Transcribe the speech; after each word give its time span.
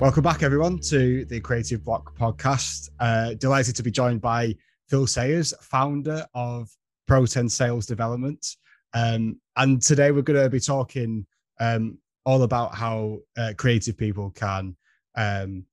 Welcome 0.00 0.24
back, 0.24 0.42
everyone, 0.42 0.80
to 0.80 1.24
the 1.26 1.38
Creative 1.40 1.82
Block 1.82 2.18
podcast. 2.18 2.90
Uh, 2.98 3.34
delighted 3.34 3.76
to 3.76 3.82
be 3.84 3.92
joined 3.92 4.20
by 4.20 4.56
Phil 4.88 5.06
Sayers, 5.06 5.54
founder 5.62 6.26
of 6.34 6.68
Proten 7.08 7.48
Sales 7.48 7.86
Development. 7.86 8.44
Um, 8.92 9.40
and 9.56 9.80
today 9.80 10.10
we're 10.10 10.22
going 10.22 10.42
to 10.42 10.50
be 10.50 10.58
talking 10.58 11.24
um, 11.60 11.98
all 12.24 12.42
about 12.42 12.74
how 12.74 13.20
uh, 13.38 13.52
creative 13.56 13.96
people 13.96 14.30
can 14.30 14.76
um, 15.16 15.64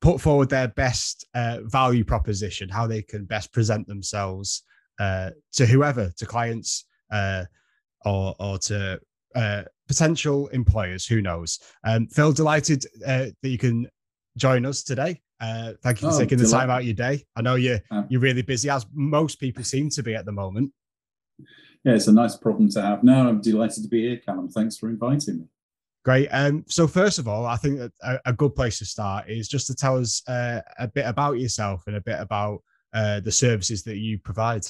put 0.00 0.20
forward 0.20 0.48
their 0.48 0.68
best 0.68 1.26
uh, 1.34 1.58
value 1.64 2.04
proposition, 2.04 2.68
how 2.68 2.86
they 2.86 3.02
can 3.02 3.24
best 3.24 3.52
present 3.52 3.88
themselves 3.88 4.62
uh, 5.00 5.30
to 5.52 5.66
whoever, 5.66 6.12
to 6.16 6.26
clients 6.26 6.84
uh, 7.10 7.44
or, 8.04 8.36
or 8.38 8.58
to 8.58 9.00
uh, 9.34 9.62
potential 9.88 10.48
employers. 10.48 11.06
Who 11.06 11.22
knows? 11.22 11.58
Um, 11.84 12.06
Phil, 12.08 12.32
delighted 12.32 12.84
uh, 13.06 13.26
that 13.42 13.48
you 13.48 13.58
can 13.58 13.88
join 14.36 14.66
us 14.66 14.82
today. 14.82 15.20
Uh, 15.40 15.72
thank 15.82 16.00
you 16.00 16.08
for 16.08 16.14
oh, 16.14 16.18
taking 16.18 16.38
the 16.38 16.48
time 16.48 16.70
out 16.70 16.80
of 16.80 16.86
your 16.86 16.94
day. 16.94 17.24
I 17.36 17.42
know 17.42 17.56
you're 17.56 17.80
uh, 17.90 18.04
you're 18.08 18.20
really 18.20 18.42
busy, 18.42 18.70
as 18.70 18.86
most 18.94 19.38
people 19.38 19.64
seem 19.64 19.90
to 19.90 20.02
be 20.02 20.14
at 20.14 20.24
the 20.24 20.32
moment. 20.32 20.72
Yeah, 21.84 21.92
it's 21.94 22.08
a 22.08 22.12
nice 22.12 22.36
problem 22.36 22.70
to 22.70 22.82
have. 22.82 23.04
Now 23.04 23.28
I'm 23.28 23.40
delighted 23.40 23.82
to 23.82 23.88
be 23.88 24.08
here, 24.08 24.16
Callum. 24.16 24.48
Thanks 24.48 24.76
for 24.78 24.88
inviting 24.88 25.38
me. 25.38 25.44
Great. 26.04 26.28
Um, 26.28 26.64
so 26.68 26.86
first 26.86 27.18
of 27.18 27.28
all, 27.28 27.46
I 27.46 27.56
think 27.56 27.80
a, 28.02 28.20
a, 28.24 28.32
good 28.32 28.54
place 28.54 28.78
to 28.78 28.84
start 28.84 29.28
is 29.28 29.48
just 29.48 29.66
to 29.66 29.74
tell 29.74 29.98
us 29.98 30.22
uh, 30.28 30.60
a 30.78 30.86
bit 30.86 31.04
about 31.04 31.40
yourself 31.40 31.82
and 31.88 31.96
a 31.96 32.00
bit 32.00 32.20
about 32.20 32.62
uh, 32.94 33.18
the 33.20 33.32
services 33.32 33.82
that 33.82 33.96
you 33.96 34.16
provide. 34.18 34.64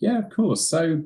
Yeah, 0.00 0.18
of 0.18 0.28
course. 0.28 0.68
So 0.68 1.02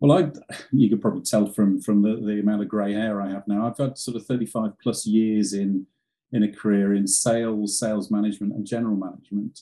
well, 0.00 0.18
I 0.18 0.30
you 0.72 0.90
could 0.90 1.00
probably 1.00 1.22
tell 1.22 1.46
from 1.46 1.80
from 1.80 2.02
the, 2.02 2.16
the 2.16 2.40
amount 2.40 2.62
of 2.62 2.68
grey 2.68 2.92
hair 2.92 3.20
I 3.20 3.30
have 3.30 3.46
now. 3.46 3.66
I've 3.66 3.78
had 3.78 3.98
sort 3.98 4.16
of 4.16 4.26
35 4.26 4.78
plus 4.82 5.06
years 5.06 5.52
in 5.52 5.86
in 6.32 6.42
a 6.42 6.52
career 6.52 6.94
in 6.94 7.06
sales, 7.06 7.78
sales 7.78 8.10
management, 8.10 8.54
and 8.54 8.66
general 8.66 8.96
management. 8.96 9.60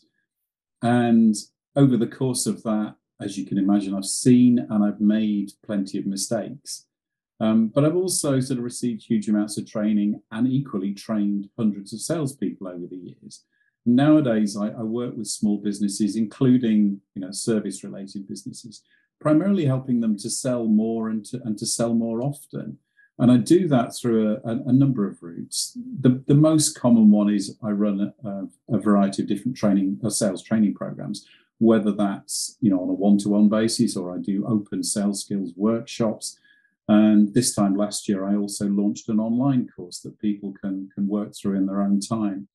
And 0.83 1.35
over 1.77 1.97
the 1.97 2.07
course 2.07 2.47
of 2.47 2.63
that, 2.63 2.95
as 3.21 3.37
you 3.39 3.47
can 3.47 3.59
imagine, 3.59 3.95
I've 3.95 4.07
seen 4.07 4.59
and 4.59 4.85
I've 4.85 5.01
made 5.01 5.53
plenty 5.65 5.99
of 5.99 6.07
mistakes. 6.07 6.87
Um, 7.41 7.69
but 7.69 7.85
I've 7.85 7.97
also 7.97 8.41
sort 8.41 8.59
of 8.59 8.65
received 8.65 9.03
huge 9.03 9.29
amounts 9.29 9.59
of 9.59 9.69
training 9.69 10.23
and 10.31 10.47
equally 10.47 10.95
trained 10.95 11.49
hundreds 11.59 11.93
of 11.93 12.01
salespeople 12.01 12.69
over 12.69 12.87
the 12.87 12.97
years. 12.97 13.45
Nowadays, 13.85 14.57
I, 14.57 14.69
I 14.69 14.83
work 14.83 15.17
with 15.17 15.27
small 15.27 15.59
businesses, 15.59 16.15
including 16.17 17.01
you 17.15 17.23
know 17.23 17.33
service-related 17.33 18.29
businesses, 18.29 18.83
primarily 19.23 19.65
helping 19.65 20.01
them 20.01 20.19
to 20.19 20.29
sell 20.29 20.67
more 20.67 21.09
and 21.09 21.25
to, 21.27 21.41
and 21.45 21.57
to 21.59 21.65
sell 21.65 21.95
more 21.95 22.23
often. 22.23 22.79
And 23.19 23.31
I 23.31 23.37
do 23.37 23.69
that 23.69 23.95
through 23.95 24.39
a, 24.45 24.51
a, 24.51 24.73
number 24.73 25.07
of 25.07 25.23
routes. 25.23 25.79
The, 26.01 26.23
the 26.27 26.35
most 26.35 26.79
common 26.79 27.11
one 27.11 27.31
is 27.31 27.57
I 27.63 27.71
run 27.71 28.13
a, 28.25 28.75
a 28.75 28.79
variety 28.79 29.23
of 29.23 29.29
different 29.29 29.57
training 29.57 30.01
or 30.03 30.09
uh, 30.09 30.11
sales 30.11 30.43
training 30.43 30.75
programs, 30.75 31.29
whether 31.59 31.93
that's 31.93 32.57
you 32.61 32.71
know 32.71 32.83
on 32.83 32.89
a 32.89 32.95
one-to-one 32.95 33.49
basis 33.49 33.97
or 33.97 34.13
I 34.13 34.19
do 34.19 34.45
open 34.47 34.83
sales 34.83 35.21
skills 35.21 35.53
workshops. 35.57 36.39
And 36.89 37.33
this 37.33 37.55
time 37.55 37.77
last 37.77 38.09
year, 38.09 38.25
I 38.25 38.35
also 38.35 38.67
launched 38.67 39.09
an 39.09 39.21
online 39.21 39.69
course 39.69 40.01
that 40.01 40.19
people 40.19 40.53
can, 40.61 40.91
can 40.95 41.07
work 41.07 41.33
through 41.35 41.57
in 41.57 41.67
their 41.67 41.81
own 41.81 42.01
time. 42.01 42.49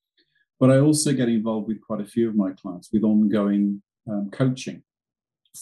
But 0.59 0.71
I 0.71 0.79
also 0.79 1.13
get 1.13 1.29
involved 1.29 1.69
with 1.69 1.81
quite 1.81 2.01
a 2.01 2.05
few 2.05 2.27
of 2.27 2.35
my 2.35 2.51
clients 2.51 2.89
with 2.91 3.03
ongoing 3.03 3.81
um, 4.09 4.29
coaching 4.31 4.83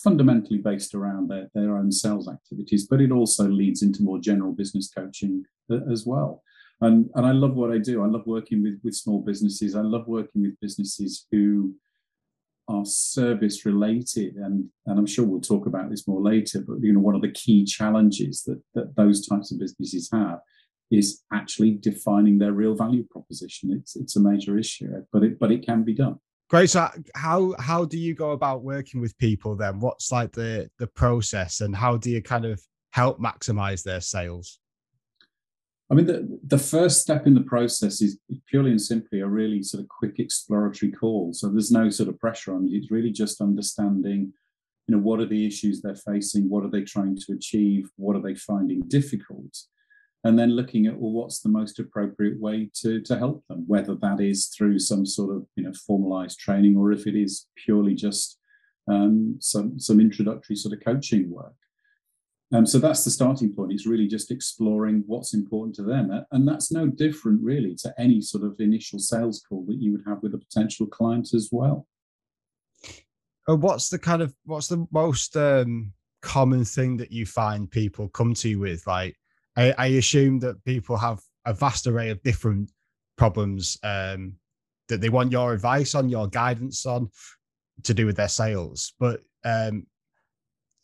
fundamentally 0.03 0.59
based 0.59 0.93
around 0.93 1.29
their, 1.29 1.49
their 1.53 1.77
own 1.77 1.91
sales 1.91 2.27
activities, 2.27 2.87
but 2.87 3.01
it 3.01 3.11
also 3.11 3.47
leads 3.47 3.81
into 3.81 4.03
more 4.03 4.19
general 4.19 4.53
business 4.53 4.89
coaching 4.95 5.43
uh, 5.71 5.79
as 5.91 6.05
well. 6.05 6.43
And, 6.81 7.09
and 7.15 7.25
I 7.25 7.31
love 7.31 7.55
what 7.55 7.71
I 7.71 7.77
do. 7.77 8.03
I 8.03 8.07
love 8.07 8.23
working 8.25 8.61
with, 8.61 8.79
with 8.83 8.95
small 8.95 9.21
businesses. 9.21 9.75
I 9.75 9.81
love 9.81 10.07
working 10.07 10.41
with 10.41 10.59
businesses 10.59 11.25
who 11.31 11.73
are 12.67 12.85
service 12.85 13.65
related. 13.65 14.35
And, 14.35 14.69
and 14.85 14.99
I'm 14.99 15.05
sure 15.05 15.25
we'll 15.25 15.41
talk 15.41 15.67
about 15.67 15.89
this 15.89 16.07
more 16.07 16.21
later, 16.21 16.63
but 16.67 16.77
you 16.81 16.93
know, 16.93 16.99
one 16.99 17.15
of 17.15 17.21
the 17.21 17.31
key 17.31 17.63
challenges 17.63 18.43
that, 18.43 18.61
that 18.73 18.95
those 18.95 19.25
types 19.25 19.51
of 19.51 19.59
businesses 19.59 20.09
have 20.11 20.39
is 20.91 21.23
actually 21.33 21.71
defining 21.71 22.37
their 22.37 22.53
real 22.53 22.75
value 22.75 23.05
proposition. 23.09 23.71
It's, 23.71 23.95
it's 23.95 24.15
a 24.15 24.19
major 24.19 24.57
issue, 24.57 24.87
but 25.11 25.23
it, 25.23 25.39
but 25.39 25.51
it 25.51 25.65
can 25.65 25.83
be 25.83 25.93
done. 25.93 26.19
Great. 26.49 26.69
So 26.69 26.87
how 27.15 27.55
how 27.59 27.85
do 27.85 27.97
you 27.97 28.13
go 28.13 28.31
about 28.31 28.63
working 28.63 29.01
with 29.01 29.17
people 29.17 29.55
then? 29.55 29.79
What's 29.79 30.11
like 30.11 30.31
the 30.31 30.69
the 30.77 30.87
process 30.87 31.61
and 31.61 31.75
how 31.75 31.97
do 31.97 32.11
you 32.11 32.21
kind 32.21 32.45
of 32.45 32.61
help 32.91 33.19
maximize 33.19 33.83
their 33.83 34.01
sales? 34.01 34.59
I 35.89 35.93
mean, 35.93 36.07
the, 36.07 36.39
the 36.47 36.57
first 36.57 37.01
step 37.01 37.27
in 37.27 37.35
the 37.35 37.41
process 37.41 38.01
is 38.01 38.17
purely 38.47 38.71
and 38.71 38.81
simply 38.81 39.19
a 39.19 39.27
really 39.27 39.61
sort 39.61 39.83
of 39.83 39.89
quick 39.89 40.17
exploratory 40.17 40.91
call. 40.91 41.31
So 41.33 41.47
there's 41.47 41.71
no 41.71 41.91
sort 41.91 42.09
of 42.09 42.19
pressure 42.19 42.55
on 42.55 42.67
you. 42.67 42.79
It's 42.79 42.89
really 42.89 43.11
just 43.11 43.39
understanding, 43.39 44.33
you 44.87 44.95
know, 44.95 45.01
what 45.01 45.19
are 45.19 45.27
the 45.27 45.45
issues 45.45 45.81
they're 45.81 45.95
facing? 45.95 46.49
What 46.49 46.63
are 46.63 46.71
they 46.71 46.83
trying 46.83 47.17
to 47.17 47.33
achieve? 47.33 47.89
What 47.97 48.15
are 48.15 48.21
they 48.21 48.33
finding 48.33 48.81
difficult? 48.87 49.55
And 50.25 50.37
then 50.37 50.49
looking 50.49 50.87
at 50.87 50.99
well 50.99 51.11
what's 51.11 51.39
the 51.39 51.49
most 51.49 51.79
appropriate 51.79 52.39
way 52.41 52.69
to 52.73 52.99
to 53.01 53.17
help 53.17 53.43
them 53.47 53.63
whether 53.67 53.95
that 53.95 54.19
is 54.19 54.47
through 54.47 54.77
some 54.77 55.05
sort 55.05 55.33
of 55.33 55.45
you 55.55 55.63
know 55.63 55.73
formalized 55.87 56.39
training 56.39 56.75
or 56.75 56.91
if 56.91 57.07
it 57.07 57.15
is 57.15 57.47
purely 57.55 57.95
just 57.95 58.39
um, 58.87 59.37
some 59.39 59.79
some 59.79 59.99
introductory 59.99 60.55
sort 60.55 60.73
of 60.73 60.83
coaching 60.83 61.29
work. 61.29 61.53
Um, 62.53 62.65
so 62.65 62.77
that's 62.77 63.03
the 63.03 63.11
starting 63.11 63.53
point. 63.53 63.71
It's 63.71 63.87
really 63.87 64.07
just 64.07 64.31
exploring 64.31 65.03
what's 65.07 65.33
important 65.33 65.75
to 65.75 65.83
them. 65.83 66.11
And 66.31 66.47
that's 66.47 66.71
no 66.71 66.85
different 66.87 67.41
really 67.41 67.75
to 67.77 67.93
any 67.97 68.21
sort 68.21 68.43
of 68.43 68.55
initial 68.59 68.99
sales 68.99 69.43
call 69.49 69.65
that 69.65 69.81
you 69.81 69.91
would 69.91 70.03
have 70.05 70.21
with 70.21 70.35
a 70.35 70.37
potential 70.37 70.85
client 70.85 71.33
as 71.33 71.49
well. 71.51 71.87
Uh, 73.49 73.55
what's 73.55 73.89
the 73.89 73.97
kind 73.97 74.21
of 74.21 74.33
what's 74.45 74.67
the 74.67 74.85
most 74.91 75.35
um, 75.35 75.91
common 76.21 76.65
thing 76.65 76.97
that 76.97 77.11
you 77.11 77.25
find 77.25 77.69
people 77.69 78.09
come 78.09 78.33
to 78.35 78.49
you 78.49 78.59
with? 78.59 78.85
Like 78.85 79.15
I, 79.55 79.73
I 79.77 79.85
assume 79.87 80.39
that 80.39 80.63
people 80.65 80.97
have 80.97 81.21
a 81.45 81.53
vast 81.53 81.87
array 81.87 82.09
of 82.09 82.21
different 82.23 82.71
problems 83.17 83.77
um, 83.83 84.33
that 84.89 85.01
they 85.01 85.09
want 85.09 85.31
your 85.31 85.53
advice 85.53 85.95
on, 85.95 86.09
your 86.09 86.27
guidance 86.27 86.85
on, 86.85 87.09
to 87.83 87.93
do 87.93 88.05
with 88.05 88.17
their 88.17 88.27
sales. 88.27 88.93
But 88.99 89.21
um, 89.43 89.85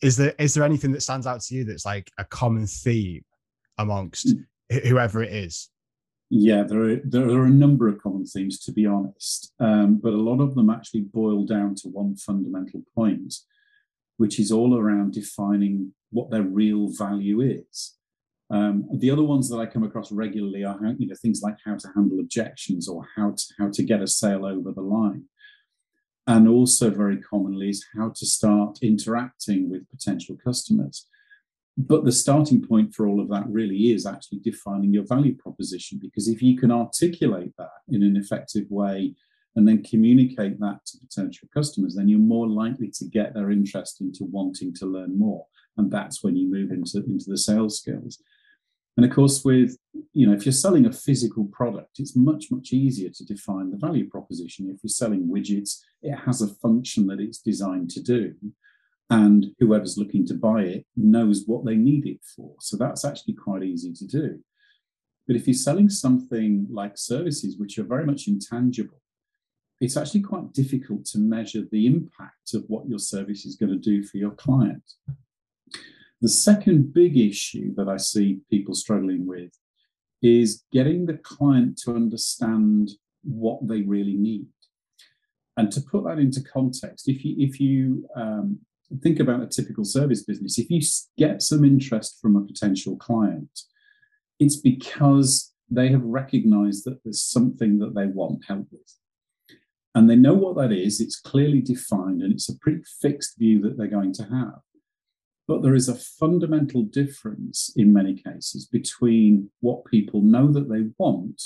is 0.02 0.18
there 0.18 0.34
is 0.40 0.54
there 0.54 0.64
anything 0.64 0.92
that 0.94 1.02
stands 1.02 1.28
out 1.28 1.42
to 1.42 1.56
you 1.56 1.64
that's 1.64 1.86
like 1.86 2.12
a 2.18 2.26
common 2.26 2.68
theme 2.68 3.24
amongst 3.78 4.28
mm. 4.28 4.88
whoever 4.88 5.24
it 5.24 5.32
is? 5.32 5.70
Yeah, 6.30 6.64
there 6.64 6.84
are 6.84 6.96
there 7.04 7.30
are 7.30 7.46
a 7.46 7.50
number 7.50 7.88
of 7.88 8.02
common 8.02 8.26
themes 8.26 8.60
to 8.62 8.72
be 8.72 8.86
honest, 8.86 9.54
um, 9.60 10.00
but 10.02 10.14
a 10.14 10.18
lot 10.18 10.42
of 10.42 10.56
them 10.56 10.70
actually 10.70 11.02
boil 11.02 11.46
down 11.46 11.76
to 11.76 11.90
one 11.90 12.16
fundamental 12.16 12.82
point, 12.96 13.34
which 14.18 14.40
is 14.40 14.52
all 14.52 14.78
around 14.78 15.14
defining 15.14 15.94
what 16.10 16.32
their 16.32 16.44
real 16.44 16.88
value 16.90 17.42
is. 17.42 17.98
Um, 18.52 18.88
the 18.94 19.10
other 19.10 19.24
ones 19.24 19.50
that 19.50 19.58
I 19.58 19.66
come 19.66 19.84
across 19.84 20.12
regularly 20.12 20.66
are 20.66 20.78
how, 20.78 20.94
you 20.98 21.08
know 21.08 21.16
things 21.22 21.42
like 21.42 21.58
how 21.66 21.76
to 21.76 21.88
handle 21.96 22.20
objections 22.20 22.90
or 22.90 23.08
how 23.16 23.32
to 23.32 23.44
how 23.58 23.70
to 23.70 23.84
get 23.84 24.02
a 24.02 24.08
sale 24.08 24.46
over 24.46 24.72
the 24.72 24.82
line, 24.82 25.24
and 26.28 26.48
also 26.48 26.90
very 26.90 27.18
commonly 27.18 27.70
is 27.70 27.86
how 27.96 28.10
to 28.10 28.26
start 28.26 28.80
interacting 28.82 29.70
with 29.70 29.90
potential 29.90 30.38
customers. 30.44 31.08
But 31.78 32.04
the 32.04 32.12
starting 32.12 32.62
point 32.62 32.94
for 32.94 33.08
all 33.08 33.22
of 33.22 33.30
that 33.30 33.48
really 33.48 33.94
is 33.94 34.06
actually 34.06 34.40
defining 34.40 34.94
your 34.94 35.06
value 35.06 35.36
proposition 35.36 36.00
because 36.02 36.28
if 36.28 36.42
you 36.42 36.58
can 36.58 36.72
articulate 36.72 37.54
that 37.58 37.70
in 37.88 38.04
an 38.04 38.18
effective 38.18 38.70
way 38.70 39.16
and 39.56 39.66
then 39.66 39.84
communicate 39.84 40.60
that 40.60 40.86
to 40.88 40.98
potential 40.98 41.48
customers, 41.54 41.96
then 41.96 42.10
you're 42.10 42.20
more 42.20 42.48
likely 42.48 42.90
to 42.90 43.06
get 43.06 43.34
their 43.34 43.52
interest 43.52 44.02
into 44.02 44.26
wanting 44.26 44.74
to 44.76 44.86
learn 44.86 45.18
more. 45.18 45.46
And 45.78 45.90
that's 45.90 46.24
when 46.24 46.36
you 46.36 46.52
move 46.52 46.72
into, 46.72 46.98
into 47.06 47.30
the 47.30 47.38
sales 47.38 47.80
skills. 47.80 48.22
And 49.02 49.10
of 49.10 49.16
course, 49.16 49.44
with 49.44 49.80
you 50.14 50.28
know, 50.28 50.34
if 50.34 50.46
you're 50.46 50.54
selling 50.54 50.86
a 50.86 50.92
physical 50.92 51.46
product, 51.46 51.98
it's 51.98 52.16
much 52.16 52.52
much 52.52 52.72
easier 52.72 53.10
to 53.10 53.26
define 53.26 53.72
the 53.72 53.78
value 53.78 54.08
proposition. 54.08 54.70
If 54.70 54.84
you're 54.84 54.90
selling 54.90 55.28
widgets, 55.28 55.80
it 56.04 56.16
has 56.16 56.44
a 56.44 56.54
function 56.62 57.08
that 57.08 57.20
it's 57.20 57.40
designed 57.40 57.90
to 57.92 58.04
do, 58.04 58.36
and 59.10 59.48
whoever's 59.58 59.98
looking 59.98 60.24
to 60.28 60.36
buy 60.36 60.66
it 60.66 60.86
knows 60.96 61.46
what 61.48 61.66
they 61.66 61.76
need 61.76 62.06
it 62.06 62.20
for. 62.36 62.54
So 62.60 62.78
that's 62.78 63.04
actually 63.04 63.34
quite 63.34 63.64
easy 63.64 63.92
to 63.92 64.06
do. 64.06 64.40
But 65.26 65.36
if 65.36 65.48
you're 65.48 65.56
selling 65.56 65.90
something 65.90 66.68
like 66.70 66.96
services, 66.96 67.58
which 67.58 67.80
are 67.80 67.84
very 67.84 68.06
much 68.06 68.28
intangible, 68.28 69.02
it's 69.80 69.98
actually 69.98 70.22
quite 70.22 70.54
difficult 70.54 71.06
to 71.06 71.18
measure 71.18 71.64
the 71.72 71.88
impact 71.88 72.54
of 72.54 72.66
what 72.68 72.88
your 72.88 73.00
service 73.00 73.48
is 73.48 73.56
going 73.56 73.72
to 73.72 73.80
do 73.80 74.04
for 74.04 74.18
your 74.18 74.36
client. 74.36 74.84
The 76.22 76.30
second 76.30 76.94
big 76.94 77.18
issue 77.18 77.74
that 77.76 77.88
I 77.88 77.98
see 77.98 78.42
people 78.50 78.76
struggling 78.76 79.26
with 79.26 79.52
is 80.22 80.64
getting 80.72 81.06
the 81.06 81.18
client 81.18 81.80
to 81.84 81.96
understand 81.96 82.92
what 83.24 83.68
they 83.68 83.82
really 83.82 84.14
need. 84.14 84.48
And 85.58 85.72
to 85.72 85.82
put 85.82 86.04
that 86.06 86.20
into 86.20 86.42
context, 86.42 87.10
if 87.10 87.26
you 87.26 87.36
if 87.38 87.60
you 87.60 88.08
um, 88.16 88.60
think 89.02 89.20
about 89.20 89.42
a 89.42 89.48
typical 89.48 89.84
service 89.84 90.24
business, 90.24 90.58
if 90.58 90.70
you 90.70 90.82
get 91.18 91.42
some 91.42 91.64
interest 91.64 92.20
from 92.22 92.36
a 92.36 92.46
potential 92.46 92.98
client, 92.98 93.62
it's 94.40 94.56
because 94.56 95.54
they 95.70 95.90
have 95.90 96.04
recognized 96.04 96.86
that 96.86 97.04
there's 97.04 97.22
something 97.22 97.80
that 97.80 97.96
they 97.96 98.06
want 98.06 98.46
help 98.46 98.68
with. 98.72 98.98
And 99.94 100.10
they 100.10 100.16
know 100.16 100.34
what 100.34 100.56
that 100.58 100.72
is, 100.72 101.02
it's 101.02 101.20
clearly 101.20 101.62
defined, 101.62 102.22
and 102.22 102.34
it's 102.34 102.50
a 102.50 102.58
pretty 102.60 102.84
fixed 103.02 103.38
view 103.38 103.62
that 103.62 103.78
they're 103.78 103.88
going 103.88 104.14
to 104.14 104.24
have. 104.24 104.60
But 105.52 105.64
there 105.64 105.76
is 105.76 105.90
a 105.90 105.96
fundamental 105.96 106.84
difference 106.84 107.74
in 107.76 107.92
many 107.92 108.16
cases 108.16 108.66
between 108.66 109.50
what 109.60 109.84
people 109.84 110.22
know 110.22 110.50
that 110.50 110.70
they 110.70 110.86
want 110.98 111.42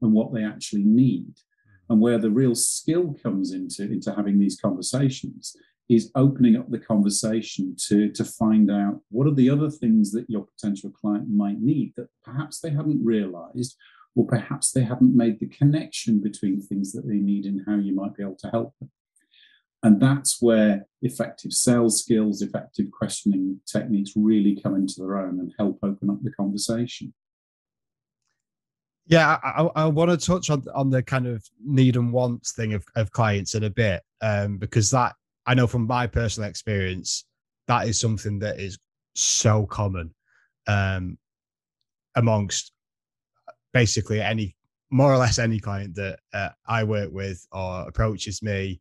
and 0.00 0.14
what 0.14 0.32
they 0.32 0.42
actually 0.42 0.84
need. 0.84 1.34
Mm. 1.34 1.90
And 1.90 2.00
where 2.00 2.16
the 2.16 2.30
real 2.30 2.54
skill 2.54 3.14
comes 3.22 3.52
into, 3.52 3.82
into 3.82 4.14
having 4.14 4.38
these 4.38 4.58
conversations 4.58 5.54
is 5.90 6.10
opening 6.14 6.56
up 6.56 6.70
the 6.70 6.78
conversation 6.78 7.76
to, 7.88 8.10
to 8.12 8.24
find 8.24 8.70
out 8.70 9.02
what 9.10 9.26
are 9.26 9.34
the 9.34 9.50
other 9.50 9.68
things 9.68 10.12
that 10.12 10.30
your 10.30 10.46
potential 10.46 10.88
client 10.90 11.28
might 11.28 11.60
need 11.60 11.92
that 11.98 12.08
perhaps 12.24 12.58
they 12.58 12.70
hadn't 12.70 13.04
realized, 13.04 13.76
or 14.16 14.26
perhaps 14.26 14.70
they 14.70 14.84
haven't 14.84 15.14
made 15.14 15.40
the 15.40 15.48
connection 15.48 16.22
between 16.22 16.58
things 16.58 16.90
that 16.92 17.06
they 17.06 17.18
need 17.18 17.44
and 17.44 17.60
how 17.66 17.74
you 17.74 17.94
might 17.94 18.16
be 18.16 18.22
able 18.22 18.36
to 18.36 18.48
help 18.48 18.72
them. 18.80 18.90
And 19.82 20.00
that's 20.00 20.40
where 20.40 20.86
effective 21.02 21.52
sales 21.52 22.00
skills, 22.00 22.40
effective 22.40 22.86
questioning 22.92 23.60
techniques 23.66 24.12
really 24.14 24.60
come 24.60 24.76
into 24.76 24.94
their 24.98 25.18
own 25.18 25.40
and 25.40 25.52
help 25.58 25.80
open 25.82 26.08
up 26.08 26.22
the 26.22 26.30
conversation. 26.30 27.12
Yeah, 29.06 29.38
I, 29.42 29.68
I 29.74 29.86
want 29.86 30.12
to 30.12 30.26
touch 30.26 30.48
on, 30.48 30.64
on 30.72 30.90
the 30.90 31.02
kind 31.02 31.26
of 31.26 31.44
need 31.64 31.96
and 31.96 32.12
wants 32.12 32.52
thing 32.52 32.74
of, 32.74 32.84
of 32.94 33.10
clients 33.10 33.56
in 33.56 33.64
a 33.64 33.70
bit, 33.70 34.02
um, 34.20 34.58
because 34.58 34.90
that 34.92 35.14
I 35.44 35.54
know 35.54 35.66
from 35.66 35.88
my 35.88 36.06
personal 36.06 36.48
experience, 36.48 37.24
that 37.66 37.88
is 37.88 37.98
something 37.98 38.38
that 38.38 38.60
is 38.60 38.78
so 39.16 39.66
common 39.66 40.14
um, 40.68 41.18
amongst 42.14 42.72
basically 43.72 44.20
any, 44.20 44.54
more 44.90 45.12
or 45.12 45.18
less 45.18 45.40
any 45.40 45.58
client 45.58 45.96
that 45.96 46.20
uh, 46.32 46.50
I 46.66 46.84
work 46.84 47.10
with 47.12 47.44
or 47.50 47.88
approaches 47.88 48.42
me. 48.42 48.80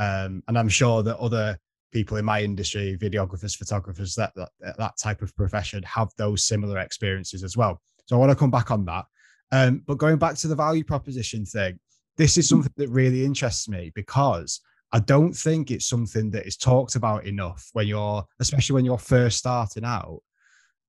Um, 0.00 0.42
and 0.48 0.58
I'm 0.58 0.68
sure 0.68 1.02
that 1.02 1.18
other 1.18 1.58
people 1.92 2.16
in 2.16 2.24
my 2.24 2.42
industry, 2.42 2.96
videographers, 2.98 3.56
photographers, 3.56 4.14
that, 4.14 4.32
that 4.34 4.76
that 4.78 4.96
type 4.96 5.22
of 5.22 5.36
profession 5.36 5.82
have 5.82 6.08
those 6.16 6.44
similar 6.44 6.78
experiences 6.78 7.44
as 7.44 7.56
well. 7.56 7.80
So 8.06 8.16
I 8.16 8.18
want 8.18 8.30
to 8.30 8.36
come 8.36 8.50
back 8.50 8.70
on 8.70 8.84
that. 8.86 9.04
Um, 9.52 9.82
but 9.86 9.98
going 9.98 10.16
back 10.16 10.36
to 10.36 10.48
the 10.48 10.54
value 10.56 10.84
proposition 10.84 11.44
thing, 11.44 11.78
this 12.16 12.38
is 12.38 12.48
something 12.48 12.72
that 12.76 12.88
really 12.88 13.24
interests 13.24 13.68
me 13.68 13.92
because 13.94 14.60
I 14.92 15.00
don't 15.00 15.32
think 15.32 15.70
it's 15.70 15.86
something 15.86 16.30
that 16.30 16.46
is 16.46 16.56
talked 16.56 16.96
about 16.96 17.26
enough 17.26 17.68
when 17.74 17.86
you're, 17.86 18.24
especially 18.40 18.74
when 18.74 18.84
you're 18.84 18.98
first 18.98 19.38
starting 19.38 19.84
out. 19.84 20.22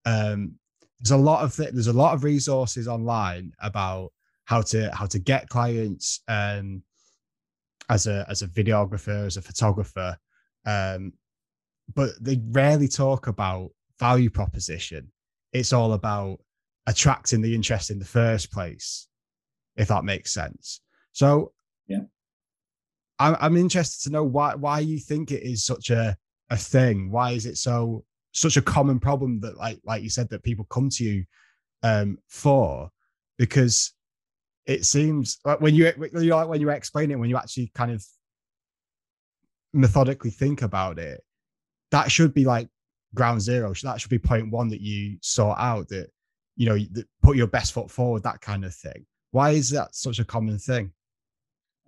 Um, 0.05 0.55
there's 0.99 1.11
a 1.11 1.17
lot 1.17 1.43
of 1.43 1.55
th- 1.55 1.73
there's 1.73 1.87
a 1.87 1.93
lot 1.93 2.13
of 2.13 2.23
resources 2.23 2.87
online 2.87 3.51
about 3.59 4.11
how 4.45 4.61
to 4.61 4.93
how 4.95 5.05
to 5.07 5.19
get 5.19 5.49
clients 5.49 6.21
um, 6.27 6.83
as 7.91 8.07
a 8.07 8.25
as 8.29 8.41
a 8.41 8.47
videographer, 8.47 9.25
as 9.27 9.37
a 9.37 9.41
photographer, 9.41 10.17
um, 10.65 11.11
but 11.93 12.11
they 12.21 12.41
rarely 12.51 12.87
talk 12.87 13.27
about 13.27 13.69
value 13.99 14.29
proposition. 14.29 15.11
It's 15.51 15.73
all 15.73 15.93
about 15.93 16.39
attracting 16.87 17.41
the 17.41 17.53
interest 17.53 17.91
in 17.91 17.99
the 17.99 18.05
first 18.05 18.51
place, 18.51 19.07
if 19.75 19.89
that 19.89 20.05
makes 20.05 20.33
sense. 20.33 20.79
So 21.11 21.51
yeah, 21.85 22.05
I'm, 23.19 23.35
I'm 23.41 23.57
interested 23.57 24.03
to 24.05 24.13
know 24.13 24.23
why 24.23 24.55
why 24.55 24.79
you 24.79 24.97
think 24.97 25.31
it 25.31 25.43
is 25.43 25.65
such 25.65 25.89
a 25.89 26.15
a 26.49 26.55
thing. 26.57 27.11
Why 27.11 27.31
is 27.31 27.45
it 27.45 27.57
so 27.57 28.05
such 28.31 28.55
a 28.55 28.61
common 28.61 29.01
problem 29.01 29.41
that 29.41 29.57
like 29.57 29.81
like 29.83 30.01
you 30.01 30.09
said 30.09 30.29
that 30.29 30.43
people 30.43 30.65
come 30.69 30.89
to 30.89 31.03
you 31.03 31.25
um 31.83 32.17
for 32.29 32.89
because 33.37 33.93
it 34.71 34.85
seems 34.85 35.39
like 35.43 35.59
when 35.59 35.75
you 35.75 35.91
you 36.13 36.29
know, 36.29 36.47
when 36.47 36.61
you 36.61 36.69
explain 36.69 37.11
it 37.11 37.19
when 37.19 37.29
you 37.29 37.37
actually 37.37 37.71
kind 37.75 37.91
of 37.91 38.05
methodically 39.73 40.31
think 40.31 40.61
about 40.61 40.97
it 40.97 41.21
that 41.91 42.11
should 42.11 42.33
be 42.33 42.45
like 42.45 42.67
ground 43.13 43.41
zero 43.41 43.73
that 43.83 43.99
should 43.99 44.09
be 44.09 44.19
point 44.19 44.49
one 44.49 44.69
that 44.69 44.81
you 44.81 45.17
sort 45.21 45.57
out 45.59 45.87
that 45.89 46.09
you 46.55 46.67
know 46.67 46.77
that 46.91 47.05
put 47.21 47.37
your 47.37 47.47
best 47.47 47.73
foot 47.73 47.91
forward 47.91 48.23
that 48.23 48.41
kind 48.41 48.63
of 48.63 48.73
thing 48.73 49.05
why 49.31 49.51
is 49.51 49.69
that 49.69 49.93
such 49.93 50.19
a 50.19 50.25
common 50.25 50.57
thing 50.57 50.91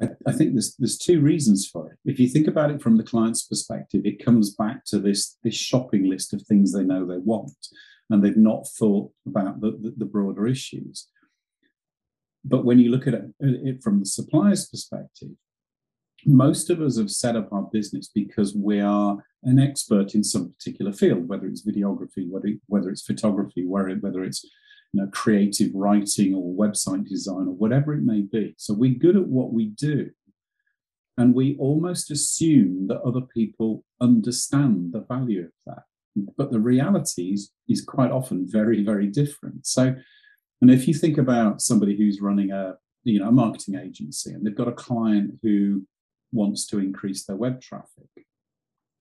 I, 0.01 0.09
I 0.25 0.31
think 0.31 0.53
there's 0.53 0.75
there's 0.77 0.97
two 0.97 1.21
reasons 1.21 1.67
for 1.67 1.91
it. 1.91 1.97
If 2.03 2.19
you 2.19 2.27
think 2.27 2.47
about 2.47 2.71
it 2.71 2.81
from 2.81 2.97
the 2.97 3.03
client's 3.03 3.45
perspective, 3.45 4.01
it 4.05 4.25
comes 4.25 4.55
back 4.55 4.85
to 4.85 4.97
this 4.99 5.37
this 5.43 5.53
shopping 5.53 6.09
list 6.09 6.33
of 6.33 6.41
things 6.41 6.73
they 6.73 6.83
know 6.83 7.05
they 7.05 7.19
want, 7.19 7.53
and 8.09 8.23
they've 8.23 8.35
not 8.35 8.67
thought 8.67 9.11
about 9.27 9.61
the, 9.61 9.71
the, 9.71 9.93
the 9.97 10.05
broader 10.05 10.47
issues. 10.47 11.07
But 12.45 12.65
when 12.65 12.79
you 12.79 12.91
look 12.91 13.07
at 13.07 13.13
it, 13.13 13.23
uh, 13.43 13.69
it 13.69 13.83
from 13.83 13.99
the 13.99 14.05
supplier's 14.05 14.67
perspective, 14.67 15.29
most 16.25 16.69
of 16.69 16.81
us 16.81 16.97
have 16.97 17.11
set 17.11 17.35
up 17.35 17.51
our 17.51 17.63
business 17.71 18.09
because 18.13 18.55
we 18.55 18.79
are 18.79 19.17
an 19.43 19.59
expert 19.59 20.15
in 20.15 20.23
some 20.23 20.51
particular 20.51 20.93
field, 20.93 21.27
whether 21.27 21.47
it's 21.47 21.65
videography, 21.65 22.29
whether, 22.29 22.49
whether 22.67 22.89
it's 22.89 23.01
photography, 23.01 23.65
whether 23.65 24.23
it's 24.23 24.43
you 24.93 25.01
know, 25.01 25.07
creative 25.07 25.71
writing 25.73 26.33
or 26.33 26.55
website 26.55 27.07
design 27.07 27.47
or 27.47 27.55
whatever 27.55 27.93
it 27.93 28.03
may 28.03 28.21
be. 28.21 28.53
So 28.57 28.73
we're 28.73 28.93
good 28.97 29.17
at 29.17 29.27
what 29.27 29.51
we 29.51 29.65
do. 29.65 30.11
And 31.17 31.35
we 31.35 31.57
almost 31.59 32.09
assume 32.09 32.87
that 32.87 33.01
other 33.01 33.21
people 33.21 33.83
understand 34.01 34.93
the 34.93 35.01
value 35.01 35.45
of 35.45 35.51
that. 35.67 35.83
But 36.37 36.51
the 36.51 36.59
reality 36.59 37.33
is, 37.33 37.51
is 37.67 37.83
quite 37.83 38.11
often 38.11 38.47
very, 38.49 38.83
very 38.83 39.07
different. 39.07 39.65
So, 39.65 39.95
and 40.63 40.71
if 40.71 40.87
you 40.87 40.93
think 40.93 41.17
about 41.17 41.61
somebody 41.61 41.97
who's 41.97 42.21
running 42.21 42.51
a, 42.51 42.75
you 43.03 43.19
know, 43.19 43.27
a 43.27 43.33
marketing 43.33 43.75
agency 43.75 44.31
and 44.31 44.45
they've 44.45 44.55
got 44.55 44.69
a 44.69 44.71
client 44.71 45.37
who 45.43 45.85
wants 46.31 46.65
to 46.67 46.79
increase 46.79 47.25
their 47.25 47.35
web 47.35 47.59
traffic, 47.59 48.07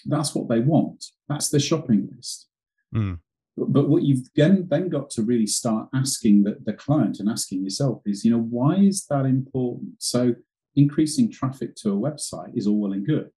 that's 0.06 0.34
what 0.34 0.48
they 0.48 0.58
want. 0.58 1.04
That's 1.28 1.50
the 1.50 1.60
shopping 1.60 2.08
list. 2.16 2.48
Mm. 2.92 3.20
But, 3.56 3.88
what 3.88 4.02
you've 4.02 4.26
then, 4.34 4.66
then 4.70 4.88
got 4.88 5.08
to 5.10 5.22
really 5.22 5.46
start 5.46 5.88
asking 5.94 6.42
the, 6.42 6.58
the 6.64 6.72
client 6.72 7.20
and 7.20 7.28
asking 7.28 7.62
yourself 7.62 8.02
is, 8.06 8.24
you 8.24 8.32
know, 8.32 8.42
why 8.42 8.74
is 8.78 9.06
that 9.08 9.24
important? 9.24 10.02
So 10.02 10.34
increasing 10.74 11.30
traffic 11.30 11.76
to 11.76 11.92
a 11.92 11.96
website 12.10 12.56
is 12.56 12.66
all 12.66 12.80
well 12.80 12.92
and 12.92 13.06
good. 13.06 13.30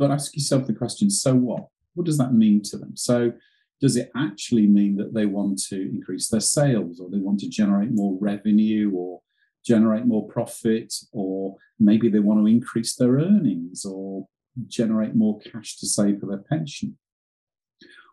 But 0.00 0.10
ask 0.10 0.34
yourself 0.34 0.66
the 0.66 0.74
question, 0.74 1.10
so 1.10 1.36
what? 1.36 1.68
What 1.94 2.06
does 2.06 2.18
that 2.18 2.34
mean 2.34 2.60
to 2.62 2.76
them? 2.76 2.96
So 2.96 3.34
does 3.80 3.96
it 3.96 4.10
actually 4.16 4.66
mean 4.66 4.96
that 4.96 5.12
they 5.14 5.26
want 5.26 5.60
to 5.68 5.80
increase 5.80 6.28
their 6.28 6.40
sales 6.40 7.00
or 7.00 7.10
they 7.10 7.18
want 7.18 7.40
to 7.40 7.48
generate 7.48 7.90
more 7.92 8.16
revenue 8.20 8.90
or 8.94 9.20
generate 9.64 10.06
more 10.06 10.26
profit 10.28 10.94
or 11.12 11.56
maybe 11.78 12.08
they 12.08 12.20
want 12.20 12.40
to 12.40 12.46
increase 12.46 12.94
their 12.94 13.14
earnings 13.16 13.84
or 13.84 14.26
generate 14.66 15.14
more 15.14 15.38
cash 15.40 15.76
to 15.76 15.86
save 15.86 16.20
for 16.20 16.26
their 16.26 16.38
pension 16.38 16.96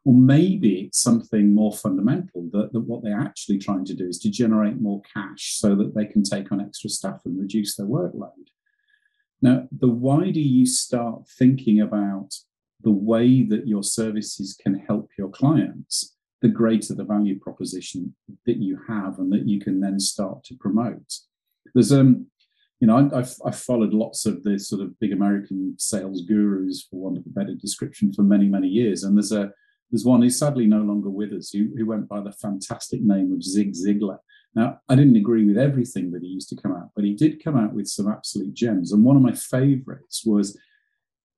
or 0.05 0.13
maybe 0.13 0.81
it's 0.81 1.01
something 1.01 1.53
more 1.53 1.71
fundamental 1.71 2.49
that, 2.51 2.73
that 2.73 2.81
what 2.81 3.03
they're 3.03 3.19
actually 3.19 3.57
trying 3.57 3.85
to 3.85 3.93
do 3.93 4.07
is 4.07 4.19
to 4.19 4.29
generate 4.29 4.81
more 4.81 5.01
cash 5.13 5.55
so 5.55 5.75
that 5.75 5.95
they 5.95 6.05
can 6.05 6.23
take 6.23 6.51
on 6.51 6.59
extra 6.59 6.89
staff 6.89 7.21
and 7.25 7.39
reduce 7.39 7.75
their 7.75 7.85
workload. 7.85 8.31
Now, 9.41 9.67
the 9.71 9.89
wider 9.89 10.39
you 10.39 10.65
start 10.65 11.27
thinking 11.27 11.79
about 11.79 12.33
the 12.81 12.91
way 12.91 13.43
that 13.43 13.65
your 13.65 13.83
services 13.83 14.57
can 14.61 14.75
help 14.75 15.02
your 15.17 15.29
clients, 15.29 16.15
the 16.41 16.50
greater 16.50 16.93
the 16.93 17.03
value 17.03 17.39
proposition 17.39 18.15
that 18.46 18.58
you 18.58 18.79
have 18.88 19.20
and 19.20 19.32
that 19.32 19.48
you 19.48 19.60
can 19.60 19.79
then 19.79 20.00
start 20.00 20.43
to 20.46 20.55
promote. 20.55 21.13
There's 21.74 21.91
um, 21.91 22.27
you 22.79 22.88
know, 22.88 23.10
I've, 23.15 23.34
I've, 23.46 23.58
followed 23.58 23.93
lots 23.93 24.25
of 24.25 24.43
the 24.43 24.60
sort 24.60 24.82
of 24.82 25.00
big 25.00 25.13
American 25.13 25.75
sales 25.79 26.24
gurus, 26.24 26.86
for 26.89 27.00
want 27.00 27.17
of 27.17 27.25
a 27.25 27.29
better 27.29 27.53
description, 27.55 28.12
for 28.12 28.24
many, 28.24 28.48
many 28.48 28.67
years. 28.67 29.03
And 29.03 29.15
there's 29.15 29.32
a 29.32 29.53
there's 29.89 30.03
one 30.03 30.22
who's 30.22 30.39
sadly 30.39 30.65
no 30.65 30.79
longer 30.79 31.10
with 31.10 31.32
us 31.32 31.51
who, 31.51 31.70
who 31.77 31.86
went 31.86 32.10
by 32.10 32.20
the 32.20 32.32
fantastic 32.32 33.01
name 33.01 33.32
of 33.32 33.43
Zig 33.43 33.74
Ziglar. 33.74 34.17
Now, 34.55 34.79
I 34.89 34.96
didn't 34.96 35.15
agree 35.15 35.46
with 35.46 35.58
everything 35.58 36.12
that 36.12 36.24
he 36.24 36.27
used 36.27 36.50
to 36.50 36.55
come 36.55 36.74
out, 36.74 36.89
but 36.96 37.05
he 37.05 37.13
did 37.13 37.43
come 37.43 37.55
out 37.55 37.74
with 37.74 37.88
some 37.88 38.12
absolute 38.12 38.53
gems. 38.53 38.91
And 38.91 39.05
one 39.05 39.15
of 39.15 39.22
my 39.22 39.34
favorites 39.34 40.24
was 40.25 40.60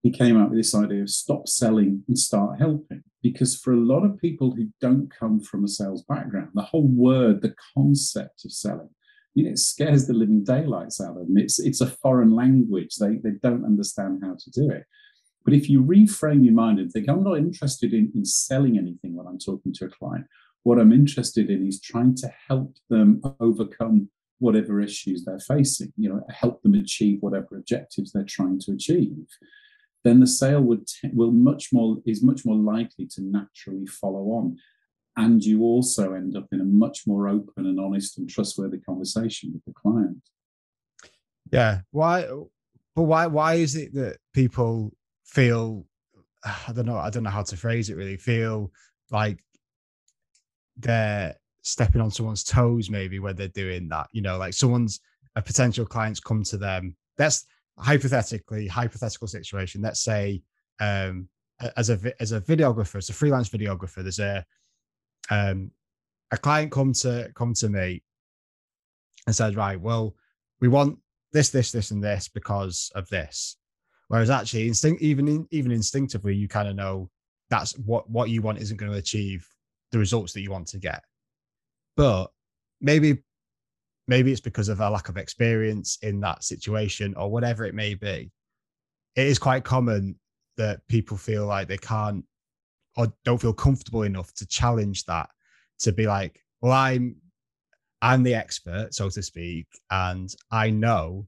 he 0.06 0.12
came 0.12 0.40
up 0.40 0.52
with 0.52 0.60
this 0.60 0.76
idea 0.76 1.02
of 1.02 1.10
stop 1.10 1.48
selling 1.48 2.04
and 2.08 2.16
start 2.16 2.60
helping. 2.60 3.02
Because 3.24 3.60
for 3.60 3.74
a 3.74 3.76
lot 3.76 4.06
of 4.06 4.20
people 4.20 4.54
who 4.56 4.68
don't 4.80 5.10
come 5.12 5.40
from 5.40 5.64
a 5.64 5.68
sales 5.68 6.04
background, 6.04 6.50
the 6.54 6.62
whole 6.62 6.88
word, 6.88 7.42
the 7.42 7.56
concept 7.76 8.46
of 8.46 8.52
selling, 8.52 8.92
you 9.34 9.46
know, 9.46 9.50
it 9.50 9.58
scares 9.58 10.06
the 10.06 10.14
living 10.14 10.44
daylights 10.44 11.02
out 11.02 11.18
of 11.18 11.26
them. 11.26 11.40
It's, 11.40 11.58
it's 11.58 11.82
a 11.82 11.88
foreign 11.88 12.36
language. 12.36 12.98
They, 12.98 13.16
they 13.16 13.32
don't 13.42 13.66
understand 13.66 14.22
how 14.24 14.36
to 14.38 14.52
do 14.52 14.70
it. 14.70 14.84
But 15.44 15.56
if 15.56 15.72
you 15.72 15.82
reframe 15.82 16.46
your 16.46 16.54
mind 16.54 16.78
and 16.78 16.92
think, 16.92 17.10
I'm 17.10 17.24
not 17.24 17.40
interested 17.40 17.92
in, 17.92 18.12
in 18.14 18.26
selling 18.26 18.78
anything 18.78 19.16
when 19.16 19.26
I'm 19.26 19.40
talking 19.40 19.74
to 19.74 19.86
a 19.86 19.90
client, 19.90 20.28
what 20.62 20.78
I'm 20.78 20.94
interested 20.94 21.50
in 21.50 21.66
is 21.68 21.82
trying 21.82 22.14
to 22.18 22.32
help 22.48 22.76
them 22.92 23.24
overcome 23.40 24.10
whatever 24.38 24.80
issues 24.82 25.26
they're 25.26 25.40
facing, 25.40 25.94
you 25.98 26.10
know, 26.10 26.22
help 26.30 26.62
them 26.62 26.76
achieve 26.76 27.18
whatever 27.22 27.58
objectives 27.58 28.12
they're 28.12 28.24
trying 28.24 28.60
to 28.60 28.74
achieve, 28.74 29.26
then 30.06 30.22
the 30.22 30.28
sale 30.28 30.62
would 30.62 30.88
t- 30.88 31.10
will 31.14 31.32
much 31.32 31.74
more 31.74 31.98
is 32.06 32.24
much 32.24 32.46
more 32.46 32.56
likely 32.56 33.08
to 33.08 33.22
naturally 33.22 33.86
follow 33.88 34.26
on. 34.38 34.58
and 35.18 35.44
you 35.44 35.64
also 35.64 36.14
end 36.14 36.36
up 36.36 36.48
in 36.52 36.62
a 36.62 36.66
much 36.66 37.08
more 37.08 37.28
open 37.28 37.66
and 37.66 37.80
honest 37.80 38.18
and 38.18 38.30
trustworthy 38.30 38.78
conversation 38.80 39.52
with 39.54 39.64
the 39.66 39.74
client. 39.74 40.22
Yeah. 41.52 41.82
Why? 41.92 42.28
But 42.96 43.04
why? 43.04 43.28
Why 43.28 43.56
is 43.56 43.76
it 43.76 43.94
that 43.94 44.18
people 44.34 44.94
feel? 45.26 45.86
I 46.44 46.72
don't 46.74 46.86
know. 46.86 46.98
I 46.98 47.10
don't 47.10 47.24
know 47.24 47.30
how 47.30 47.44
to 47.44 47.58
phrase 47.58 47.90
it. 47.90 47.96
Really, 47.96 48.18
feel 48.18 48.72
like 49.12 49.40
they're 50.78 51.36
stepping 51.62 52.02
on 52.02 52.12
someone's 52.12 52.44
toes, 52.44 52.90
maybe 52.90 53.20
when 53.20 53.36
they're 53.36 53.48
doing 53.50 53.88
that. 53.90 54.08
You 54.12 54.22
know, 54.22 54.38
like 54.38 54.54
someone's 54.54 55.00
a 55.36 55.42
potential 55.42 55.86
client's 55.86 56.20
come 56.20 56.44
to 56.44 56.58
them. 56.58 56.96
That's 57.18 57.46
hypothetically 57.78 58.68
hypothetical 58.68 59.28
situation. 59.28 59.82
Let's 59.82 60.04
say 60.04 60.42
um, 60.80 61.28
as 61.78 61.90
a 61.90 62.14
as 62.22 62.32
a 62.32 62.42
videographer, 62.42 62.96
as 62.96 63.10
a 63.10 63.14
freelance 63.14 63.50
videographer, 63.50 64.02
there's 64.02 64.20
a 64.20 64.46
um, 65.30 65.72
a 66.32 66.38
client 66.38 66.72
come 66.72 66.94
to 66.94 67.32
come 67.36 67.54
to 67.56 67.70
me 67.70 68.04
and 69.28 69.36
said, 69.36 69.56
right, 69.56 69.80
well, 69.80 70.16
we 70.60 70.68
want 70.68 71.00
this, 71.34 71.50
this, 71.50 71.72
this, 71.72 71.92
and 71.92 72.04
this 72.04 72.28
because 72.28 72.92
of 72.96 73.08
this. 73.10 73.58
Whereas 74.08 74.30
actually, 74.30 74.68
instinct, 74.68 75.02
even 75.02 75.48
even 75.52 75.72
instinctively, 75.72 76.36
you 76.36 76.48
kind 76.48 76.68
of 76.68 76.76
know 76.76 77.10
that's 77.50 77.78
what 77.80 78.10
what 78.10 78.30
you 78.30 78.42
want 78.42 78.60
isn't 78.60 78.78
going 78.78 78.92
to 78.92 78.98
achieve 78.98 79.48
the 79.92 80.00
results 80.00 80.34
that 80.34 80.42
you 80.42 80.52
want 80.52 80.68
to 80.68 80.78
get. 80.78 81.04
But 81.96 82.28
maybe 82.82 83.24
maybe 84.08 84.32
it's 84.32 84.42
because 84.42 84.70
of 84.70 84.80
a 84.80 84.90
lack 84.90 85.10
of 85.10 85.18
experience 85.18 85.98
in 86.02 86.20
that 86.22 86.44
situation 86.44 87.14
or 87.16 87.32
whatever 87.32 87.66
it 87.66 87.74
may 87.74 87.94
be. 87.96 88.32
It 89.16 89.28
is 89.28 89.40
quite 89.40 89.64
common 89.64 90.20
that 90.58 90.86
people 90.88 91.18
feel 91.18 91.46
like 91.46 91.68
they 91.68 91.78
can't 91.78 92.24
or 92.98 93.12
don't 93.24 93.42
feel 93.42 93.54
comfortable 93.54 94.04
enough 94.04 94.34
to 94.36 94.48
challenge 94.48 95.06
that 95.06 95.30
to 95.80 95.92
be 95.92 96.08
like, 96.08 96.42
well, 96.62 96.72
I'm 96.72 97.16
I'm 98.02 98.24
the 98.24 98.36
expert, 98.36 98.94
so 98.94 99.10
to 99.10 99.24
speak, 99.24 99.68
and 99.90 100.34
I 100.52 100.70
know 100.70 101.28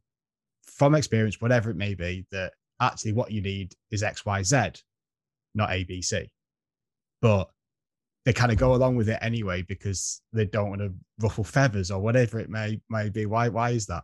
from 0.61 0.93
experience, 0.95 1.41
whatever 1.41 1.71
it 1.71 1.75
may 1.75 1.95
be, 1.95 2.25
that 2.31 2.53
actually 2.79 3.13
what 3.13 3.31
you 3.31 3.41
need 3.41 3.73
is 3.89 4.03
X, 4.03 4.25
Y, 4.25 4.43
Z, 4.43 4.73
not 5.55 5.71
A, 5.71 5.83
B, 5.85 6.01
C. 6.01 6.29
But 7.21 7.49
they 8.27 8.33
kind 8.33 8.51
of 8.51 8.57
go 8.57 8.75
along 8.75 8.97
with 8.97 9.07
it 9.07 9.17
anyway 9.21 9.61
because 9.61 10.21
they 10.33 10.43
don't 10.43 10.67
want 10.67 10.81
to 10.81 10.93
ruffle 11.21 11.45
feathers 11.45 11.89
or 11.89 12.01
whatever 12.01 12.41
it 12.41 12.49
may 12.49 12.77
may 12.89 13.07
be. 13.07 13.25
Why 13.25 13.47
why 13.47 13.69
is 13.69 13.85
that? 13.85 14.03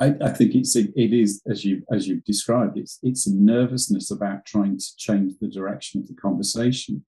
I, 0.00 0.16
I 0.20 0.30
think 0.30 0.56
it's 0.56 0.74
it 0.74 0.92
is 0.96 1.40
as 1.48 1.64
you 1.64 1.84
as 1.92 2.08
you've 2.08 2.24
described. 2.24 2.76
It's 2.76 2.98
it's 3.04 3.28
a 3.28 3.34
nervousness 3.36 4.10
about 4.10 4.44
trying 4.46 4.78
to 4.78 4.96
change 4.96 5.34
the 5.40 5.46
direction 5.46 6.00
of 6.00 6.08
the 6.08 6.14
conversation. 6.14 7.04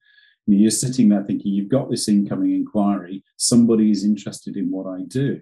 You 0.46 0.54
know, 0.54 0.60
you're 0.60 0.70
sitting 0.70 1.08
there 1.08 1.24
thinking 1.24 1.52
you've 1.52 1.68
got 1.68 1.90
this 1.90 2.08
incoming 2.08 2.54
inquiry. 2.54 3.24
Somebody 3.36 3.90
is 3.90 4.04
interested 4.04 4.56
in 4.56 4.70
what 4.70 4.86
I 4.86 5.02
do, 5.08 5.40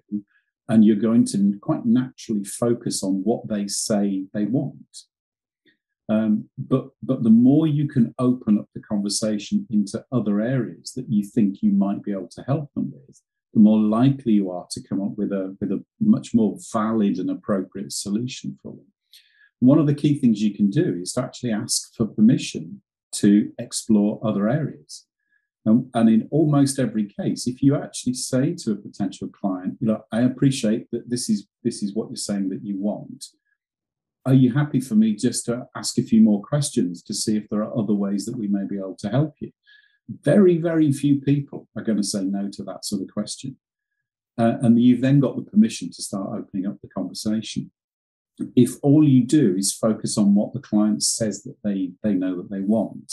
and 0.66 0.82
you're 0.82 0.96
going 0.96 1.26
to 1.26 1.58
quite 1.60 1.84
naturally 1.84 2.44
focus 2.44 3.02
on 3.02 3.22
what 3.22 3.48
they 3.48 3.68
say 3.68 4.24
they 4.32 4.46
want. 4.46 5.04
Um, 6.12 6.48
but 6.58 6.88
but 7.02 7.22
the 7.22 7.36
more 7.48 7.66
you 7.66 7.88
can 7.88 8.14
open 8.18 8.58
up 8.58 8.68
the 8.74 8.82
conversation 8.92 9.66
into 9.70 10.04
other 10.12 10.40
areas 10.40 10.92
that 10.96 11.08
you 11.08 11.24
think 11.24 11.62
you 11.62 11.72
might 11.72 12.02
be 12.02 12.12
able 12.12 12.32
to 12.36 12.42
help 12.42 12.66
them 12.74 12.92
with, 12.92 13.16
the 13.54 13.60
more 13.60 13.78
likely 13.78 14.32
you 14.32 14.50
are 14.50 14.66
to 14.72 14.86
come 14.88 15.00
up 15.00 15.14
with 15.16 15.32
a, 15.32 15.56
with 15.60 15.72
a 15.72 15.82
much 16.00 16.34
more 16.34 16.58
valid 16.72 17.18
and 17.18 17.30
appropriate 17.30 17.92
solution 17.92 18.58
for 18.62 18.72
them. 18.72 18.86
One 19.60 19.78
of 19.78 19.86
the 19.86 20.00
key 20.02 20.18
things 20.18 20.42
you 20.42 20.54
can 20.54 20.68
do 20.70 20.98
is 21.00 21.12
to 21.12 21.22
actually 21.22 21.52
ask 21.52 21.94
for 21.94 22.06
permission 22.06 22.82
to 23.22 23.52
explore 23.58 24.20
other 24.22 24.48
areas. 24.48 25.06
Um, 25.64 25.88
and 25.94 26.08
in 26.08 26.28
almost 26.30 26.78
every 26.78 27.06
case, 27.20 27.46
if 27.46 27.62
you 27.62 27.76
actually 27.76 28.14
say 28.14 28.54
to 28.54 28.72
a 28.72 28.76
potential 28.76 29.28
client, 29.28 29.78
you 29.80 29.86
know, 29.86 30.04
I 30.10 30.22
appreciate 30.22 30.90
that 30.90 31.08
this 31.08 31.30
is 31.30 31.46
this 31.62 31.82
is 31.82 31.94
what 31.94 32.08
you're 32.10 32.16
saying 32.16 32.48
that 32.50 32.64
you 32.64 32.76
want. 32.78 33.20
Are 34.24 34.34
you 34.34 34.52
happy 34.52 34.80
for 34.80 34.94
me 34.94 35.16
just 35.16 35.44
to 35.46 35.66
ask 35.74 35.98
a 35.98 36.02
few 36.02 36.22
more 36.22 36.40
questions 36.42 37.02
to 37.04 37.14
see 37.14 37.36
if 37.36 37.48
there 37.48 37.62
are 37.62 37.76
other 37.76 37.94
ways 37.94 38.24
that 38.26 38.38
we 38.38 38.46
may 38.46 38.64
be 38.68 38.76
able 38.76 38.96
to 39.00 39.08
help 39.08 39.34
you? 39.40 39.50
Very, 40.08 40.58
very 40.58 40.92
few 40.92 41.20
people 41.20 41.68
are 41.76 41.82
going 41.82 41.98
to 41.98 42.04
say 42.04 42.22
no 42.22 42.48
to 42.52 42.62
that 42.64 42.84
sort 42.84 43.02
of 43.02 43.08
question. 43.12 43.56
Uh, 44.38 44.54
and 44.62 44.80
you've 44.80 45.00
then 45.00 45.20
got 45.20 45.36
the 45.36 45.42
permission 45.42 45.90
to 45.90 46.02
start 46.02 46.38
opening 46.38 46.66
up 46.66 46.80
the 46.80 46.88
conversation. 46.88 47.70
If 48.56 48.76
all 48.82 49.06
you 49.06 49.24
do 49.26 49.56
is 49.56 49.72
focus 49.72 50.16
on 50.16 50.34
what 50.34 50.52
the 50.52 50.60
client 50.60 51.02
says 51.02 51.42
that 51.42 51.56
they, 51.64 51.90
they 52.02 52.14
know 52.14 52.36
that 52.36 52.50
they 52.50 52.60
want, 52.60 53.12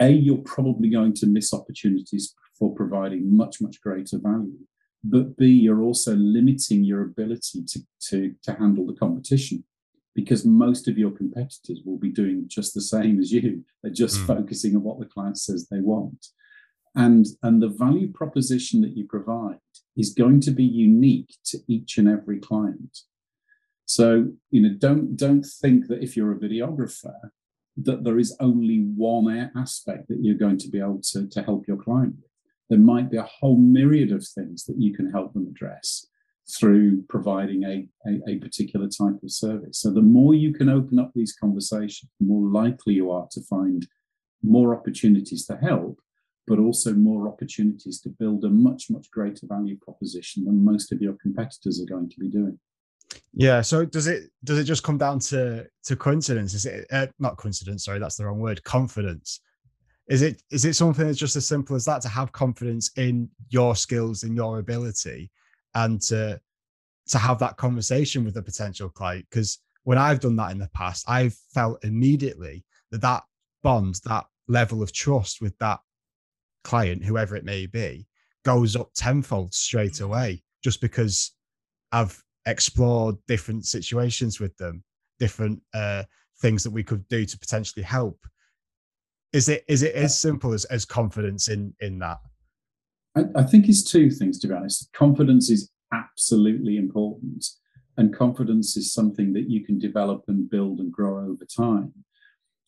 A, 0.00 0.10
you're 0.10 0.38
probably 0.38 0.90
going 0.90 1.14
to 1.14 1.26
miss 1.26 1.54
opportunities 1.54 2.34
for 2.58 2.74
providing 2.74 3.34
much, 3.34 3.60
much 3.60 3.80
greater 3.80 4.18
value. 4.18 4.58
But 5.02 5.36
B, 5.36 5.46
you're 5.46 5.82
also 5.82 6.14
limiting 6.14 6.84
your 6.84 7.02
ability 7.02 7.64
to, 7.66 7.80
to, 8.08 8.34
to 8.42 8.52
handle 8.54 8.86
the 8.86 8.94
competition 8.94 9.64
because 10.14 10.44
most 10.44 10.88
of 10.88 10.98
your 10.98 11.10
competitors 11.10 11.80
will 11.84 11.98
be 11.98 12.10
doing 12.10 12.44
just 12.48 12.74
the 12.74 12.80
same 12.80 13.18
as 13.18 13.32
you. 13.32 13.64
They're 13.82 13.92
just 13.92 14.20
mm. 14.20 14.26
focusing 14.26 14.76
on 14.76 14.82
what 14.82 14.98
the 14.98 15.06
client 15.06 15.38
says 15.38 15.68
they 15.68 15.80
want. 15.80 16.26
And, 16.94 17.24
and 17.42 17.62
the 17.62 17.68
value 17.68 18.12
proposition 18.12 18.80
that 18.82 18.96
you 18.96 19.06
provide 19.06 19.58
is 19.96 20.12
going 20.12 20.40
to 20.40 20.50
be 20.50 20.64
unique 20.64 21.36
to 21.46 21.58
each 21.68 21.96
and 21.98 22.08
every 22.08 22.38
client. 22.40 22.98
So, 23.86 24.32
you 24.50 24.62
know, 24.62 24.74
don't 24.78 25.16
don't 25.16 25.44
think 25.44 25.88
that 25.88 26.02
if 26.02 26.16
you're 26.16 26.32
a 26.32 26.38
videographer, 26.38 27.30
that 27.76 28.04
there 28.04 28.18
is 28.18 28.36
only 28.38 28.78
one 28.78 29.50
aspect 29.56 30.08
that 30.08 30.18
you're 30.20 30.36
going 30.36 30.58
to 30.58 30.68
be 30.68 30.78
able 30.78 31.00
to, 31.10 31.26
to 31.28 31.42
help 31.42 31.66
your 31.66 31.76
client 31.76 32.14
with. 32.20 32.29
There 32.70 32.78
might 32.78 33.10
be 33.10 33.18
a 33.18 33.28
whole 33.40 33.58
myriad 33.58 34.12
of 34.12 34.26
things 34.26 34.64
that 34.64 34.80
you 34.80 34.94
can 34.94 35.10
help 35.10 35.34
them 35.34 35.46
address 35.46 36.06
through 36.58 37.02
providing 37.08 37.64
a, 37.64 37.86
a, 38.08 38.20
a, 38.28 38.38
particular 38.38 38.88
type 38.88 39.22
of 39.22 39.30
service. 39.30 39.80
So 39.80 39.92
the 39.92 40.02
more 40.02 40.34
you 40.34 40.52
can 40.52 40.68
open 40.68 40.98
up 40.98 41.12
these 41.14 41.34
conversations, 41.38 42.10
the 42.18 42.26
more 42.26 42.48
likely 42.50 42.94
you 42.94 43.10
are 43.10 43.28
to 43.32 43.42
find 43.42 43.86
more 44.42 44.74
opportunities 44.74 45.46
to 45.46 45.56
help, 45.56 46.00
but 46.46 46.58
also 46.58 46.92
more 46.94 47.28
opportunities 47.28 48.00
to 48.00 48.08
build 48.08 48.44
a 48.44 48.50
much, 48.50 48.90
much 48.90 49.10
greater 49.10 49.46
value 49.46 49.76
proposition 49.80 50.44
than 50.44 50.64
most 50.64 50.92
of 50.92 51.00
your 51.00 51.14
competitors 51.20 51.80
are 51.80 51.92
going 51.92 52.08
to 52.08 52.18
be 52.18 52.28
doing. 52.28 52.58
Yeah. 53.32 53.60
So 53.60 53.84
does 53.84 54.06
it 54.06 54.30
does 54.44 54.58
it 54.58 54.64
just 54.64 54.82
come 54.82 54.98
down 54.98 55.18
to 55.20 55.66
to 55.84 55.96
coincidence? 55.96 56.54
Is 56.54 56.66
it 56.66 56.86
uh, 56.90 57.06
not 57.18 57.36
coincidence? 57.36 57.84
Sorry, 57.84 57.98
that's 57.98 58.16
the 58.16 58.26
wrong 58.26 58.40
word. 58.40 58.62
Confidence. 58.64 59.40
Is 60.10 60.22
it 60.22 60.42
is 60.50 60.64
it 60.64 60.74
something 60.74 61.06
that's 61.06 61.18
just 61.18 61.36
as 61.36 61.46
simple 61.46 61.76
as 61.76 61.84
that 61.84 62.02
to 62.02 62.08
have 62.08 62.32
confidence 62.32 62.90
in 62.96 63.30
your 63.48 63.76
skills 63.76 64.24
and 64.24 64.34
your 64.34 64.58
ability 64.58 65.30
and 65.74 66.00
to 66.02 66.40
to 67.08 67.18
have 67.18 67.38
that 67.38 67.56
conversation 67.56 68.24
with 68.24 68.36
a 68.36 68.42
potential 68.42 68.88
client 68.88 69.26
because 69.30 69.58
when 69.84 69.98
i've 69.98 70.20
done 70.20 70.36
that 70.36 70.52
in 70.52 70.58
the 70.58 70.68
past 70.74 71.04
i've 71.08 71.34
felt 71.52 71.82
immediately 71.84 72.64
that 72.90 73.00
that 73.00 73.22
bond 73.62 73.96
that 74.04 74.26
level 74.48 74.82
of 74.82 74.92
trust 74.92 75.40
with 75.40 75.56
that 75.58 75.80
client 76.64 77.04
whoever 77.04 77.36
it 77.36 77.44
may 77.44 77.66
be 77.66 78.06
goes 78.44 78.76
up 78.76 78.90
tenfold 78.94 79.52
straight 79.52 79.94
mm. 79.94 80.04
away 80.04 80.42
just 80.62 80.80
because 80.80 81.32
i've 81.92 82.22
explored 82.46 83.16
different 83.26 83.64
situations 83.66 84.40
with 84.40 84.56
them 84.56 84.82
different 85.18 85.60
uh, 85.74 86.02
things 86.40 86.62
that 86.62 86.70
we 86.70 86.82
could 86.82 87.06
do 87.08 87.26
to 87.26 87.38
potentially 87.38 87.82
help 87.82 88.18
is 89.32 89.48
it 89.48 89.64
is 89.68 89.82
it 89.82 89.94
as 89.94 90.18
simple 90.18 90.52
as, 90.52 90.64
as 90.66 90.84
confidence 90.84 91.48
in 91.48 91.74
in 91.80 91.98
that 91.98 92.18
I, 93.16 93.24
I 93.36 93.42
think 93.42 93.68
it's 93.68 93.82
two 93.82 94.10
things, 94.10 94.38
to 94.40 94.48
be 94.48 94.54
honest. 94.54 94.92
Confidence 94.92 95.50
is 95.50 95.70
absolutely 95.92 96.76
important, 96.76 97.44
and 97.96 98.14
confidence 98.14 98.76
is 98.76 98.94
something 98.94 99.32
that 99.32 99.48
you 99.48 99.64
can 99.64 99.78
develop 99.78 100.24
and 100.28 100.48
build 100.48 100.78
and 100.80 100.92
grow 100.92 101.18
over 101.18 101.44
time. 101.44 101.92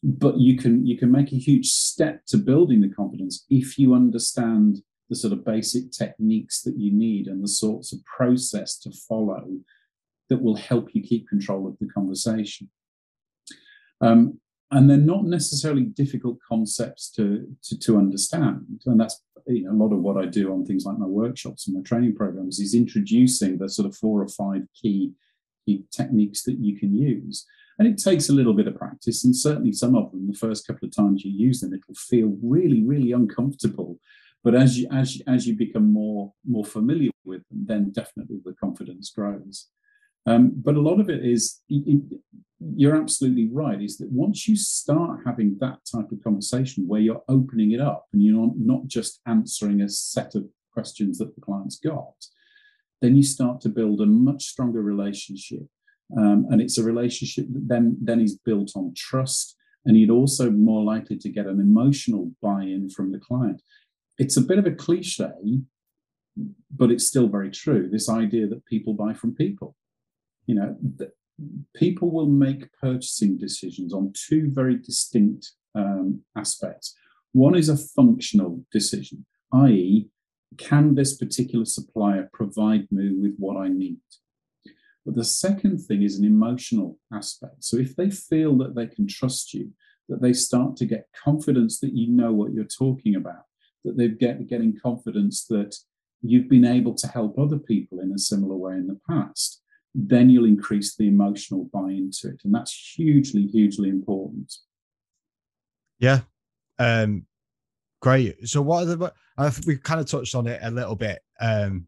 But 0.03 0.39
you 0.39 0.57
can 0.57 0.85
you 0.85 0.99
can 0.99 1.13
make 1.13 1.33
a 1.33 1.37
huge 1.37 1.69
step 1.69 2.27
to 2.27 2.37
building 2.37 2.81
the 2.81 2.89
confidence 2.89 3.47
if 3.51 3.79
you 3.79 3.95
understand 3.95 4.83
the 5.09 5.17
sort 5.17 5.33
of 5.33 5.45
basic 5.45 5.93
techniques 5.93 6.63
that 6.63 6.77
you 6.77 6.91
need 6.91 7.27
and 7.27 7.43
the 7.43 7.49
sorts 7.49 7.93
of 7.93 8.05
process 8.05 8.79
to 8.79 8.91
follow 9.09 9.45
that 10.29 10.43
will 10.43 10.57
help 10.57 10.95
you 10.95 11.03
keep 11.03 11.29
control 11.29 11.69
of 11.69 11.79
the 11.79 11.87
conversation. 11.87 12.71
Um, 14.01 14.41
and 14.73 14.89
they're 14.89 14.97
not 14.97 15.25
necessarily 15.25 15.85
difficult 15.85 16.39
concepts 16.47 17.11
to, 17.11 17.47
to, 17.63 17.79
to 17.79 17.99
understand. 17.99 18.81
And 18.87 18.99
that's 18.99 19.23
you 19.47 19.65
know, 19.65 19.73
a 19.73 19.81
lot 19.81 19.93
of 19.93 20.01
what 20.01 20.17
I 20.17 20.27
do 20.27 20.53
on 20.53 20.65
things 20.65 20.85
like 20.87 20.99
my 20.99 21.07
workshops 21.07 21.67
and 21.67 21.77
my 21.77 21.83
training 21.83 22.17
programs 22.17 22.59
is 22.59 22.75
introducing 22.75 23.59
the 23.59 23.69
sort 23.69 23.87
of 23.87 23.97
four 23.97 24.23
or 24.23 24.29
five 24.29 24.63
key, 24.75 25.13
key 25.67 25.85
techniques 25.93 26.43
that 26.45 26.59
you 26.59 26.79
can 26.79 26.95
use. 26.95 27.47
And 27.79 27.87
it 27.87 28.03
takes 28.03 28.29
a 28.29 28.33
little 28.33 28.55
bit 28.55 28.67
of 28.67 28.77
practice, 28.77 29.25
and 29.25 29.35
certainly 29.35 29.73
some 29.73 29.95
of 29.97 30.11
them, 30.11 30.27
the 30.27 30.37
first 30.37 30.67
couple 30.67 30.87
of 30.87 30.95
times 30.95 31.25
you 31.25 31.33
use 31.33 31.61
them, 31.61 31.73
it'll 31.73 31.95
feel 31.95 32.37
really, 32.43 32.83
really 32.85 33.13
uncomfortable. 33.13 33.99
But 34.45 34.55
as 34.55 34.79
you 34.79 34.89
as 34.93 35.21
as 35.27 35.47
you 35.47 35.57
become 35.57 35.93
more 35.93 36.33
more 36.47 36.65
familiar 36.65 37.11
with 37.25 37.43
them, 37.49 37.65
then 37.67 37.91
definitely 37.91 38.41
the 38.45 38.53
confidence 38.53 39.11
grows. 39.11 39.69
Um, 40.27 40.53
but 40.55 40.77
a 40.77 40.81
lot 40.81 41.01
of 41.01 41.11
it 41.11 41.25
is, 41.25 41.61
you're 41.69 42.97
absolutely 42.97 43.49
right, 43.53 43.83
is 43.83 43.99
that 43.99 44.11
once 44.11 44.47
you 44.47 44.57
start 44.57 45.21
having 45.27 45.57
that 45.61 45.79
type 45.85 46.13
of 46.13 46.23
conversation 46.23 46.87
where 46.87 47.01
you're 47.01 47.25
opening 47.29 47.73
it 47.73 47.81
up 47.81 48.07
and 48.13 48.23
you're 48.23 48.53
not 48.57 48.87
just 48.87 49.21
answering 49.27 49.81
a 49.81 49.89
set 49.89 50.35
of 50.35 50.45
questions 50.73 51.19
that 51.19 51.35
the 51.35 51.41
client's 51.41 51.79
got, 51.79 52.15
then 53.01 53.17
you 53.17 53.23
start 53.23 53.61
to 53.61 53.69
build 53.69 54.01
a 54.01 54.07
much 54.07 54.45
stronger 54.45 54.81
relationship. 54.81 55.67
Um, 56.17 56.47
and 56.51 56.61
it's 56.61 56.79
a 56.79 56.85
relationship 56.85 57.47
that 57.53 57.67
then, 57.69 57.97
then 58.01 58.21
is 58.21 58.39
built 58.39 58.73
on 58.77 58.95
trust. 58.97 59.57
And 59.85 59.99
you're 59.99 60.15
also 60.15 60.51
more 60.51 60.85
likely 60.85 61.17
to 61.19 61.29
get 61.29 61.47
an 61.47 61.59
emotional 61.59 62.31
buy 62.41 62.63
in 62.63 62.89
from 62.91 63.11
the 63.11 63.19
client. 63.19 63.61
It's 64.19 64.37
a 64.37 64.43
bit 64.43 64.59
of 64.59 64.67
a 64.67 64.71
cliche, 64.71 65.33
but 66.71 66.93
it's 66.93 67.07
still 67.07 67.27
very 67.27 67.51
true. 67.51 67.89
This 67.91 68.09
idea 68.09 68.47
that 68.47 68.65
people 68.67 68.95
buy 68.95 69.15
from 69.15 69.35
people. 69.35 69.75
You 70.47 70.55
know, 70.57 70.77
people 71.75 72.11
will 72.11 72.29
make 72.29 72.73
purchasing 72.81 73.39
decisions 73.39 73.93
on 73.93 74.13
two 74.15 74.51
very 74.51 74.77
distinct 74.77 75.53
um, 75.75 76.23
aspects. 76.37 76.95
One 77.33 77.55
is 77.55 77.69
a 77.69 77.77
functional 77.77 78.65
decision, 78.71 79.25
i.e., 79.53 80.09
can 80.59 80.95
this 80.95 81.17
particular 81.17 81.65
supplier 81.65 82.29
provide 82.33 82.87
me 82.91 83.13
with 83.15 83.35
what 83.39 83.57
I 83.57 83.69
need? 83.69 84.01
But 85.05 85.15
the 85.15 85.25
second 85.25 85.79
thing 85.79 86.03
is 86.03 86.19
an 86.19 86.25
emotional 86.25 86.99
aspect. 87.13 87.65
So 87.65 87.79
if 87.79 87.97
they 87.97 88.11
feel 88.11 88.57
that 88.59 88.75
they 88.75 88.87
can 88.87 89.09
trust 89.09 89.55
you, 89.55 89.71
that 90.09 90.21
they 90.21 90.33
start 90.33 90.77
to 90.77 90.87
get 90.87 91.09
confidence 91.25 91.81
that 91.81 91.97
you 91.97 92.09
know 92.09 92.33
what 92.33 92.53
you're 92.53 92.65
talking 92.65 93.17
about, 93.17 93.45
that 93.85 93.97
they're 93.97 94.09
get, 94.09 94.47
getting 94.47 94.79
confidence 94.79 95.47
that 95.47 95.77
you've 96.21 96.49
been 96.49 96.67
able 96.67 96.95
to 96.95 97.09
help 97.09 97.39
other 97.39 97.59
people 97.59 98.01
in 98.01 98.13
a 98.13 98.19
similar 98.19 98.55
way 98.55 98.75
in 98.75 98.87
the 98.87 99.01
past, 99.09 99.62
then 99.95 100.31
you'll 100.31 100.47
increase 100.47 100.97
the 100.97 101.09
emotional 101.09 101.69
buy 101.73 101.91
into 101.91 102.29
it. 102.29 102.41
And 102.45 102.55
that's 102.55 102.95
hugely, 102.97 103.47
hugely 103.47 103.89
important. 103.89 104.55
Yeah. 105.99 106.21
Um, 106.79 107.27
great. 108.01 108.49
So, 108.49 108.63
what 108.63 108.83
are 108.83 108.97
the, 108.97 109.13
we 109.67 109.77
kind 109.77 110.01
of 110.01 110.07
touched 110.07 110.35
on 110.35 110.47
it 110.47 110.61
a 110.63 110.71
little 110.71 110.97
bit 110.97 111.21
um, 111.41 111.87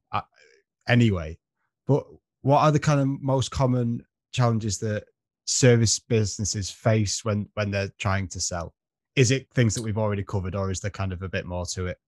anyway, 0.89 1.39
but 1.87 2.05
what 2.43 2.61
are 2.61 2.73
the 2.73 2.79
kind 2.79 3.01
of 3.01 3.09
most 3.23 3.51
common 3.51 4.05
challenges 4.33 4.79
that 4.79 5.05
service 5.47 5.99
businesses 5.99 6.71
face 6.71 7.25
when 7.25 7.49
when 7.55 7.71
they're 7.71 7.91
trying 7.99 8.29
to 8.29 8.41
sell? 8.41 8.75
Is 9.17 9.31
it 9.31 9.49
things 9.55 9.75
that 9.75 9.83
we've 9.83 9.99
already 9.99 10.25
covered, 10.25 10.55
or 10.55 10.71
is 10.71 10.81
there 10.81 10.91
kind 10.91 11.13
of 11.13 11.23
a 11.23 11.29
bit 11.29 11.47
more 11.47 11.67
to 11.67 11.87
it? 11.87 11.99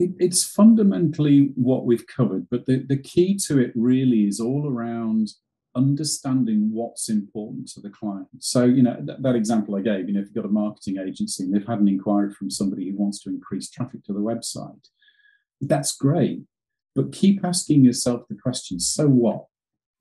It, 0.00 0.12
it's 0.18 0.42
fundamentally 0.42 1.52
what 1.54 1.84
we've 1.84 2.06
covered, 2.06 2.48
but 2.50 2.64
the, 2.64 2.84
the 2.88 2.96
key 2.96 3.38
to 3.46 3.58
it 3.58 3.72
really 3.76 4.26
is 4.26 4.40
all 4.40 4.66
around 4.66 5.28
understanding 5.76 6.70
what's 6.72 7.08
important 7.08 7.68
to 7.68 7.80
the 7.80 7.90
client. 7.90 8.26
So, 8.40 8.64
you 8.64 8.82
know, 8.82 8.96
that, 9.02 9.22
that, 9.22 9.36
example 9.36 9.76
I 9.76 9.82
gave, 9.82 10.08
you 10.08 10.14
know, 10.14 10.20
if 10.20 10.26
you've 10.26 10.34
got 10.34 10.46
a 10.46 10.48
marketing 10.48 10.98
agency 10.98 11.44
and 11.44 11.54
they've 11.54 11.66
had 11.66 11.78
an 11.78 11.86
inquiry 11.86 12.32
from 12.32 12.50
somebody 12.50 12.90
who 12.90 12.96
wants 12.96 13.20
to 13.20 13.30
increase 13.30 13.70
traffic 13.70 14.02
to 14.04 14.12
the 14.12 14.20
website, 14.20 14.88
that's 15.60 15.94
great. 15.94 16.40
But 16.96 17.12
keep 17.12 17.44
asking 17.44 17.84
yourself 17.84 18.22
the 18.28 18.34
question 18.34 18.80
so 18.80 19.06
what? 19.06 19.44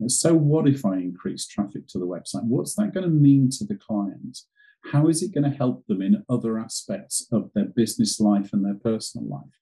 So, 0.07 0.33
what 0.33 0.67
if 0.67 0.85
I 0.85 0.95
increase 0.95 1.45
traffic 1.45 1.87
to 1.89 1.99
the 1.99 2.07
website? 2.07 2.45
What's 2.45 2.73
that 2.75 2.93
going 2.93 3.03
to 3.03 3.11
mean 3.11 3.49
to 3.57 3.65
the 3.65 3.75
client? 3.75 4.39
How 4.85 5.09
is 5.09 5.21
it 5.21 5.33
going 5.33 5.43
to 5.43 5.55
help 5.55 5.85
them 5.87 6.01
in 6.01 6.23
other 6.29 6.57
aspects 6.57 7.27
of 7.33 7.51
their 7.53 7.65
business 7.65 8.19
life 8.19 8.53
and 8.53 8.65
their 8.65 8.75
personal 8.75 9.27
life? 9.27 9.59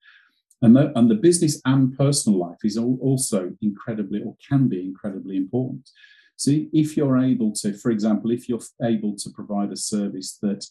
And 0.61 0.75
the, 0.75 0.91
and 0.97 1.09
the 1.09 1.15
business 1.15 1.61
and 1.65 1.95
personal 1.95 2.39
life 2.39 2.57
is 2.63 2.77
also 2.77 3.51
incredibly, 3.61 4.21
or 4.23 4.35
can 4.47 4.67
be 4.67 4.81
incredibly 4.81 5.37
important. 5.37 5.89
So 6.35 6.51
if 6.73 6.97
you're 6.97 7.17
able 7.17 7.51
to, 7.61 7.73
for 7.73 7.91
example, 7.91 8.31
if 8.31 8.47
you're 8.47 8.61
able 8.83 9.15
to 9.17 9.29
provide 9.31 9.71
a 9.71 9.77
service 9.77 10.37
that 10.41 10.65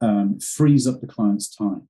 um, 0.00 0.38
frees 0.38 0.86
up 0.86 1.00
the 1.00 1.06
client's 1.06 1.54
time 1.54 1.88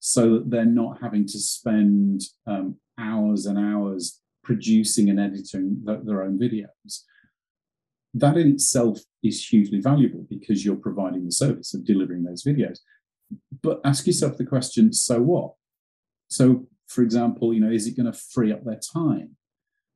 so 0.00 0.34
that 0.34 0.50
they're 0.50 0.64
not 0.64 1.00
having 1.00 1.26
to 1.26 1.38
spend 1.38 2.22
um, 2.46 2.76
hours 2.98 3.46
and 3.46 3.58
hours 3.58 4.20
producing 4.44 5.10
and 5.10 5.20
editing 5.20 5.80
the, 5.84 6.00
their 6.04 6.22
own 6.22 6.38
videos, 6.38 7.02
that 8.14 8.36
in 8.36 8.48
itself 8.48 9.00
is 9.22 9.46
hugely 9.46 9.80
valuable 9.80 10.26
because 10.28 10.64
you're 10.64 10.76
providing 10.76 11.24
the 11.24 11.32
service 11.32 11.74
of 11.74 11.84
delivering 11.84 12.24
those 12.24 12.44
videos. 12.44 12.78
But 13.62 13.80
ask 13.84 14.06
yourself 14.06 14.36
the 14.36 14.46
question 14.46 14.92
so 14.92 15.20
what? 15.20 15.52
So, 16.28 16.66
for 16.86 17.02
example, 17.02 17.52
you 17.52 17.60
know, 17.60 17.70
is 17.70 17.86
it 17.86 17.96
going 17.96 18.10
to 18.10 18.18
free 18.18 18.52
up 18.52 18.64
their 18.64 18.80
time? 18.80 19.36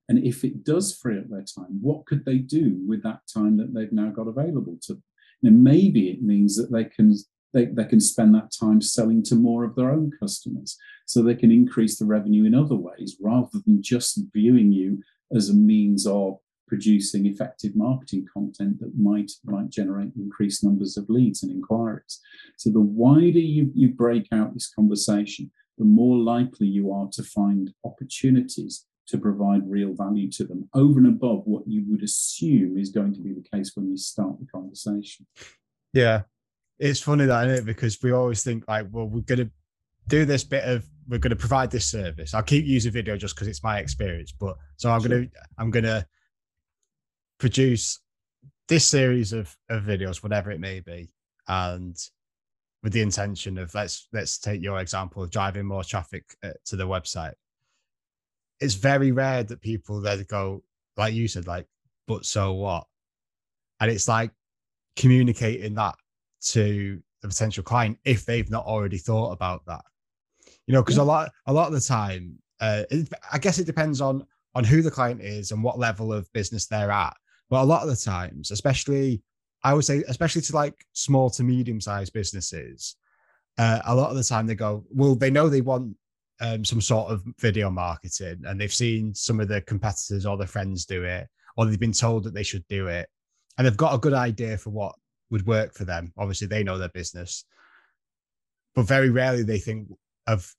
And 0.08 0.18
if 0.24 0.44
it 0.44 0.64
does 0.64 0.94
free 0.94 1.18
up 1.18 1.28
their 1.28 1.44
time, 1.44 1.78
what 1.80 2.06
could 2.06 2.24
they 2.24 2.38
do 2.38 2.82
with 2.86 3.02
that 3.02 3.20
time 3.32 3.56
that 3.58 3.72
they've 3.72 3.92
now 3.92 4.10
got 4.10 4.28
available 4.28 4.78
to 4.82 4.94
them? 5.42 5.62
Maybe 5.62 6.10
it 6.10 6.22
means 6.22 6.56
that 6.56 6.72
they 6.72 6.84
can 6.84 7.14
they, 7.52 7.66
they 7.66 7.84
can 7.84 8.00
spend 8.00 8.34
that 8.34 8.50
time 8.58 8.80
selling 8.80 9.22
to 9.24 9.34
more 9.34 9.64
of 9.64 9.74
their 9.74 9.90
own 9.90 10.10
customers 10.18 10.78
so 11.06 11.22
they 11.22 11.34
can 11.34 11.50
increase 11.50 11.98
the 11.98 12.06
revenue 12.06 12.44
in 12.44 12.54
other 12.54 12.76
ways 12.76 13.16
rather 13.20 13.58
than 13.66 13.82
just 13.82 14.18
viewing 14.32 14.72
you 14.72 15.02
as 15.34 15.50
a 15.50 15.54
means 15.54 16.06
of 16.06 16.38
producing 16.66 17.26
effective 17.26 17.76
marketing 17.76 18.26
content 18.32 18.80
that 18.80 18.96
might 18.98 19.30
might 19.44 19.68
generate 19.68 20.10
increased 20.16 20.64
numbers 20.64 20.96
of 20.96 21.10
leads 21.10 21.42
and 21.42 21.52
inquiries 21.52 22.20
so 22.56 22.70
the 22.70 22.80
wider 22.80 23.38
you, 23.38 23.70
you 23.74 23.90
break 23.90 24.26
out 24.32 24.54
this 24.54 24.72
conversation 24.72 25.50
the 25.78 25.84
more 25.84 26.16
likely 26.18 26.66
you 26.66 26.92
are 26.92 27.08
to 27.12 27.22
find 27.22 27.72
opportunities 27.84 28.86
to 29.08 29.18
provide 29.18 29.68
real 29.68 29.94
value 29.94 30.30
to 30.30 30.44
them 30.44 30.68
over 30.74 30.98
and 30.98 31.08
above 31.08 31.42
what 31.44 31.66
you 31.66 31.84
would 31.88 32.02
assume 32.02 32.78
is 32.78 32.90
going 32.90 33.12
to 33.12 33.20
be 33.20 33.32
the 33.32 33.44
case 33.52 33.72
when 33.74 33.90
you 33.90 33.96
start 33.96 34.38
the 34.38 34.46
conversation. 34.46 35.26
Yeah. 35.92 36.22
It's 36.78 37.00
funny 37.00 37.26
that, 37.26 37.48
isn't 37.48 37.62
it? 37.62 37.66
Because 37.66 37.98
we 38.02 38.12
always 38.12 38.42
think 38.42 38.64
like, 38.68 38.86
well, 38.90 39.06
we're 39.06 39.20
going 39.20 39.46
to 39.46 39.50
do 40.08 40.24
this 40.24 40.44
bit 40.44 40.64
of, 40.64 40.84
we're 41.08 41.18
going 41.18 41.30
to 41.30 41.36
provide 41.36 41.70
this 41.70 41.90
service. 41.90 42.34
I'll 42.34 42.42
keep 42.42 42.64
using 42.64 42.92
video 42.92 43.16
just 43.16 43.34
because 43.34 43.48
it's 43.48 43.62
my 43.62 43.78
experience, 43.78 44.32
but 44.32 44.56
so 44.76 44.90
I'm 44.90 45.00
sure. 45.00 45.08
going 45.08 45.28
to, 45.28 45.30
I'm 45.58 45.70
going 45.70 45.84
to 45.84 46.06
produce 47.38 48.00
this 48.68 48.86
series 48.86 49.32
of, 49.32 49.54
of 49.68 49.82
videos, 49.82 50.22
whatever 50.22 50.50
it 50.50 50.60
may 50.60 50.80
be. 50.80 51.10
And 51.48 51.96
with 52.82 52.92
the 52.92 53.00
intention 53.00 53.58
of 53.58 53.74
let's 53.74 54.08
let's 54.12 54.38
take 54.38 54.62
your 54.62 54.80
example 54.80 55.22
of 55.22 55.30
driving 55.30 55.66
more 55.66 55.84
traffic 55.84 56.24
uh, 56.42 56.50
to 56.64 56.76
the 56.76 56.86
website. 56.86 57.34
It's 58.60 58.74
very 58.74 59.12
rare 59.12 59.42
that 59.44 59.60
people 59.60 60.00
then 60.00 60.24
go 60.28 60.62
like 60.96 61.14
you 61.14 61.28
said 61.28 61.46
like 61.46 61.66
but 62.06 62.26
so 62.26 62.52
what? 62.52 62.86
And 63.80 63.90
it's 63.90 64.08
like 64.08 64.32
communicating 64.96 65.74
that 65.74 65.94
to 66.48 67.00
the 67.20 67.28
potential 67.28 67.62
client 67.62 67.98
if 68.04 68.24
they've 68.26 68.50
not 68.50 68.66
already 68.66 68.98
thought 68.98 69.32
about 69.32 69.64
that. 69.66 69.84
You 70.66 70.74
know 70.74 70.82
because 70.82 70.96
yeah. 70.96 71.04
a 71.04 71.04
lot 71.04 71.30
a 71.46 71.52
lot 71.52 71.68
of 71.68 71.72
the 71.72 71.80
time 71.80 72.38
uh, 72.60 72.84
it, 72.90 73.08
i 73.32 73.38
guess 73.38 73.58
it 73.58 73.66
depends 73.66 74.00
on 74.00 74.24
on 74.54 74.62
who 74.62 74.82
the 74.82 74.90
client 74.90 75.20
is 75.20 75.50
and 75.50 75.62
what 75.62 75.78
level 75.78 76.12
of 76.12 76.32
business 76.32 76.66
they're 76.66 76.90
at. 76.90 77.16
But 77.48 77.62
a 77.62 77.64
lot 77.64 77.82
of 77.82 77.88
the 77.88 77.96
times 77.96 78.50
especially 78.50 79.22
I 79.64 79.74
would 79.74 79.84
say, 79.84 80.02
especially 80.08 80.42
to 80.42 80.54
like 80.54 80.84
small 80.92 81.30
to 81.30 81.42
medium 81.42 81.80
sized 81.80 82.12
businesses, 82.12 82.96
uh, 83.58 83.80
a 83.84 83.94
lot 83.94 84.10
of 84.10 84.16
the 84.16 84.24
time 84.24 84.46
they 84.46 84.54
go, 84.54 84.84
well, 84.90 85.14
they 85.14 85.30
know 85.30 85.48
they 85.48 85.60
want 85.60 85.96
um, 86.40 86.64
some 86.64 86.80
sort 86.80 87.10
of 87.10 87.22
video 87.38 87.70
marketing 87.70 88.42
and 88.46 88.60
they've 88.60 88.72
seen 88.72 89.14
some 89.14 89.40
of 89.40 89.48
their 89.48 89.60
competitors 89.60 90.26
or 90.26 90.36
their 90.36 90.46
friends 90.46 90.84
do 90.84 91.04
it, 91.04 91.28
or 91.56 91.66
they've 91.66 91.78
been 91.78 91.92
told 91.92 92.24
that 92.24 92.34
they 92.34 92.42
should 92.42 92.66
do 92.68 92.88
it. 92.88 93.08
And 93.56 93.66
they've 93.66 93.76
got 93.76 93.94
a 93.94 93.98
good 93.98 94.14
idea 94.14 94.56
for 94.56 94.70
what 94.70 94.94
would 95.30 95.46
work 95.46 95.74
for 95.74 95.84
them. 95.84 96.12
Obviously, 96.16 96.46
they 96.46 96.64
know 96.64 96.78
their 96.78 96.88
business, 96.88 97.44
but 98.74 98.86
very 98.86 99.10
rarely 99.10 99.42
they 99.42 99.58
think 99.58 99.88
of 100.26 100.52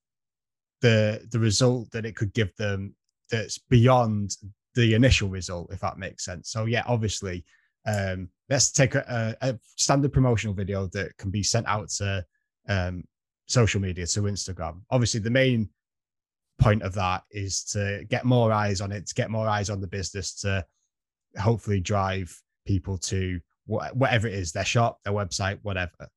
the 0.81 1.25
the 1.31 1.39
result 1.39 1.89
that 1.91 2.05
it 2.05 2.15
could 2.15 2.33
give 2.33 2.55
them 2.57 2.93
that's 3.31 3.57
beyond 3.57 4.35
the 4.75 4.93
initial 4.93 5.29
result, 5.29 5.71
if 5.73 5.79
that 5.79 5.97
makes 5.97 6.25
sense. 6.25 6.51
So 6.51 6.65
yeah, 6.65 6.83
obviously, 6.87 7.43
um, 7.85 8.29
let's 8.49 8.71
take 8.71 8.95
a, 8.95 9.35
a, 9.41 9.57
standard 9.75 10.13
promotional 10.13 10.53
video 10.53 10.87
that 10.87 11.15
can 11.17 11.31
be 11.31 11.43
sent 11.43 11.67
out 11.67 11.89
to 11.89 12.25
um, 12.69 13.03
social 13.47 13.81
media 13.81 14.05
to 14.07 14.21
Instagram. 14.21 14.81
Obviously, 14.89 15.19
the 15.19 15.29
main 15.29 15.69
point 16.59 16.83
of 16.83 16.93
that 16.93 17.23
is 17.31 17.63
to 17.63 18.05
get 18.09 18.25
more 18.25 18.51
eyes 18.51 18.81
on 18.81 18.91
it, 18.91 19.07
to 19.07 19.15
get 19.15 19.29
more 19.29 19.47
eyes 19.47 19.69
on 19.69 19.81
the 19.81 19.87
business, 19.87 20.33
to 20.41 20.65
hopefully 21.37 21.79
drive 21.79 22.35
people 22.65 22.97
to 22.97 23.39
whatever 23.65 24.27
it 24.27 24.33
is 24.33 24.51
their 24.51 24.65
shop, 24.65 24.99
their 25.03 25.13
website, 25.13 25.59
whatever. 25.61 26.09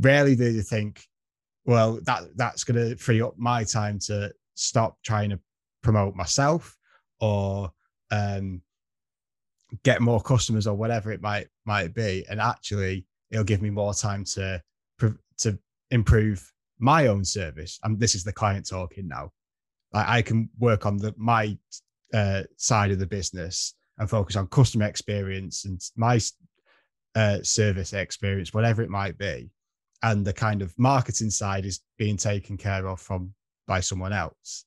Rarely 0.00 0.36
do 0.36 0.50
you 0.50 0.62
think, 0.62 1.02
well, 1.64 2.00
that 2.02 2.24
that's 2.36 2.64
going 2.64 2.90
to 2.90 2.96
free 2.96 3.22
up 3.22 3.34
my 3.36 3.64
time 3.64 3.98
to 4.00 4.32
stop 4.54 4.98
trying 5.02 5.30
to 5.30 5.40
promote 5.82 6.14
myself 6.14 6.76
or 7.20 7.72
um, 8.10 8.60
get 9.82 10.00
more 10.00 10.20
customers 10.20 10.66
or 10.66 10.74
whatever 10.74 11.12
it 11.12 11.22
might 11.22 11.48
might 11.64 11.94
be. 11.94 12.24
And 12.28 12.40
actually 12.40 13.06
it'll 13.30 13.44
give 13.44 13.62
me 13.62 13.70
more 13.70 13.94
time 13.94 14.24
to 14.24 14.62
to 15.38 15.58
improve 15.90 16.52
my 16.78 17.06
own 17.06 17.24
service. 17.24 17.78
And 17.82 17.98
this 17.98 18.14
is 18.14 18.24
the 18.24 18.32
client 18.32 18.68
talking 18.68 19.08
now. 19.08 19.30
Like 19.92 20.08
i 20.08 20.22
can 20.22 20.48
work 20.58 20.86
on 20.86 20.96
the 20.96 21.14
my 21.16 21.56
uh, 22.12 22.42
side 22.56 22.90
of 22.90 22.98
the 22.98 23.06
business 23.06 23.74
and 23.98 24.08
focus 24.08 24.36
on 24.36 24.46
customer 24.48 24.86
experience 24.86 25.64
and 25.64 25.80
my 25.96 26.20
uh, 27.14 27.38
service 27.42 27.92
experience, 27.92 28.52
whatever 28.52 28.82
it 28.82 28.90
might 28.90 29.18
be, 29.18 29.50
and 30.02 30.24
the 30.24 30.32
kind 30.32 30.62
of 30.62 30.72
marketing 30.78 31.30
side 31.30 31.64
is 31.64 31.80
being 31.98 32.16
taken 32.16 32.56
care 32.56 32.86
of 32.86 33.00
from 33.00 33.32
by 33.66 33.80
someone 33.80 34.12
else. 34.12 34.64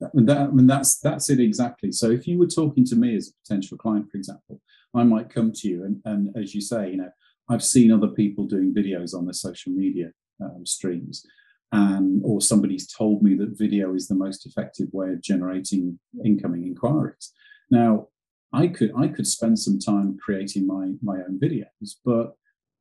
That, 0.00 0.38
I 0.38 0.46
mean, 0.46 0.66
that's 0.66 1.00
that's 1.00 1.28
it 1.28 1.40
exactly. 1.40 1.90
So 1.92 2.10
if 2.10 2.26
you 2.28 2.38
were 2.38 2.46
talking 2.46 2.84
to 2.86 2.96
me 2.96 3.16
as 3.16 3.28
a 3.28 3.32
potential 3.42 3.76
client, 3.76 4.10
for 4.10 4.16
example, 4.16 4.60
I 4.94 5.02
might 5.02 5.30
come 5.30 5.52
to 5.52 5.68
you 5.68 5.84
and, 5.84 6.00
and 6.04 6.36
as 6.36 6.54
you 6.54 6.60
say, 6.60 6.90
you 6.90 6.96
know, 6.98 7.10
I've 7.48 7.64
seen 7.64 7.90
other 7.90 8.08
people 8.08 8.44
doing 8.46 8.74
videos 8.74 9.14
on 9.14 9.24
their 9.24 9.32
social 9.32 9.72
media 9.72 10.12
um, 10.42 10.64
streams, 10.64 11.26
and 11.72 12.22
or 12.24 12.40
somebody's 12.40 12.86
told 12.86 13.22
me 13.22 13.34
that 13.36 13.58
video 13.58 13.94
is 13.94 14.06
the 14.06 14.14
most 14.14 14.46
effective 14.46 14.88
way 14.92 15.10
of 15.10 15.22
generating 15.22 15.98
incoming 16.24 16.66
inquiries. 16.66 17.32
Now, 17.70 18.08
I 18.52 18.68
could 18.68 18.92
I 18.96 19.08
could 19.08 19.26
spend 19.26 19.58
some 19.58 19.78
time 19.78 20.16
creating 20.16 20.66
my 20.66 20.92
my 21.02 21.16
own 21.16 21.38
videos, 21.40 21.96
but 22.04 22.34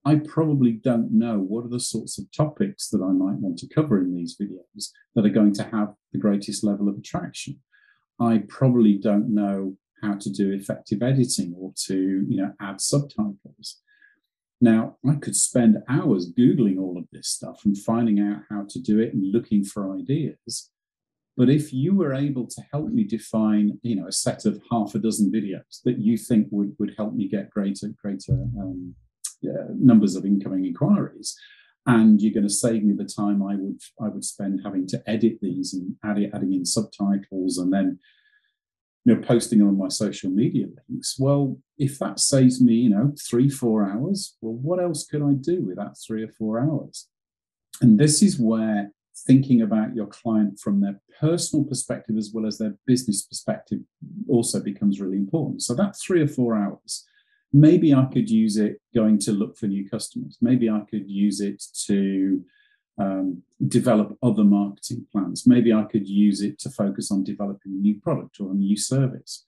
I 0.08 0.22
probably 0.26 0.72
don't 0.72 1.12
know 1.12 1.38
what 1.38 1.66
are 1.66 1.70
the 1.70 1.82
sorts 1.82 2.18
of 2.18 2.32
topics 2.32 2.88
that 2.92 3.02
I 3.04 3.12
might 3.12 3.40
want 3.40 3.58
to 3.58 3.68
cover 3.68 4.00
in 4.00 4.16
these 4.16 4.38
videos 4.42 4.92
that 5.14 5.26
are 5.26 5.38
going 5.38 5.54
to 5.56 5.64
have 5.64 5.96
the 6.14 6.18
greatest 6.18 6.64
level 6.64 6.88
of 6.88 6.98
attraction. 6.98 7.60
I 8.18 8.44
probably 8.48 8.98
don't 8.98 9.36
know 9.36 9.76
how 10.02 10.14
to 10.14 10.30
do 10.30 10.54
effective 10.54 11.04
editing 11.04 11.54
or 11.58 11.74
to 11.88 12.26
you 12.26 12.38
know 12.38 12.54
add 12.62 12.80
subtitles. 12.80 13.82
Now, 14.62 14.96
I 15.06 15.16
could 15.16 15.36
spend 15.36 15.84
hours 15.90 16.32
Googling 16.32 16.80
all 16.80 16.98
of 16.98 17.10
this 17.12 17.28
stuff 17.28 17.66
and 17.66 17.78
finding 17.78 18.22
out 18.22 18.44
how 18.50 18.66
to 18.70 18.80
do 18.80 19.00
it 19.00 19.14
and 19.14 19.34
looking 19.34 19.66
for 19.66 19.94
ideas. 19.94 20.72
But 21.36 21.50
if 21.50 21.74
you 21.74 21.94
were 21.94 22.14
able 22.14 22.48
to 22.48 22.62
help 22.72 22.92
me 22.92 23.04
define, 23.04 23.78
you 23.84 23.98
know, 23.98 24.08
a 24.08 24.14
set 24.14 24.46
of 24.46 24.62
half 24.72 24.96
a 24.96 25.00
dozen 25.00 25.34
videos 25.34 25.82
that 25.84 26.00
you 26.00 26.18
think 26.18 26.48
would, 26.50 26.76
would 26.80 26.96
help 26.98 27.14
me 27.14 27.28
get 27.28 27.50
greater, 27.50 27.90
greater 28.02 28.48
um, 28.58 28.96
uh, 29.46 29.74
numbers 29.78 30.16
of 30.16 30.26
incoming 30.26 30.66
inquiries, 30.66 31.38
and 31.86 32.22
you're 32.22 32.34
going 32.34 32.48
to 32.48 32.54
save 32.54 32.84
me 32.84 32.94
the 32.94 33.06
time 33.06 33.42
I 33.42 33.56
would 33.56 33.82
I 34.02 34.10
would 34.10 34.26
spend 34.26 34.62
having 34.64 34.88
to 34.88 35.02
edit 35.08 35.40
these 35.42 35.74
and 35.74 35.96
add, 36.04 36.18
adding 36.34 36.54
in 36.54 36.66
subtitles 36.66 37.58
and 37.58 37.72
then 37.72 38.00
you 39.08 39.16
know, 39.16 39.22
posting 39.22 39.62
on 39.62 39.78
my 39.78 39.88
social 39.88 40.30
media 40.30 40.66
links. 40.90 41.16
Well, 41.18 41.58
if 41.78 41.98
that 42.00 42.20
saves 42.20 42.62
me, 42.62 42.74
you 42.74 42.90
know, 42.90 43.14
three, 43.18 43.50
four 43.50 43.90
hours, 43.90 44.36
well, 44.42 44.56
what 44.56 44.82
else 44.82 45.06
could 45.06 45.22
I 45.22 45.32
do 45.32 45.62
with 45.62 45.78
that 45.78 45.96
three 46.06 46.24
or 46.24 46.28
four 46.28 46.60
hours? 46.60 47.08
And 47.82 47.98
this 47.98 48.22
is 48.22 48.38
where 48.38 48.92
thinking 49.26 49.62
about 49.62 49.96
your 49.96 50.08
client 50.08 50.60
from 50.60 50.82
their 50.82 51.00
personal 51.22 51.66
perspective 51.66 52.18
as 52.18 52.32
well 52.34 52.46
as 52.46 52.58
their 52.58 52.76
business 52.86 53.24
perspective 53.24 53.80
also 54.28 54.60
becomes 54.60 55.00
really 55.00 55.18
important. 55.18 55.64
So 55.64 55.74
that 55.76 55.96
three 55.96 56.22
or 56.22 56.28
four 56.28 56.58
hours, 56.58 57.08
maybe 57.54 57.94
I 57.94 58.06
could 58.06 58.30
use 58.30 58.58
it 58.58 58.82
going 58.94 59.20
to 59.20 59.32
look 59.32 59.58
for 59.58 59.68
new 59.68 59.90
customers. 59.90 60.38
Maybe 60.42 60.70
I 60.70 60.82
could 60.90 61.10
use 61.10 61.40
it 61.42 61.64
to 61.88 62.44
um, 62.98 63.44
develop 63.68 64.18
other 64.24 64.44
marketing 64.44 65.06
plans. 65.12 65.46
Maybe 65.46 65.72
I 65.74 65.84
could 65.84 66.08
use 66.08 66.42
it 66.42 66.60
to 66.60 66.70
focus 66.70 67.12
on 67.12 67.24
developing 67.24 67.74
a 67.74 67.82
new 67.82 68.00
product 68.00 68.40
or 68.40 68.52
a 68.52 68.56
new 68.56 68.78
service. 68.78 69.46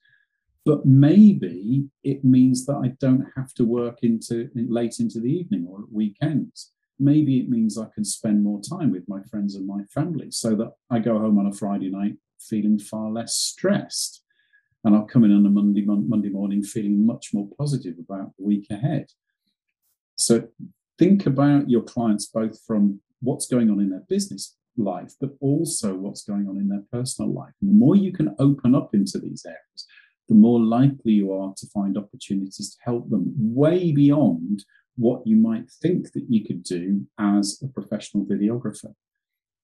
But 0.64 0.84
maybe 0.84 1.86
it 2.04 2.22
means 2.24 2.66
that 2.66 2.76
I 2.76 2.88
don't 3.00 3.26
have 3.36 3.54
to 3.54 3.64
work 3.64 3.98
into 4.02 4.50
late 4.54 5.00
into 5.00 5.20
the 5.20 5.32
evening 5.32 5.66
or 5.68 5.84
weekends. 5.90 6.72
Maybe 6.98 7.40
it 7.40 7.48
means 7.48 7.78
I 7.78 7.86
can 7.94 8.04
spend 8.04 8.44
more 8.44 8.60
time 8.60 8.90
with 8.90 9.08
my 9.08 9.22
friends 9.30 9.54
and 9.54 9.66
my 9.66 9.84
family 9.84 10.30
so 10.30 10.54
that 10.56 10.72
I 10.90 10.98
go 10.98 11.18
home 11.18 11.38
on 11.38 11.46
a 11.46 11.52
Friday 11.52 11.90
night 11.90 12.16
feeling 12.38 12.78
far 12.78 13.10
less 13.10 13.34
stressed. 13.36 14.22
And 14.84 14.96
I'll 14.96 15.04
come 15.04 15.24
in 15.24 15.32
on 15.32 15.44
a 15.46 15.50
Monday, 15.50 15.84
Monday 15.84 16.30
morning 16.30 16.62
feeling 16.62 17.04
much 17.04 17.30
more 17.34 17.48
positive 17.58 17.96
about 17.98 18.32
the 18.38 18.44
week 18.44 18.66
ahead. 18.70 19.06
So 20.16 20.48
think 20.98 21.26
about 21.26 21.68
your 21.68 21.82
clients 21.82 22.26
both 22.26 22.58
from 22.66 23.00
what's 23.20 23.46
going 23.46 23.70
on 23.70 23.80
in 23.80 23.90
their 23.90 24.04
business 24.08 24.56
life, 24.76 25.12
but 25.20 25.30
also 25.40 25.94
what's 25.94 26.24
going 26.24 26.48
on 26.48 26.56
in 26.56 26.68
their 26.68 26.84
personal 26.90 27.32
life. 27.32 27.52
And 27.60 27.70
the 27.70 27.74
more 27.74 27.96
you 27.96 28.12
can 28.12 28.34
open 28.38 28.74
up 28.74 28.94
into 28.94 29.18
these 29.18 29.44
areas, 29.46 29.86
the 30.28 30.34
more 30.34 30.60
likely 30.60 31.12
you 31.12 31.32
are 31.32 31.52
to 31.56 31.66
find 31.68 31.98
opportunities 31.98 32.70
to 32.74 32.78
help 32.84 33.10
them 33.10 33.34
way 33.36 33.92
beyond 33.92 34.64
what 34.96 35.26
you 35.26 35.36
might 35.36 35.70
think 35.70 36.12
that 36.12 36.26
you 36.28 36.44
could 36.44 36.62
do 36.62 37.06
as 37.18 37.60
a 37.62 37.68
professional 37.68 38.24
videographer. 38.24 38.94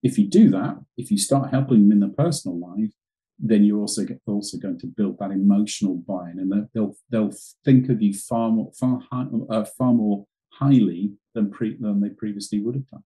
If 0.02 0.18
you 0.18 0.26
do 0.26 0.50
that, 0.50 0.78
if 0.96 1.10
you 1.10 1.18
start 1.18 1.50
helping 1.50 1.82
them 1.82 1.92
in 1.92 2.00
their 2.00 2.10
personal 2.10 2.58
life, 2.58 2.92
then 3.38 3.64
you're 3.64 3.80
also 3.80 4.06
also 4.26 4.58
going 4.58 4.78
to 4.78 4.86
build 4.86 5.18
that 5.18 5.30
emotional 5.30 5.96
buy-in, 5.96 6.38
and 6.38 6.68
they'll 6.74 6.94
they'll 7.10 7.32
think 7.64 7.88
of 7.88 8.00
you 8.00 8.14
far 8.14 8.50
more 8.50 8.70
far 8.78 9.00
high, 9.10 9.26
uh, 9.50 9.64
far 9.76 9.92
more 9.92 10.26
highly 10.50 11.12
than 11.34 11.50
pre, 11.50 11.76
than 11.78 12.00
they 12.00 12.08
previously 12.08 12.60
would 12.60 12.74
have 12.74 12.88
done. 12.88 13.04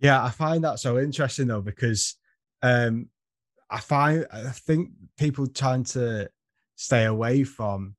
Yeah, 0.00 0.22
I 0.22 0.30
find 0.30 0.64
that 0.64 0.80
so 0.80 0.98
interesting 0.98 1.46
though 1.46 1.60
because 1.60 2.16
um, 2.62 3.08
I 3.70 3.80
find 3.80 4.26
I 4.32 4.50
think 4.50 4.90
people 5.16 5.46
trying 5.46 5.84
to 5.84 6.28
stay 6.74 7.04
away 7.04 7.44
from 7.44 7.94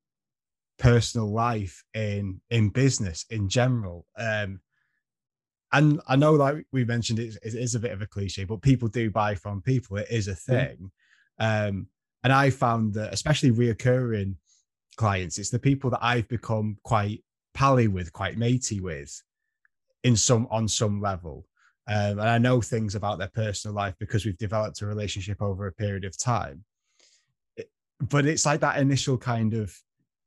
personal 0.78 1.32
life 1.32 1.82
in 1.94 2.40
in 2.50 2.68
business 2.68 3.24
in 3.30 3.48
general. 3.48 4.06
Um, 4.18 4.60
and 5.72 6.00
I 6.06 6.16
know, 6.16 6.32
like 6.34 6.64
we 6.70 6.84
mentioned, 6.84 7.18
it, 7.18 7.36
it 7.42 7.54
is 7.54 7.74
a 7.74 7.80
bit 7.80 7.90
of 7.90 8.00
a 8.00 8.06
cliche, 8.06 8.44
but 8.44 8.62
people 8.62 8.88
do 8.88 9.10
buy 9.10 9.34
from 9.34 9.62
people. 9.62 9.96
It 9.96 10.06
is 10.10 10.28
a 10.28 10.34
thing. 10.34 10.90
Um, 11.38 11.88
and 12.24 12.32
I 12.32 12.50
found 12.50 12.94
that, 12.94 13.12
especially 13.12 13.50
reoccurring 13.50 14.34
clients, 14.96 15.38
it's 15.38 15.50
the 15.50 15.58
people 15.58 15.90
that 15.90 16.02
I've 16.02 16.28
become 16.28 16.78
quite 16.82 17.22
pally 17.54 17.88
with, 17.88 18.12
quite 18.12 18.36
matey 18.36 18.80
with, 18.80 19.22
in 20.04 20.16
some 20.16 20.46
on 20.50 20.68
some 20.68 21.00
level. 21.00 21.46
Um, 21.88 22.18
and 22.18 22.28
I 22.28 22.38
know 22.38 22.60
things 22.60 22.94
about 22.94 23.18
their 23.18 23.28
personal 23.28 23.74
life 23.74 23.94
because 23.98 24.24
we've 24.24 24.38
developed 24.38 24.80
a 24.82 24.86
relationship 24.86 25.40
over 25.40 25.66
a 25.66 25.72
period 25.72 26.04
of 26.04 26.18
time. 26.18 26.64
But 28.00 28.26
it's 28.26 28.44
like 28.44 28.60
that 28.60 28.78
initial 28.78 29.16
kind 29.16 29.54
of 29.54 29.74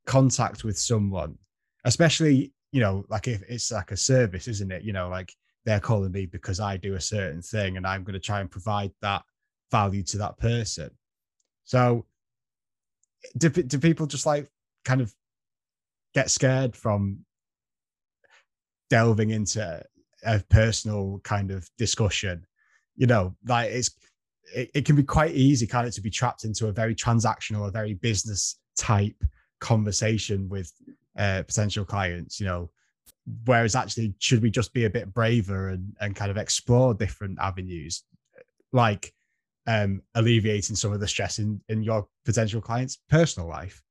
contact 0.06 0.64
with 0.64 0.78
someone, 0.78 1.38
especially, 1.84 2.54
you 2.72 2.80
know, 2.80 3.06
like 3.10 3.28
if 3.28 3.44
it's 3.48 3.72
like 3.72 3.92
a 3.92 3.98
service, 3.98 4.48
isn't 4.48 4.72
it? 4.72 4.84
You 4.84 4.94
know, 4.94 5.10
like 5.10 5.34
they're 5.66 5.80
calling 5.80 6.12
me 6.12 6.26
because 6.26 6.60
I 6.60 6.78
do 6.78 6.96
a 6.96 7.02
certain 7.02 7.42
thing 7.42 7.78
and 7.78 7.86
I'm 7.86 8.04
going 8.04 8.14
to 8.14 8.20
try 8.20 8.40
and 8.40 8.50
provide 8.50 8.92
that 9.02 9.24
value 9.72 10.04
to 10.04 10.18
that 10.20 10.38
person. 10.38 10.90
So, 11.70 12.08
do, 13.38 13.50
do 13.50 13.78
people 13.78 14.08
just 14.08 14.26
like 14.26 14.50
kind 14.84 15.02
of 15.02 15.14
get 16.16 16.32
scared 16.32 16.76
from 16.76 17.20
delving 18.90 19.30
into 19.30 19.84
a 20.24 20.40
personal 20.50 21.22
kind 21.24 21.52
of 21.52 21.70
discussion. 21.78 22.44
You 22.96 23.06
know, 23.06 23.36
like 23.46 23.70
it's 23.70 23.92
it, 24.56 24.72
it 24.74 24.86
can 24.86 24.96
be 24.96 25.04
quite 25.04 25.36
easy, 25.36 25.68
kind 25.68 25.88
of, 25.88 25.94
to 25.94 26.02
be 26.02 26.10
trapped 26.10 26.44
into 26.44 26.66
a 26.66 26.72
very 26.72 26.96
transactional, 26.96 27.68
a 27.68 27.72
very 27.72 27.94
business 27.94 28.58
type 28.76 29.24
conversation 29.60 30.50
with 30.50 30.74
uh, 31.20 31.44
potential 31.44 31.86
clients. 31.86 32.40
You 32.40 32.48
know, 32.48 32.72
whereas 33.46 33.76
actually, 33.76 34.16
should 34.18 34.42
we 34.42 34.50
just 34.50 34.74
be 34.74 34.86
a 34.86 34.90
bit 34.90 35.14
braver 35.14 35.70
and 35.70 35.96
and 36.02 36.16
kind 36.16 36.32
of 36.32 36.38
explore 36.38 36.96
different 36.96 37.38
avenues, 37.40 38.06
like 38.74 39.14
um, 39.70 40.02
alleviating 40.16 40.76
some 40.76 40.92
of 40.92 41.00
the 41.00 41.08
stress 41.08 41.38
in 41.38 41.62
in 41.70 41.84
your 41.84 42.08
potential 42.26 42.60
clients' 42.60 42.98
personal 43.10 43.48
life? 43.48 43.82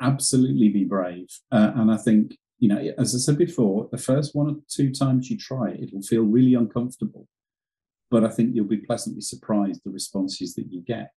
Absolutely, 0.00 0.68
be 0.68 0.84
brave, 0.84 1.26
uh, 1.50 1.72
and 1.74 1.90
I 1.90 1.96
think 1.96 2.36
you 2.60 2.68
know, 2.68 2.78
as 2.96 3.12
I 3.12 3.18
said 3.18 3.38
before, 3.38 3.88
the 3.90 3.98
first 3.98 4.36
one 4.36 4.48
or 4.48 4.56
two 4.68 4.92
times 4.92 5.28
you 5.28 5.36
try 5.36 5.70
it, 5.70 5.88
it'll 5.88 6.00
feel 6.00 6.22
really 6.22 6.54
uncomfortable. 6.54 7.26
But 8.08 8.24
I 8.24 8.28
think 8.28 8.54
you'll 8.54 8.66
be 8.66 8.76
pleasantly 8.76 9.22
surprised 9.22 9.80
the 9.84 9.90
responses 9.90 10.54
that 10.54 10.66
you 10.70 10.80
get. 10.82 11.10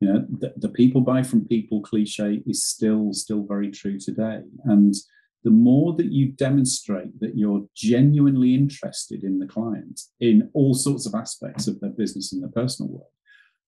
You 0.00 0.08
know, 0.08 0.26
the, 0.38 0.54
the 0.56 0.70
people 0.70 1.02
buy 1.02 1.22
from 1.22 1.46
people 1.46 1.82
cliche 1.82 2.40
is 2.46 2.64
still 2.64 3.12
still 3.12 3.44
very 3.46 3.70
true 3.70 3.98
today. 3.98 4.40
And 4.64 4.94
the 5.42 5.50
more 5.50 5.94
that 5.94 6.12
you 6.12 6.32
demonstrate 6.32 7.18
that 7.20 7.36
you're 7.36 7.66
genuinely 7.74 8.54
interested 8.54 9.24
in 9.24 9.38
the 9.38 9.46
client 9.46 10.00
in 10.20 10.50
all 10.52 10.74
sorts 10.74 11.06
of 11.06 11.14
aspects 11.14 11.66
of 11.66 11.80
their 11.80 11.90
business 11.90 12.32
and 12.32 12.42
their 12.42 12.50
personal 12.50 12.90
world, 12.90 13.12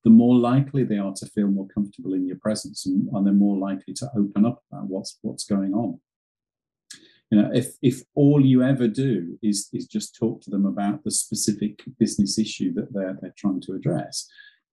the 0.05 0.11
more 0.11 0.35
likely 0.35 0.85
they 0.85 0.99
are 0.99 1.15
to 1.15 1.27
feel 1.27 1.47
more 1.47 1.69
comfortable 1.69 2.13
in 2.13 2.27
your 2.27 2.39
presence 2.39 2.85
and, 2.87 3.09
and 3.13 3.27
they're 3.27 3.33
more 3.33 3.57
likely 3.57 3.95
to 3.95 4.11
open 4.17 4.45
up 4.45 4.63
about 4.71 4.87
what's 4.87 5.19
what's 5.23 5.45
going 5.45 5.73
on. 5.73 5.99
You 7.31 7.41
know, 7.41 7.51
if 7.55 7.77
if 7.81 8.03
all 8.15 8.45
you 8.45 8.63
ever 8.63 8.89
do 8.89 9.39
is 9.43 9.69
is 9.73 9.87
just 9.87 10.15
talk 10.15 10.43
to 10.43 10.51
them 10.51 10.67
about 10.67 11.05
the 11.05 11.11
specific 11.11 11.83
business 11.99 12.39
issue 12.39 12.75
that 12.75 12.93
they're 12.93 13.17
they're 13.23 13.35
trying 13.39 13.63
to 13.63 13.73
address, 13.73 14.29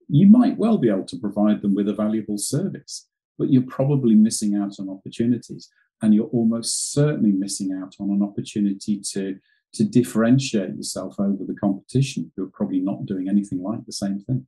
you 0.10 0.28
might 0.28 0.58
well 0.58 0.78
be 0.78 0.90
able 0.90 1.06
to 1.06 1.20
provide 1.20 1.62
them 1.62 1.76
with 1.76 1.88
a 1.88 1.94
valuable 1.94 2.38
service, 2.38 3.08
but 3.38 3.50
you're 3.50 3.62
probably 3.62 4.16
missing 4.16 4.56
out 4.56 4.74
on 4.80 4.90
opportunities, 4.90 5.70
and 6.02 6.14
you're 6.14 6.28
almost 6.28 6.94
certainly 6.94 7.32
missing 7.32 7.72
out 7.74 7.96
on 8.00 8.10
an 8.12 8.24
opportunity 8.24 9.02
to 9.12 9.38
to 9.72 9.84
differentiate 9.84 10.76
yourself 10.76 11.20
over 11.20 11.44
the 11.46 11.54
competition 11.54 12.32
who 12.36 12.44
are 12.44 12.52
probably 12.52 12.80
not 12.80 13.06
doing 13.06 13.30
anything 13.30 13.62
like 13.62 13.86
the 13.86 13.94
same 13.94 14.20
thing. 14.20 14.48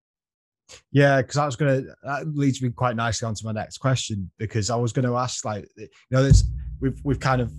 Yeah, 0.92 1.22
because 1.22 1.38
I 1.38 1.46
was 1.46 1.56
gonna 1.56 1.84
that 2.04 2.28
leads 2.36 2.62
me 2.62 2.70
quite 2.70 2.96
nicely 2.96 3.28
onto 3.28 3.46
my 3.46 3.52
next 3.52 3.78
question 3.78 4.32
because 4.38 4.70
I 4.70 4.76
was 4.76 4.94
gonna 4.94 5.16
ask 5.16 5.44
like 5.46 5.68
you 5.78 5.88
know 6.10 6.24
this 6.24 6.44
we've 6.80 7.00
we've 7.04 7.20
kind 7.20 7.42
of 7.42 7.52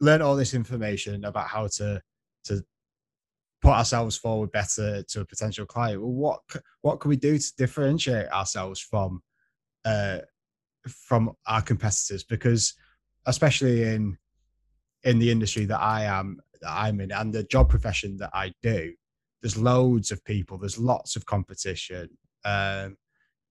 learned 0.00 0.22
all 0.22 0.36
this 0.36 0.54
information 0.54 1.24
about 1.24 1.48
how 1.48 1.68
to 1.76 2.00
to 2.44 2.62
put 3.62 3.72
ourselves 3.72 4.16
forward 4.16 4.52
better 4.52 5.02
to 5.04 5.20
a 5.20 5.24
potential 5.24 5.66
client. 5.66 6.00
Well, 6.00 6.12
what 6.12 6.40
what 6.82 7.00
can 7.00 7.08
we 7.08 7.16
do 7.16 7.38
to 7.38 7.52
differentiate 7.56 8.28
ourselves 8.28 8.80
from 8.80 9.22
uh 9.84 10.18
from 10.88 11.32
our 11.46 11.62
competitors? 11.62 12.24
Because 12.24 12.74
especially 13.26 13.82
in 13.82 14.16
in 15.02 15.18
the 15.18 15.30
industry 15.30 15.66
that 15.66 15.80
I 15.80 16.04
am 16.04 16.40
that 16.60 16.70
I'm 16.70 17.00
in 17.00 17.12
and 17.12 17.32
the 17.32 17.44
job 17.44 17.68
profession 17.68 18.16
that 18.18 18.30
I 18.32 18.52
do, 18.62 18.92
there's 19.42 19.56
loads 19.56 20.10
of 20.10 20.24
people, 20.24 20.58
there's 20.58 20.78
lots 20.78 21.16
of 21.16 21.26
competition. 21.26 22.08
Um, 22.44 22.96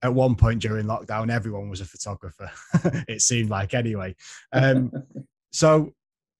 at 0.02 0.13
one 0.13 0.36
point 0.36 0.62
during 0.62 0.86
lockdown, 0.86 1.32
everyone 1.32 1.69
was 1.69 1.80
a 1.80 1.86
photographer. 1.86 2.52
it 3.08 3.22
seemed 3.22 3.50
like 3.50 3.74
anyway. 3.74 4.15
Um, 4.52 4.91
so 5.52 5.93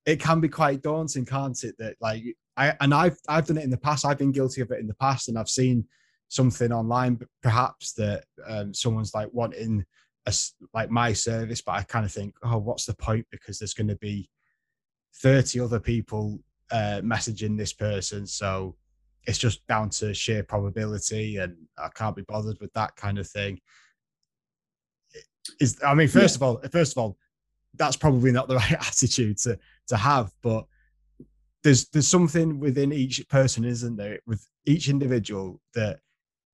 it 0.06 0.19
can 0.19 0.41
be 0.41 0.49
quite 0.49 0.82
daunting, 0.82 1.25
can't 1.25 1.63
it? 1.63 1.75
That 1.77 1.95
like 2.01 2.23
I 2.58 2.75
and 2.82 2.93
I've 2.93 3.17
I've 3.27 3.47
done 3.47 3.58
it 3.58 3.63
in 3.63 3.69
the 3.69 3.77
past. 3.77 4.06
I've 4.06 4.17
been 4.17 4.32
guilty 4.32 4.62
of 4.62 4.71
it 4.71 4.79
in 4.79 4.88
the 4.88 4.95
past, 4.95 5.29
and 5.29 5.38
I've 5.38 5.49
seen 5.49 5.86
something 6.27 6.71
online, 6.71 7.19
perhaps 7.41 7.93
that 7.93 8.25
um, 8.47 8.73
someone's 8.73 9.13
like 9.13 9.29
wanting 9.32 9.86
a, 10.25 10.33
like 10.73 10.89
my 10.89 11.13
service, 11.13 11.62
but 11.62 11.73
I 11.73 11.83
kind 11.83 12.05
of 12.05 12.12
think, 12.12 12.36
oh, 12.43 12.57
what's 12.57 12.86
the 12.86 12.95
point? 12.95 13.25
Because 13.31 13.59
there's 13.59 13.73
going 13.73 13.88
to 13.88 13.95
be 13.97 14.29
30 15.21 15.59
other 15.59 15.79
people 15.79 16.39
uh, 16.71 17.01
messaging 17.03 17.57
this 17.57 17.73
person, 17.73 18.25
so 18.25 18.75
it's 19.25 19.38
just 19.38 19.65
down 19.67 19.89
to 19.89 20.13
sheer 20.13 20.43
probability 20.43 21.38
and 21.38 21.55
I 21.77 21.89
can't 21.95 22.15
be 22.15 22.23
bothered 22.23 22.57
with 22.59 22.73
that 22.73 22.95
kind 22.95 23.17
of 23.17 23.27
thing. 23.27 23.59
Is 25.59 25.77
I 25.86 25.93
mean, 25.93 26.07
first 26.07 26.39
yeah. 26.39 26.47
of 26.47 26.57
all, 26.57 26.69
first 26.71 26.93
of 26.93 26.97
all, 26.97 27.17
that's 27.75 27.97
probably 27.97 28.31
not 28.31 28.47
the 28.47 28.55
right 28.57 28.71
attitude 28.73 29.38
to 29.39 29.57
to 29.88 29.97
have, 29.97 30.31
but 30.41 30.65
there's 31.63 31.88
there's 31.89 32.07
something 32.07 32.59
within 32.59 32.91
each 32.91 33.27
person, 33.29 33.63
isn't 33.65 33.97
there, 33.97 34.19
with 34.25 34.45
each 34.65 34.89
individual 34.89 35.62
that 35.75 35.99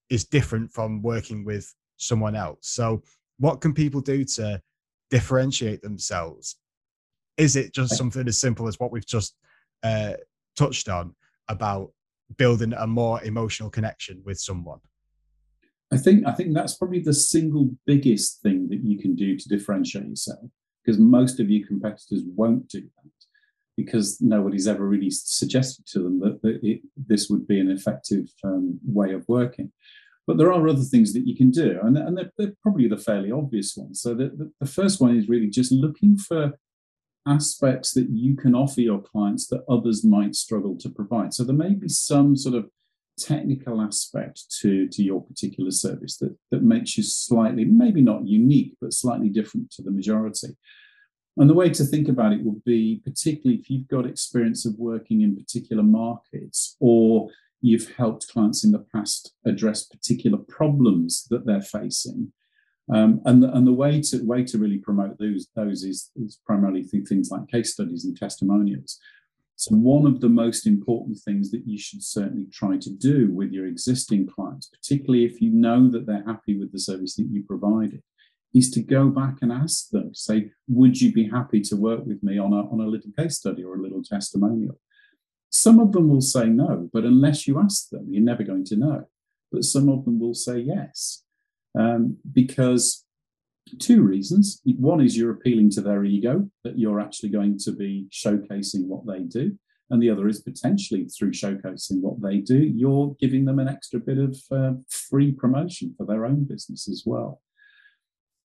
is 0.10 0.26
different 0.26 0.72
from 0.72 1.02
working 1.02 1.46
with 1.46 1.74
someone 1.98 2.36
else. 2.36 2.60
So 2.62 3.04
what 3.40 3.62
can 3.62 3.74
people 3.74 4.02
do 4.02 4.24
to 4.24 4.62
differentiate 5.10 5.82
themselves? 5.82 6.58
Is 7.38 7.56
it 7.56 7.74
just 7.74 7.98
something 7.98 8.28
as 8.28 8.40
simple 8.40 8.68
as 8.68 8.80
what 8.80 8.92
we've 8.92 9.06
just 9.06 9.36
uh, 9.84 10.14
touched 10.58 10.90
on 10.90 11.16
about 11.48 11.92
building 12.38 12.74
a 12.74 12.86
more 12.86 13.24
emotional 13.24 13.70
connection 13.70 14.22
with 14.26 14.40
someone? 14.40 14.80
I 15.92 15.98
think 15.98 16.28
I 16.28 16.34
think 16.34 16.54
that's 16.54 16.76
probably 16.76 17.00
the 17.00 17.14
single 17.14 17.72
biggest 17.88 18.42
thing 18.44 18.68
that 18.70 18.84
you 18.84 19.00
can 19.00 19.16
do 19.16 19.38
to 19.38 19.50
differentiate 19.50 20.08
yourself 20.08 20.52
because 20.84 21.00
most 21.00 21.40
of 21.40 21.50
your 21.50 21.66
competitors 21.66 22.22
won't 22.36 22.68
do 22.68 22.82
that 22.82 23.12
because 23.76 24.20
nobody's 24.22 24.68
ever 24.68 24.86
really 24.86 25.10
suggested 25.10 25.86
to 25.88 26.00
them 26.00 26.20
that, 26.20 26.42
that 26.42 26.60
it, 26.62 26.82
this 27.08 27.30
would 27.30 27.48
be 27.48 27.60
an 27.60 27.72
effective 27.72 28.26
um, 28.44 28.78
way 28.86 29.14
of 29.14 29.24
working. 29.30 29.72
But 30.30 30.38
there 30.38 30.54
are 30.54 30.68
other 30.68 30.84
things 30.84 31.12
that 31.14 31.26
you 31.26 31.36
can 31.36 31.50
do, 31.50 31.80
and, 31.82 31.98
and 31.98 32.16
they're, 32.16 32.32
they're 32.38 32.54
probably 32.62 32.88
the 32.88 33.00
fairly 33.00 33.32
obvious 33.32 33.76
ones. 33.76 34.00
So 34.00 34.14
the, 34.14 34.26
the, 34.26 34.52
the 34.60 34.68
first 34.68 35.02
one 35.02 35.18
is 35.18 35.28
really 35.28 35.48
just 35.50 35.72
looking 35.72 36.18
for 36.18 36.54
aspects 37.28 37.94
that 37.94 38.12
you 38.12 38.36
can 38.36 38.54
offer 38.54 38.80
your 38.80 39.02
clients 39.02 39.48
that 39.48 39.64
others 39.68 40.06
might 40.06 40.36
struggle 40.36 40.78
to 40.82 40.90
provide. 40.90 41.34
So 41.34 41.44
there 41.44 41.56
may 41.56 41.74
be 41.74 41.90
some 41.90 42.38
sort 42.38 42.54
of 42.54 42.70
technical 43.18 43.82
aspect 43.82 44.44
to, 44.60 44.88
to 44.90 45.02
your 45.02 45.24
particular 45.24 45.72
service 45.72 46.18
that, 46.18 46.38
that 46.52 46.62
makes 46.62 46.96
you 46.96 47.02
slightly, 47.02 47.66
maybe 47.66 48.02
not 48.02 48.28
unique, 48.28 48.76
but 48.80 48.94
slightly 48.94 49.30
different 49.30 49.72
to 49.72 49.82
the 49.82 49.90
majority. 49.90 50.50
And 51.38 51.50
the 51.50 51.56
way 51.56 51.72
to 51.72 51.84
think 51.84 52.08
about 52.08 52.34
it 52.34 52.44
would 52.44 52.64
be, 52.64 53.02
particularly 53.04 53.60
if 53.60 53.68
you've 53.68 53.88
got 53.88 54.06
experience 54.06 54.64
of 54.68 54.76
working 54.78 55.22
in 55.22 55.36
particular 55.36 55.82
markets 55.82 56.76
or 56.80 57.30
you've 57.62 57.94
helped 57.96 58.28
clients 58.30 58.64
in 58.64 58.72
the 58.72 58.86
past 58.94 59.34
address 59.46 59.86
particular 59.86 60.38
problems 60.38 61.28
that 61.30 61.46
they're 61.46 61.62
facing, 61.62 62.32
um, 62.94 63.22
and, 63.26 63.44
the, 63.44 63.52
and 63.56 63.68
the 63.68 63.74
way 63.74 64.02
to 64.02 64.26
way 64.26 64.44
to 64.46 64.58
really 64.58 64.80
promote 64.80 65.18
those 65.20 65.48
those 65.56 65.84
is, 65.84 66.12
is 66.16 66.40
primarily 66.46 66.84
through 66.84 67.06
things 67.06 67.30
like 67.32 67.48
case 67.48 67.74
studies 67.74 68.06
and 68.06 68.18
testimonials. 68.18 69.00
So 69.56 69.76
one 69.76 70.06
of 70.06 70.22
the 70.22 70.30
most 70.30 70.66
important 70.66 71.18
things 71.18 71.52
that 71.52 71.68
you 71.68 71.78
should 71.78 72.02
certainly 72.02 72.48
try 72.50 72.78
to 72.78 72.90
do 72.90 73.30
with 73.30 73.52
your 73.52 73.66
existing 73.66 74.28
clients, 74.28 74.68
particularly 74.68 75.26
if 75.26 75.42
you 75.42 75.52
know 75.52 75.90
that 75.90 76.06
they're 76.06 76.24
happy 76.26 76.58
with 76.58 76.72
the 76.72 76.80
service 76.80 77.18
that 77.18 77.28
you 77.30 77.44
provided, 77.44 78.02
is 78.54 78.72
to 78.72 78.82
go 78.82 79.10
back 79.10 79.36
and 79.42 79.52
ask 79.52 79.90
them, 79.90 80.16
say, 80.16 80.52
would 80.70 81.00
you 81.02 81.12
be 81.12 81.28
happy 81.28 81.60
to 81.60 81.76
work 81.76 82.06
with 82.06 82.24
me 82.24 82.40
on 82.40 82.54
a, 82.54 82.72
on 82.72 82.80
a 82.80 82.88
little 82.88 83.12
case 83.18 83.38
study 83.38 83.64
or 83.64 83.76
a 83.76 83.82
little 83.82 84.02
testimonial? 84.02 84.80
Some 85.50 85.80
of 85.80 85.92
them 85.92 86.10
will 86.10 86.22
say 86.22 86.46
no, 86.46 86.90
but 86.94 87.06
unless 87.06 87.48
you 87.48 87.60
ask 87.60 87.90
them, 87.90 88.08
you're 88.10 88.24
never 88.24 88.44
going 88.44 88.66
to 88.66 88.76
know. 88.76 89.06
But 89.52 89.64
some 89.64 89.90
of 89.90 90.06
them 90.06 90.20
will 90.20 90.36
say 90.36 90.60
yes 90.60 91.24
um, 91.78 92.18
because 92.32 93.06
two 93.80 94.02
reasons. 94.04 94.62
One 94.66 95.02
is 95.02 95.18
you're 95.18 95.32
appealing 95.32 95.72
to 95.72 95.82
their 95.82 96.04
ego, 96.04 96.50
that 96.64 96.78
you're 96.78 97.00
actually 97.00 97.30
going 97.30 97.58
to 97.60 97.72
be 97.72 98.08
showcasing 98.12 98.86
what 98.86 99.06
they 99.06 99.20
do. 99.20 99.58
And 99.92 100.02
the 100.02 100.10
other 100.10 100.28
is 100.28 100.42
potentially 100.42 101.06
through 101.06 101.32
showcasing 101.32 102.02
what 102.02 102.22
they 102.22 102.38
do, 102.38 102.58
you're 102.58 103.16
giving 103.20 103.46
them 103.46 103.58
an 103.60 103.68
extra 103.68 104.00
bit 104.00 104.20
of 104.20 104.38
uh, 104.52 104.74
free 104.88 105.32
promotion 105.32 105.96
for 105.98 106.06
their 106.06 106.26
own 106.26 106.44
business 106.44 106.88
as 106.88 107.04
well. 107.06 107.42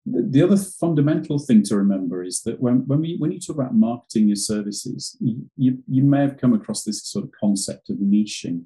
The 0.07 0.43
other 0.43 0.57
fundamental 0.57 1.39
thing 1.39 1.63
to 1.65 1.77
remember 1.77 2.23
is 2.23 2.43
that 2.43 2.61
when, 2.61 2.87
when, 2.87 3.01
we, 3.01 3.17
when 3.19 3.33
you 3.33 3.41
talk 3.41 3.57
about 3.57 3.75
marketing 3.75 4.29
your 4.29 4.37
services, 4.37 5.17
you, 5.19 5.47
you, 5.57 5.79
you 5.89 6.03
may 6.03 6.21
have 6.21 6.37
come 6.37 6.53
across 6.53 6.85
this 6.85 7.03
sort 7.07 7.25
of 7.25 7.33
concept 7.33 7.89
of 7.89 7.97
niching. 7.97 8.65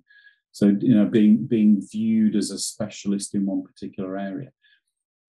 So, 0.51 0.77
you 0.81 0.94
know, 0.94 1.05
being, 1.05 1.46
being 1.46 1.81
viewed 1.81 2.35
as 2.35 2.51
a 2.51 2.59
specialist 2.59 3.37
in 3.37 3.46
one 3.46 3.62
particular 3.62 4.18
area. 4.18 4.51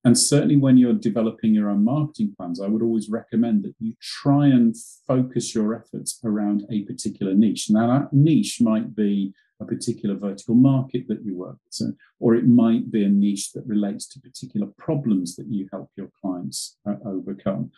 And 0.04 0.18
certainly 0.18 0.56
when 0.56 0.78
you're 0.78 0.94
developing 0.94 1.54
your 1.54 1.68
own 1.68 1.84
marketing 1.84 2.34
plans, 2.36 2.60
I 2.60 2.66
would 2.66 2.82
always 2.82 3.10
recommend 3.10 3.62
that 3.64 3.74
you 3.78 3.94
try 4.00 4.46
and 4.46 4.74
focus 5.06 5.54
your 5.54 5.74
efforts 5.74 6.18
around 6.24 6.64
a 6.70 6.82
particular 6.84 7.34
niche. 7.34 7.68
Now, 7.70 7.86
that 7.86 8.12
niche 8.12 8.60
might 8.60 8.96
be 8.96 9.34
a 9.60 9.64
particular 9.64 10.14
vertical 10.14 10.54
market 10.54 11.06
that 11.08 11.24
you 11.24 11.36
work 11.36 11.56
with, 11.64 11.74
so, 11.74 11.92
or 12.18 12.34
it 12.34 12.46
might 12.46 12.90
be 12.90 13.04
a 13.04 13.08
niche 13.08 13.52
that 13.52 13.66
relates 13.66 14.06
to 14.08 14.20
particular 14.20 14.66
problems 14.78 15.36
that 15.36 15.46
you 15.48 15.68
help 15.72 15.90
your 15.96 16.10
clients 16.20 16.78
uh, 16.88 16.94
overcome. 17.04 17.70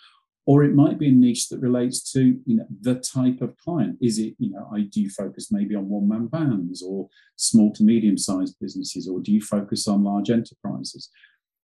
Or 0.44 0.64
it 0.64 0.74
might 0.74 0.98
be 0.98 1.08
a 1.08 1.12
niche 1.12 1.48
that 1.50 1.60
relates 1.60 2.10
to 2.12 2.40
you 2.46 2.56
know, 2.56 2.66
the 2.80 2.96
type 2.96 3.40
of 3.42 3.56
client. 3.58 3.96
Is 4.00 4.18
it, 4.18 4.34
you 4.38 4.50
know, 4.50 4.68
I 4.74 4.80
do 4.80 5.00
you 5.00 5.08
focus 5.08 5.52
maybe 5.52 5.76
on 5.76 5.88
one 5.88 6.08
man 6.08 6.26
bands 6.26 6.82
or 6.82 7.08
small 7.36 7.72
to 7.74 7.84
medium 7.84 8.18
sized 8.18 8.56
businesses, 8.60 9.08
or 9.08 9.20
do 9.20 9.30
you 9.30 9.40
focus 9.40 9.86
on 9.86 10.02
large 10.02 10.30
enterprises? 10.30 11.10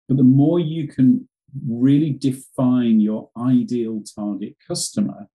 But 0.07 0.18
the 0.18 0.25
more 0.25 0.61
you 0.61 0.87
can 0.87 1.29
really 1.66 2.11
define 2.11 3.01
your 3.01 3.31
ideal 3.38 4.03
target 4.14 4.57
customer, 4.66 5.29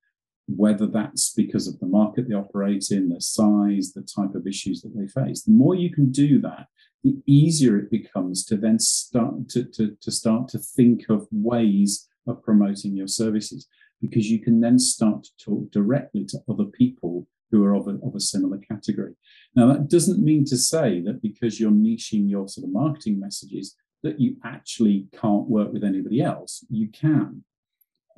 whether 0.47 0.85
that's 0.85 1.33
because 1.33 1.67
of 1.67 1.79
the 1.79 1.85
market 1.85 2.27
they 2.27 2.35
operate 2.35 2.91
in, 2.91 3.09
their 3.09 3.19
size, 3.19 3.93
the 3.93 4.01
type 4.01 4.35
of 4.35 4.45
issues 4.45 4.81
that 4.81 4.95
they 4.95 5.07
face, 5.07 5.43
the 5.43 5.51
more 5.51 5.75
you 5.75 5.89
can 5.89 6.11
do 6.11 6.39
that, 6.41 6.67
the 7.03 7.15
easier 7.25 7.77
it 7.77 7.89
becomes 7.89 8.45
to 8.45 8.55
then 8.55 8.79
start 8.79 9.49
to, 9.49 9.63
to, 9.63 9.95
to 10.01 10.11
start 10.11 10.47
to 10.49 10.57
think 10.57 11.09
of 11.09 11.27
ways 11.31 12.07
of 12.27 12.41
promoting 12.43 12.95
your 12.95 13.07
services 13.07 13.67
because 14.01 14.29
you 14.29 14.39
can 14.39 14.59
then 14.59 14.79
start 14.79 15.23
to 15.23 15.31
talk 15.43 15.71
directly 15.71 16.25
to 16.25 16.39
other 16.49 16.65
people 16.65 17.27
who 17.51 17.63
are 17.63 17.75
of 17.75 17.87
a, 17.87 17.97
of 18.05 18.15
a 18.15 18.19
similar 18.19 18.57
category. 18.57 19.13
Now, 19.55 19.67
that 19.67 19.87
doesn't 19.87 20.23
mean 20.23 20.43
to 20.45 20.57
say 20.57 21.01
that 21.01 21.21
because 21.21 21.59
you're 21.59 21.71
niching 21.71 22.29
your 22.29 22.47
sort 22.47 22.65
of 22.65 22.73
marketing 22.73 23.19
messages, 23.19 23.75
that 24.01 24.19
you 24.19 24.35
actually 24.43 25.07
can't 25.13 25.47
work 25.47 25.71
with 25.71 25.83
anybody 25.83 26.21
else. 26.21 26.65
You 26.69 26.89
can. 26.89 27.43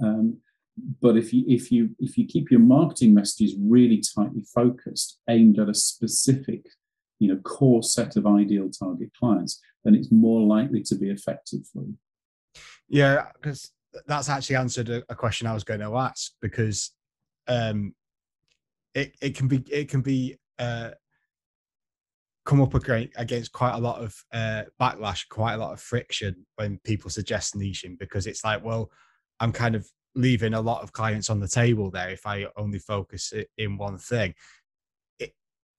Um, 0.02 0.38
but 1.02 1.18
if 1.18 1.34
you 1.34 1.44
if 1.48 1.72
you 1.72 1.96
if 2.00 2.18
you 2.18 2.26
keep 2.26 2.52
your 2.52 2.60
marketing 2.60 3.14
messages 3.14 3.56
really 3.60 4.02
tightly 4.16 4.44
focused, 4.54 5.20
aimed 5.30 5.60
at 5.60 5.70
a 5.70 5.74
specific, 5.74 6.66
you 7.20 7.30
know, 7.30 7.40
core 7.42 7.84
set 7.84 8.16
of 8.18 8.28
ideal 8.28 8.70
target 8.70 9.10
clients, 9.18 9.62
then 9.84 9.96
it's 9.96 10.12
more 10.12 10.42
likely 10.42 10.82
to 10.84 10.96
be 10.96 11.10
effective 11.10 11.62
for 11.72 11.84
you. 11.84 11.98
Yeah, 12.90 13.28
because 13.34 13.72
that's 14.06 14.30
actually 14.30 14.58
answered 14.58 14.90
a, 14.90 15.04
a, 15.10 15.16
question 15.16 15.48
I 15.48 15.54
was 15.54 15.64
going 15.64 15.80
to 15.80 15.96
ask 15.96 16.34
because 16.42 16.92
um, 17.48 17.96
it 18.94 19.16
it 19.22 19.36
can 19.36 19.48
be 19.48 19.64
it 19.72 19.90
can 19.90 20.02
be 20.02 20.38
uh, 20.60 20.92
come 22.46 22.62
up 22.62 22.74
against 22.74 23.52
quite 23.52 23.74
a 23.74 23.80
lot 23.80 24.02
of 24.02 24.16
uh, 24.34 24.64
backlash, 24.80 25.28
quite 25.30 25.54
a 25.54 25.58
lot 25.58 25.74
of 25.74 25.80
friction 25.80 26.46
when 26.56 26.80
people 26.84 27.10
suggest 27.10 27.56
niching 27.56 27.98
because 27.98 28.28
it's 28.28 28.44
like, 28.44 28.64
well, 28.64 28.92
I'm 29.40 29.52
kind 29.52 29.76
of 29.76 29.88
leaving 30.16 30.54
a 30.54 30.62
lot 30.62 30.82
of 30.82 30.94
clients 30.94 31.30
on 31.30 31.40
the 31.40 31.48
table 31.48 31.92
there 31.92 32.10
if 32.10 32.26
I 32.26 32.48
only 32.56 32.80
focus 32.80 33.34
in 33.58 33.78
one 33.78 33.98
thing. 33.98 34.34
It, 35.20 35.34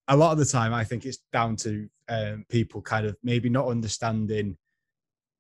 a 0.08 0.16
lot 0.16 0.32
of 0.32 0.38
the 0.38 0.44
time, 0.44 0.74
I 0.74 0.84
think 0.84 1.04
it's 1.04 1.18
down 1.32 1.56
to 1.56 1.88
um, 2.08 2.44
people 2.48 2.82
kind 2.82 3.06
of 3.06 3.16
maybe 3.22 3.48
not 3.48 3.68
understanding 3.68 4.56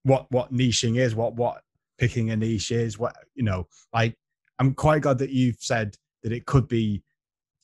what 0.02 0.26
what 0.30 0.52
niching 0.52 0.98
is, 0.98 1.14
what 1.14 1.34
what 1.34 1.62
picking 1.98 2.30
a 2.30 2.36
niche 2.36 2.70
is, 2.70 2.98
what 2.98 3.14
you 3.34 3.42
know. 3.42 3.66
Like 3.92 4.16
I'm 4.58 4.74
quite 4.74 5.02
glad 5.02 5.18
that 5.18 5.30
you've 5.30 5.60
said 5.60 5.96
that 6.22 6.32
it 6.32 6.46
could 6.46 6.68
be 6.68 7.02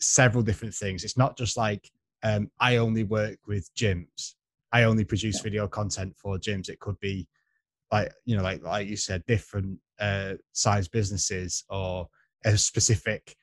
several 0.00 0.42
different 0.42 0.74
things. 0.74 1.04
It's 1.04 1.16
not 1.16 1.36
just 1.36 1.56
like 1.56 1.90
um, 2.22 2.50
I 2.60 2.76
only 2.76 3.04
work 3.04 3.38
with 3.46 3.72
gyms. 3.74 4.34
I 4.72 4.84
only 4.84 5.04
produce 5.04 5.36
yeah. 5.36 5.42
video 5.42 5.68
content 5.68 6.14
for 6.16 6.38
gyms. 6.38 6.68
It 6.68 6.80
could 6.80 6.98
be 7.00 7.26
like 7.92 8.12
you 8.24 8.36
know, 8.36 8.42
like 8.42 8.62
like 8.62 8.88
you 8.88 8.96
said, 8.96 9.24
different 9.26 9.78
uh, 10.00 10.34
size 10.52 10.88
businesses 10.88 11.64
or 11.68 12.08
a 12.44 12.56
specific 12.56 13.36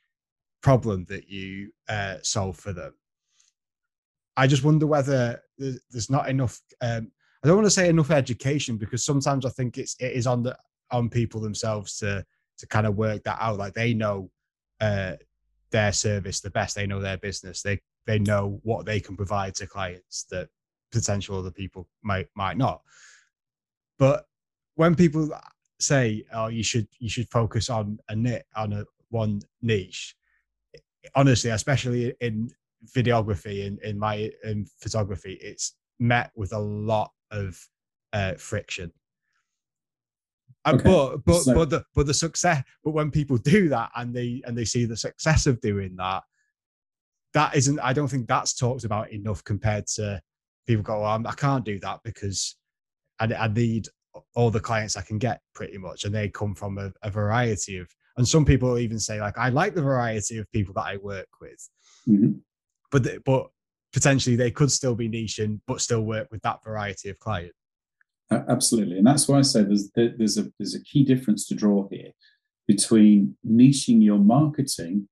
problem 0.62 1.06
that 1.06 1.30
you 1.30 1.72
uh, 1.88 2.16
solve 2.24 2.58
for 2.58 2.74
them. 2.74 2.94
I 4.36 4.48
just 4.48 4.64
wonder 4.64 4.88
whether 4.88 5.42
there's 5.58 6.10
not 6.10 6.30
enough. 6.30 6.60
Um, 6.82 7.12
I 7.44 7.48
don't 7.48 7.58
want 7.58 7.68
to 7.68 7.72
say 7.72 7.88
enough 7.88 8.12
education 8.12 8.78
because 8.78 9.06
sometimes 9.06 9.46
I 9.46 9.50
think 9.50 9.78
it's 9.78 9.96
it 10.00 10.14
is 10.14 10.28
on 10.28 10.44
the 10.44 10.58
on 10.92 11.10
people 11.10 11.40
themselves 11.40 11.98
to 12.00 12.26
to 12.58 12.68
kind 12.68 12.88
of 12.88 12.96
work 12.96 13.24
that 13.24 13.38
out. 13.40 13.58
Like 13.58 13.74
they 13.74 13.94
know 13.94 14.32
uh, 14.82 15.14
their 15.72 15.94
service 15.94 16.42
the 16.42 16.50
best. 16.50 16.76
They 16.76 16.88
know 16.88 17.00
their 17.00 17.18
business. 17.18 17.62
They 17.62 17.80
they 18.08 18.18
know 18.18 18.60
what 18.64 18.86
they 18.86 19.00
can 19.00 19.16
provide 19.16 19.56
to 19.56 19.68
clients 19.68 20.26
that 20.32 20.50
potential 20.92 21.38
other 21.38 21.52
people 21.52 21.88
might 22.02 22.28
might 22.36 22.58
not. 22.58 22.82
But 23.98 24.26
when 24.80 24.96
people 24.96 25.30
say, 25.82 26.24
"Oh, 26.32 26.48
you 26.48 26.64
should 26.64 26.88
you 27.00 27.10
should 27.10 27.30
focus 27.30 27.70
on 27.70 28.00
a 28.08 28.16
knit 28.16 28.46
on 28.56 28.72
a 28.72 28.86
one 29.10 29.42
niche," 29.62 30.16
honestly, 31.16 31.50
especially 31.50 32.14
in 32.22 32.50
videography 32.96 33.68
and 33.68 33.78
in, 33.80 33.90
in 33.90 34.00
my 34.00 34.32
in 34.46 34.66
photography, 34.82 35.34
it's 35.42 35.76
met 36.00 36.32
with 36.34 36.54
a 36.54 36.60
lot 36.60 37.12
of 37.30 37.60
uh, 38.14 38.36
friction. 38.36 38.90
Okay. 40.66 40.90
but 40.90 41.18
but 41.26 41.42
so, 41.42 41.54
but 41.54 41.70
the 41.70 41.84
but 41.94 42.06
the 42.06 42.14
success 42.14 42.64
but 42.84 42.92
when 42.92 43.12
people 43.12 43.38
do 43.38 43.68
that 43.70 43.90
and 43.98 44.14
they 44.16 44.42
and 44.46 44.58
they 44.58 44.66
see 44.66 44.86
the 44.86 44.96
success 44.98 45.46
of 45.46 45.60
doing 45.62 45.96
that 45.96 46.22
that 47.34 47.56
isn't 47.56 47.80
i 47.80 47.94
don't 47.94 48.10
think 48.10 48.28
that's 48.28 48.54
talked 48.54 48.84
about 48.84 49.10
enough 49.12 49.42
compared 49.46 49.88
to 49.88 50.22
people 50.68 50.84
go 50.84 51.02
i 51.02 51.34
can't 51.38 51.64
do 51.64 51.80
that 51.80 52.02
because 52.04 52.58
I, 53.22 53.26
I 53.34 53.48
need 53.48 53.88
all 54.36 54.50
the 54.50 54.60
clients 54.60 54.98
i 54.98 55.02
can 55.02 55.18
get 55.18 55.42
pretty 55.54 55.78
much 55.78 56.04
and 56.04 56.14
they 56.14 56.30
come 56.30 56.56
from 56.56 56.78
a, 56.78 56.92
a 57.04 57.10
variety 57.10 57.78
of 57.78 57.88
and 58.18 58.28
some 58.28 58.46
people 58.46 58.78
even 58.78 59.00
say 59.00 59.20
like 59.20 59.38
i 59.38 59.50
like 59.50 59.76
the 59.76 59.82
variety 59.82 60.38
of 60.38 60.52
people 60.52 60.74
that 60.74 60.86
i 60.86 60.98
work 60.98 61.28
with 61.42 61.70
mm-hmm. 62.08 62.32
but 62.92 63.08
but 63.24 63.48
potentially 63.94 64.36
they 64.36 64.52
could 64.52 64.72
still 64.72 64.96
be 64.96 65.10
niching 65.10 65.60
but 65.68 65.82
still 65.82 66.02
work 66.02 66.28
with 66.32 66.42
that 66.42 66.64
variety 66.64 67.10
of 67.10 67.20
client 67.20 67.54
Absolutely, 68.32 69.00
and 69.00 69.08
that's 69.08 69.28
why 69.28 69.40
I 69.40 69.42
say 69.42 69.64
there's 69.64 69.90
there's 69.96 70.38
a 70.38 70.52
there's 70.60 70.76
a 70.76 70.84
key 70.84 71.04
difference 71.04 71.48
to 71.48 71.56
draw 71.56 71.88
here 71.90 72.12
between 72.68 73.36
niching 73.48 74.04
your 74.04 74.20
marketing 74.20 75.08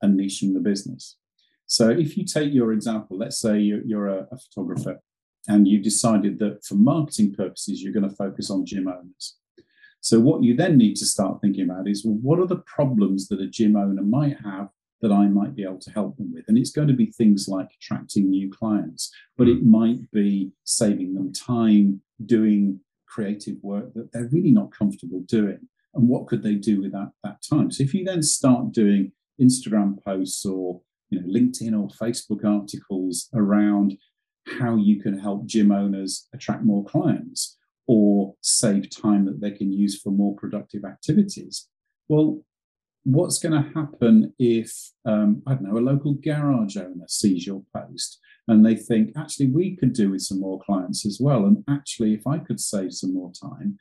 and 0.00 0.18
niching 0.18 0.52
the 0.52 0.58
business. 0.58 1.18
So 1.66 1.88
if 1.88 2.16
you 2.16 2.24
take 2.24 2.52
your 2.52 2.72
example, 2.72 3.16
let's 3.16 3.38
say 3.38 3.60
you're, 3.60 3.82
you're 3.84 4.08
a, 4.08 4.26
a 4.32 4.36
photographer 4.36 4.98
and 5.48 5.66
you 5.66 5.82
decided 5.82 6.38
that 6.38 6.64
for 6.64 6.74
marketing 6.74 7.34
purposes 7.34 7.82
you're 7.82 7.92
going 7.92 8.08
to 8.08 8.16
focus 8.16 8.50
on 8.50 8.66
gym 8.66 8.88
owners. 8.88 9.36
So 10.00 10.18
what 10.18 10.42
you 10.42 10.56
then 10.56 10.76
need 10.76 10.96
to 10.96 11.06
start 11.06 11.40
thinking 11.40 11.64
about 11.64 11.88
is 11.88 12.04
well, 12.04 12.18
what 12.20 12.40
are 12.40 12.46
the 12.46 12.62
problems 12.66 13.28
that 13.28 13.40
a 13.40 13.46
gym 13.46 13.76
owner 13.76 14.02
might 14.02 14.38
have 14.42 14.68
that 15.02 15.12
I 15.12 15.26
might 15.26 15.54
be 15.54 15.64
able 15.64 15.80
to 15.80 15.90
help 15.90 16.16
them 16.16 16.32
with. 16.32 16.44
And 16.48 16.56
it's 16.56 16.70
going 16.70 16.88
to 16.88 16.94
be 16.94 17.06
things 17.06 17.48
like 17.48 17.68
attracting 17.74 18.30
new 18.30 18.50
clients, 18.50 19.12
but 19.36 19.48
it 19.48 19.58
hmm. 19.58 19.70
might 19.70 20.10
be 20.12 20.52
saving 20.64 21.14
them 21.14 21.32
time 21.32 22.00
doing 22.24 22.80
creative 23.06 23.56
work 23.62 23.92
that 23.94 24.12
they're 24.12 24.28
really 24.32 24.52
not 24.52 24.72
comfortable 24.72 25.20
doing. 25.26 25.58
And 25.94 26.08
what 26.08 26.26
could 26.26 26.42
they 26.42 26.54
do 26.54 26.80
with 26.80 26.92
that, 26.92 27.10
that 27.24 27.42
time? 27.42 27.70
So 27.70 27.82
if 27.82 27.92
you 27.92 28.04
then 28.04 28.22
start 28.22 28.72
doing 28.72 29.12
Instagram 29.40 30.02
posts 30.02 30.46
or 30.46 30.80
you 31.10 31.20
know 31.20 31.26
LinkedIn 31.26 31.78
or 31.78 31.88
Facebook 31.88 32.44
articles 32.44 33.28
around 33.34 33.98
how 34.46 34.76
you 34.76 35.00
can 35.00 35.18
help 35.18 35.46
gym 35.46 35.70
owners 35.72 36.28
attract 36.34 36.64
more 36.64 36.84
clients 36.84 37.58
or 37.86 38.34
save 38.40 38.90
time 38.90 39.24
that 39.26 39.40
they 39.40 39.50
can 39.50 39.72
use 39.72 40.00
for 40.00 40.10
more 40.10 40.34
productive 40.36 40.84
activities. 40.84 41.68
Well, 42.08 42.42
what's 43.04 43.38
going 43.38 43.52
to 43.52 43.70
happen 43.74 44.32
if 44.38 44.72
um, 45.04 45.42
I 45.46 45.54
don't 45.54 45.64
know 45.64 45.78
a 45.78 45.80
local 45.80 46.14
garage 46.14 46.76
owner 46.76 47.06
sees 47.08 47.46
your 47.46 47.62
post 47.74 48.18
and 48.48 48.64
they 48.64 48.76
think 48.76 49.12
actually 49.16 49.46
we 49.46 49.76
could 49.76 49.92
do 49.92 50.10
with 50.10 50.22
some 50.22 50.40
more 50.40 50.60
clients 50.60 51.06
as 51.06 51.18
well, 51.20 51.44
and 51.44 51.62
actually 51.68 52.14
if 52.14 52.26
I 52.26 52.38
could 52.38 52.60
save 52.60 52.92
some 52.92 53.14
more 53.14 53.32
time, 53.32 53.78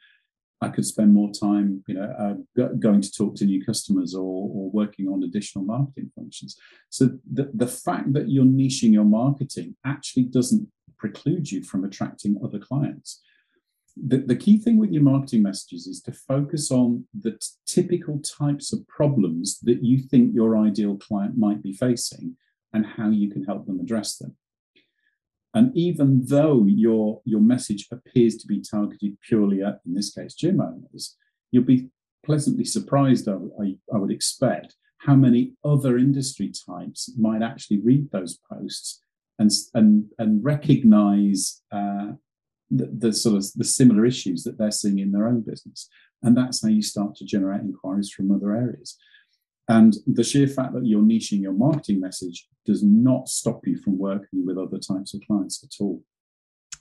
I 0.62 0.70
could 0.70 0.86
spend 0.86 1.14
more 1.14 1.32
time, 1.32 1.84
you 1.88 1.96
know, 1.96 2.38
uh, 2.58 2.68
going 2.80 3.02
to 3.02 3.12
talk 3.12 3.36
to 3.36 3.46
new 3.46 3.66
customers 3.66 4.14
or, 4.14 4.22
or 4.22 4.70
working 4.72 5.08
on 5.08 5.24
additional 5.24 5.66
marketing 5.66 6.12
functions. 6.16 6.56
So 6.90 7.18
the, 7.32 7.50
the 7.54 7.68
fact 7.68 8.14
that 8.14 8.30
you're 8.30 8.46
niching 8.46 8.94
your 8.94 9.06
marketing 9.06 9.76
actually 9.86 10.24
doesn't 10.24 10.68
preclude 10.98 11.52
you 11.52 11.64
from 11.64 11.84
attracting 11.84 12.40
other 12.44 12.60
clients 12.60 13.22
the, 13.98 14.18
the 14.18 14.36
key 14.36 14.58
thing 14.58 14.78
with 14.78 14.92
your 14.92 15.04
marketing 15.04 15.44
messages 15.44 15.88
is 15.88 16.02
to 16.04 16.12
focus 16.12 16.72
on 16.72 17.06
the 17.20 17.32
t- 17.32 17.48
typical 17.66 18.20
types 18.20 18.72
of 18.74 18.88
problems 18.88 19.60
that 19.62 19.84
you 19.84 20.00
think 20.00 20.34
your 20.34 20.58
ideal 20.58 20.98
client 20.98 21.38
might 21.38 21.62
be 21.62 21.74
facing 21.74 22.38
and 22.74 22.86
how 22.86 23.10
you 23.10 23.30
can 23.30 23.44
help 23.44 23.66
them 23.66 23.80
address 23.80 24.18
them. 24.18 24.36
And 25.54 25.76
even 25.76 26.26
though 26.26 26.66
your, 26.66 27.22
your 27.26 27.42
message 27.42 27.88
appears 27.92 28.38
to 28.38 28.48
be 28.48 28.62
targeted 28.62 29.18
purely 29.28 29.62
at, 29.62 29.80
in 29.86 29.94
this 29.94 30.12
case, 30.14 30.34
gym 30.34 30.62
owners, 30.62 31.18
you'll 31.52 31.64
be 31.64 31.90
pleasantly 32.26 32.66
surprised, 32.66 33.28
I, 33.28 33.34
I, 33.62 33.76
I 33.94 33.98
would 33.98 34.12
expect, 34.12 34.76
how 35.00 35.16
many 35.16 35.54
other 35.66 35.98
industry 35.98 36.52
types 36.68 37.12
might 37.18 37.42
actually 37.42 37.80
read 37.82 38.12
those 38.12 38.38
posts 38.52 39.02
and, 39.40 39.50
and, 39.74 40.06
and 40.20 40.44
recognize 40.44 41.64
uh, 41.72 42.12
the, 42.70 42.90
the, 42.98 43.12
sort 43.12 43.36
of 43.36 43.46
the 43.56 43.64
similar 43.64 44.06
issues 44.06 44.44
that 44.44 44.58
they're 44.58 44.72
seeing 44.72 45.00
in 45.00 45.12
their 45.12 45.28
own 45.28 45.42
business. 45.42 45.90
And 46.22 46.38
that's 46.38 46.62
how 46.62 46.70
you 46.70 46.84
start 46.84 47.16
to 47.16 47.26
generate 47.26 47.62
inquiries 47.62 48.12
from 48.12 48.32
other 48.32 48.56
areas. 48.56 48.98
And 49.72 49.96
the 50.06 50.24
sheer 50.24 50.48
fact 50.48 50.74
that 50.74 50.86
you're 50.86 51.02
niching 51.02 51.42
your 51.42 51.54
marketing 51.54 52.02
message 52.02 52.46
does 52.66 52.84
not 52.84 53.30
stop 53.30 53.66
you 53.66 53.78
from 53.78 53.98
working 53.98 54.46
with 54.46 54.58
other 54.58 54.78
types 54.78 55.14
of 55.14 55.22
clients 55.26 55.64
at 55.64 55.82
all. 55.82 56.04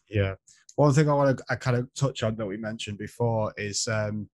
Yeah. 0.08 0.34
One 0.74 0.92
thing 0.92 1.08
I 1.08 1.14
want 1.14 1.38
to 1.38 1.44
I 1.48 1.54
kind 1.54 1.76
of 1.76 1.88
touch 1.94 2.24
on 2.24 2.34
that 2.34 2.46
we 2.46 2.56
mentioned 2.56 2.98
before 2.98 3.54
is 3.56 3.86
um, 3.86 4.28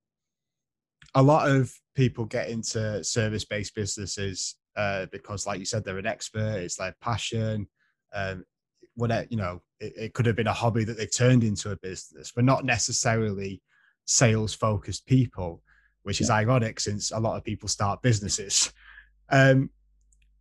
a 1.14 1.22
lot 1.22 1.50
of 1.50 1.70
people 1.94 2.24
get 2.24 2.48
into 2.48 3.04
service 3.04 3.44
based 3.44 3.74
businesses 3.74 4.56
uh, 4.74 5.04
because, 5.12 5.46
like 5.46 5.58
you 5.58 5.66
said, 5.66 5.84
they're 5.84 5.98
an 5.98 6.06
expert, 6.06 6.56
it's 6.56 6.76
their 6.76 6.96
passion. 7.02 7.68
Um, 8.14 8.42
whatever 8.94 9.26
you 9.28 9.36
know 9.36 9.60
it, 9.80 9.92
it, 9.98 10.14
could 10.14 10.24
have 10.24 10.36
been 10.36 10.46
a 10.46 10.52
hobby 10.54 10.82
that 10.82 10.96
they've 10.96 11.14
turned 11.14 11.44
into 11.44 11.70
a 11.72 11.76
business 11.76 12.32
but 12.34 12.46
not 12.46 12.64
necessarily 12.64 13.60
sales 14.06 14.54
focused 14.54 15.04
people 15.04 15.62
which 16.06 16.20
is 16.20 16.30
ironic 16.30 16.78
since 16.80 17.10
a 17.10 17.18
lot 17.18 17.36
of 17.36 17.44
people 17.44 17.68
start 17.68 18.02
businesses 18.02 18.72
um, 19.30 19.70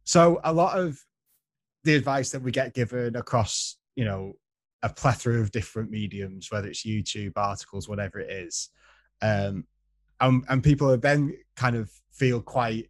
so 0.04 0.40
a 0.44 0.54
lot 0.54 0.78
of 0.78 1.00
the 1.84 1.96
advice 1.96 2.30
that 2.30 2.42
we 2.42 2.52
get 2.52 2.74
given 2.74 3.16
across 3.16 3.78
you 3.96 4.06
know 4.06 4.34
a 4.84 4.90
plethora 4.90 5.40
of 5.40 5.52
different 5.52 5.90
mediums 5.90 6.52
whether 6.52 6.68
it's 6.68 6.86
youtube 6.86 7.34
articles 7.36 7.90
whatever 7.90 8.20
it 8.20 8.30
is 8.30 8.70
um, 9.22 9.66
and, 10.22 10.44
and 10.50 10.64
people 10.64 10.96
then 10.98 11.36
kind 11.56 11.76
of 11.76 11.92
feel 12.12 12.42
quite 12.42 12.90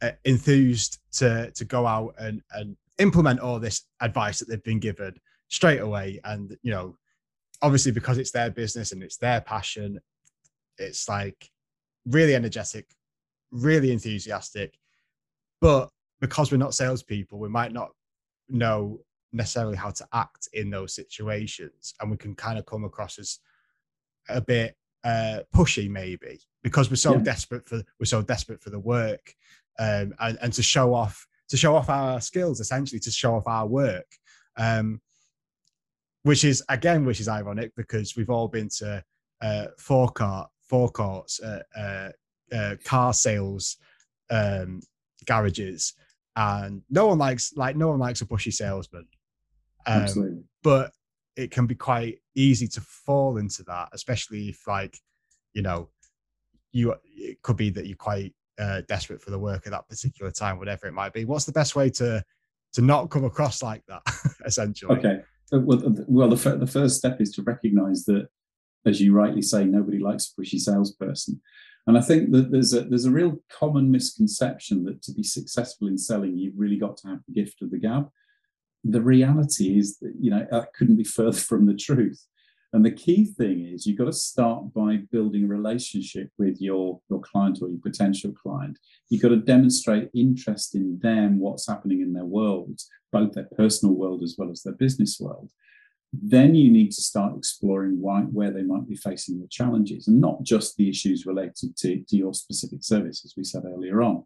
uh, 0.00 0.10
enthused 0.24 0.98
to 1.12 1.50
to 1.52 1.64
go 1.64 1.86
out 1.86 2.14
and 2.18 2.42
and 2.52 2.76
implement 2.98 3.40
all 3.40 3.58
this 3.58 3.86
advice 4.00 4.38
that 4.38 4.48
they've 4.48 4.62
been 4.62 4.78
given 4.78 5.14
straight 5.48 5.80
away. 5.80 6.20
And, 6.24 6.56
you 6.62 6.70
know, 6.70 6.96
obviously 7.60 7.92
because 7.92 8.18
it's 8.18 8.30
their 8.30 8.50
business 8.50 8.92
and 8.92 9.02
it's 9.02 9.18
their 9.18 9.40
passion, 9.40 10.00
it's 10.78 11.08
like 11.08 11.50
really 12.06 12.34
energetic, 12.34 12.86
really 13.50 13.92
enthusiastic. 13.92 14.78
But 15.60 15.90
because 16.20 16.50
we're 16.50 16.58
not 16.58 16.74
salespeople, 16.74 17.38
we 17.38 17.48
might 17.48 17.72
not 17.72 17.90
know 18.48 19.00
necessarily 19.32 19.76
how 19.76 19.90
to 19.90 20.06
act 20.12 20.48
in 20.52 20.70
those 20.70 20.94
situations. 20.94 21.94
And 22.00 22.10
we 22.10 22.16
can 22.16 22.34
kind 22.34 22.58
of 22.58 22.66
come 22.66 22.84
across 22.84 23.18
as 23.18 23.38
a 24.28 24.40
bit 24.40 24.76
uh, 25.04 25.40
pushy, 25.54 25.88
maybe, 25.88 26.40
because 26.62 26.90
we're 26.90 26.96
so 26.96 27.14
yeah. 27.14 27.22
desperate 27.22 27.68
for 27.68 27.82
we're 27.98 28.06
so 28.06 28.22
desperate 28.22 28.62
for 28.62 28.70
the 28.70 28.78
work 28.78 29.34
um, 29.78 30.14
and, 30.20 30.38
and 30.42 30.52
to 30.52 30.62
show 30.62 30.94
off 30.94 31.26
to 31.48 31.56
show 31.56 31.74
off 31.74 31.88
our 31.88 32.20
skills, 32.20 32.60
essentially 32.60 33.00
to 33.00 33.10
show 33.10 33.34
off 33.34 33.46
our 33.46 33.66
work. 33.66 34.06
Um, 34.56 35.00
which 36.22 36.44
is 36.44 36.62
again, 36.68 37.04
which 37.04 37.20
is 37.20 37.28
ironic 37.28 37.72
because 37.76 38.16
we've 38.16 38.30
all 38.30 38.48
been 38.48 38.68
to 38.68 39.02
uh, 39.40 39.66
forecourt, 39.78 40.48
forecourts, 40.72 41.38
uh, 41.42 41.62
uh, 41.76 42.08
uh, 42.56 42.76
car 42.82 43.12
sales 43.12 43.76
um, 44.30 44.80
garages, 45.26 45.92
and 46.34 46.80
no 46.88 47.08
one 47.08 47.18
likes 47.18 47.52
like 47.56 47.76
no 47.76 47.88
one 47.88 47.98
likes 47.98 48.22
a 48.22 48.26
pushy 48.26 48.50
salesman. 48.50 49.06
Um, 49.86 50.02
Absolutely. 50.02 50.44
but 50.62 50.92
it 51.36 51.50
can 51.50 51.66
be 51.66 51.74
quite 51.74 52.20
easy 52.34 52.66
to 52.68 52.80
fall 52.80 53.36
into 53.36 53.62
that, 53.64 53.90
especially 53.92 54.48
if 54.48 54.66
like, 54.66 54.98
you 55.52 55.60
know, 55.60 55.90
you 56.72 56.94
it 57.04 57.42
could 57.42 57.58
be 57.58 57.68
that 57.68 57.86
you're 57.86 57.96
quite 57.96 58.32
uh, 58.58 58.80
desperate 58.88 59.20
for 59.20 59.30
the 59.30 59.38
work 59.38 59.66
at 59.66 59.72
that 59.72 59.88
particular 59.90 60.30
time, 60.30 60.58
whatever 60.58 60.86
it 60.86 60.92
might 60.92 61.12
be. 61.12 61.26
What's 61.26 61.44
the 61.44 61.52
best 61.52 61.76
way 61.76 61.90
to 61.90 62.24
to 62.72 62.80
not 62.80 63.10
come 63.10 63.24
across 63.24 63.62
like 63.62 63.84
that, 63.88 64.02
essentially? 64.46 64.96
Okay. 64.96 65.20
Well, 65.52 65.82
well, 66.08 66.28
the, 66.30 66.56
the 66.56 66.66
first 66.66 66.96
step 66.96 67.20
is 67.20 67.30
to 67.32 67.42
recognise 67.42 68.04
that, 68.06 68.28
as 68.86 69.00
you 69.00 69.12
rightly 69.12 69.42
say, 69.42 69.64
nobody 69.64 69.98
likes 69.98 70.32
a 70.32 70.40
pushy 70.40 70.58
salesperson, 70.58 71.40
and 71.86 71.98
I 71.98 72.00
think 72.00 72.30
that 72.32 72.50
there's 72.52 72.72
a 72.74 72.82
there's 72.82 73.06
a 73.06 73.10
real 73.10 73.38
common 73.50 73.90
misconception 73.90 74.84
that 74.84 75.02
to 75.02 75.12
be 75.12 75.22
successful 75.22 75.88
in 75.88 75.98
selling, 75.98 76.36
you've 76.36 76.58
really 76.58 76.78
got 76.78 76.96
to 76.98 77.08
have 77.08 77.20
the 77.26 77.34
gift 77.34 77.62
of 77.62 77.70
the 77.70 77.78
gab. 77.78 78.08
The 78.84 79.02
reality 79.02 79.78
is 79.78 79.98
that 79.98 80.14
you 80.20 80.30
know 80.30 80.46
that 80.50 80.72
couldn't 80.74 80.96
be 80.96 81.04
further 81.18 81.38
from 81.38 81.66
the 81.66 81.74
truth. 81.74 82.26
And 82.74 82.86
the 82.86 82.90
key 82.90 83.26
thing 83.26 83.66
is 83.66 83.86
you've 83.86 83.98
got 83.98 84.06
to 84.06 84.12
start 84.12 84.72
by 84.72 85.00
building 85.10 85.44
a 85.44 85.48
relationship 85.48 86.30
with 86.38 86.58
your, 86.58 87.00
your 87.10 87.20
client 87.20 87.58
or 87.60 87.68
your 87.68 87.80
potential 87.80 88.32
client. 88.32 88.78
You've 89.10 89.20
got 89.20 89.28
to 89.28 89.36
demonstrate 89.36 90.08
interest 90.14 90.74
in 90.74 90.98
them, 91.02 91.38
what's 91.38 91.68
happening 91.68 92.00
in 92.00 92.14
their 92.14 92.24
world, 92.24 92.80
both 93.12 93.34
their 93.34 93.48
personal 93.56 93.94
world 93.94 94.22
as 94.22 94.36
well 94.38 94.50
as 94.50 94.62
their 94.62 94.72
business 94.72 95.18
world. 95.20 95.50
Then 96.12 96.54
you 96.54 96.70
need 96.70 96.92
to 96.92 97.00
start 97.00 97.36
exploring 97.36 98.00
why, 98.00 98.22
where 98.22 98.50
they 98.50 98.62
might 98.62 98.86
be 98.86 98.96
facing 98.96 99.40
the 99.40 99.48
challenges 99.48 100.08
and 100.08 100.20
not 100.20 100.42
just 100.42 100.76
the 100.76 100.88
issues 100.88 101.24
related 101.24 101.74
to, 101.78 102.02
to 102.02 102.16
your 102.16 102.34
specific 102.34 102.84
service, 102.84 103.24
as 103.24 103.34
we 103.36 103.44
said 103.44 103.64
earlier 103.64 104.02
on. 104.02 104.24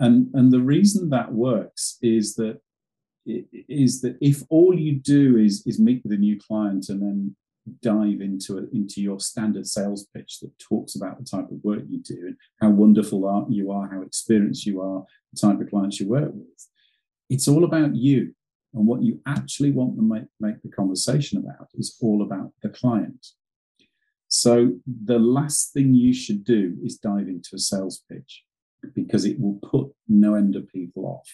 And, 0.00 0.28
and 0.34 0.50
the 0.50 0.60
reason 0.60 1.10
that 1.10 1.32
works 1.32 1.98
is 2.02 2.34
that 2.36 2.60
is 3.26 4.00
that 4.00 4.16
if 4.20 4.42
all 4.48 4.74
you 4.74 4.98
do 4.98 5.36
is 5.36 5.64
is 5.66 5.78
meet 5.78 6.02
with 6.02 6.12
a 6.12 6.16
new 6.16 6.38
client 6.40 6.88
and 6.88 7.02
then 7.02 7.36
dive 7.82 8.20
into 8.20 8.58
it 8.58 8.68
into 8.72 9.00
your 9.00 9.20
standard 9.20 9.66
sales 9.66 10.06
pitch 10.14 10.40
that 10.40 10.58
talks 10.58 10.96
about 10.96 11.18
the 11.18 11.24
type 11.24 11.50
of 11.50 11.62
work 11.62 11.82
you 11.88 11.98
do 11.98 12.28
and 12.28 12.36
how 12.60 12.70
wonderful 12.70 13.46
you 13.50 13.70
are, 13.70 13.88
how 13.88 14.02
experienced 14.02 14.66
you 14.66 14.80
are, 14.80 15.04
the 15.32 15.40
type 15.40 15.60
of 15.60 15.68
clients 15.68 16.00
you 16.00 16.08
work 16.08 16.30
with. 16.32 16.66
It's 17.28 17.46
all 17.46 17.64
about 17.64 17.94
you. 17.94 18.34
And 18.74 18.86
what 18.86 19.02
you 19.02 19.20
actually 19.26 19.72
want 19.72 19.96
to 19.96 20.02
make, 20.02 20.24
make 20.38 20.62
the 20.62 20.68
conversation 20.68 21.38
about 21.38 21.68
is 21.74 21.96
all 22.00 22.22
about 22.22 22.52
the 22.62 22.68
client. 22.68 23.26
So 24.28 24.74
the 24.86 25.18
last 25.18 25.72
thing 25.72 25.94
you 25.94 26.12
should 26.12 26.44
do 26.44 26.76
is 26.84 26.96
dive 26.96 27.26
into 27.26 27.50
a 27.54 27.58
sales 27.58 28.04
pitch 28.08 28.44
because 28.94 29.24
it 29.24 29.40
will 29.40 29.58
put 29.62 29.92
no 30.08 30.34
end 30.34 30.54
of 30.56 30.68
people 30.68 31.04
off 31.04 31.28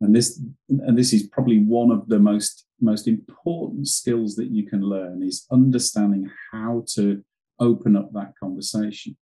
and 0.00 0.14
this 0.14 0.40
and 0.68 0.96
this 0.96 1.12
is 1.12 1.26
probably 1.26 1.58
one 1.58 1.90
of 1.90 2.08
the 2.08 2.18
most 2.18 2.66
most 2.80 3.08
important 3.08 3.88
skills 3.88 4.36
that 4.36 4.50
you 4.50 4.66
can 4.66 4.82
learn 4.82 5.22
is 5.22 5.46
understanding 5.50 6.30
how 6.52 6.84
to 6.86 7.22
open 7.60 7.96
up 7.96 8.12
that 8.12 8.32
conversation 8.38 9.16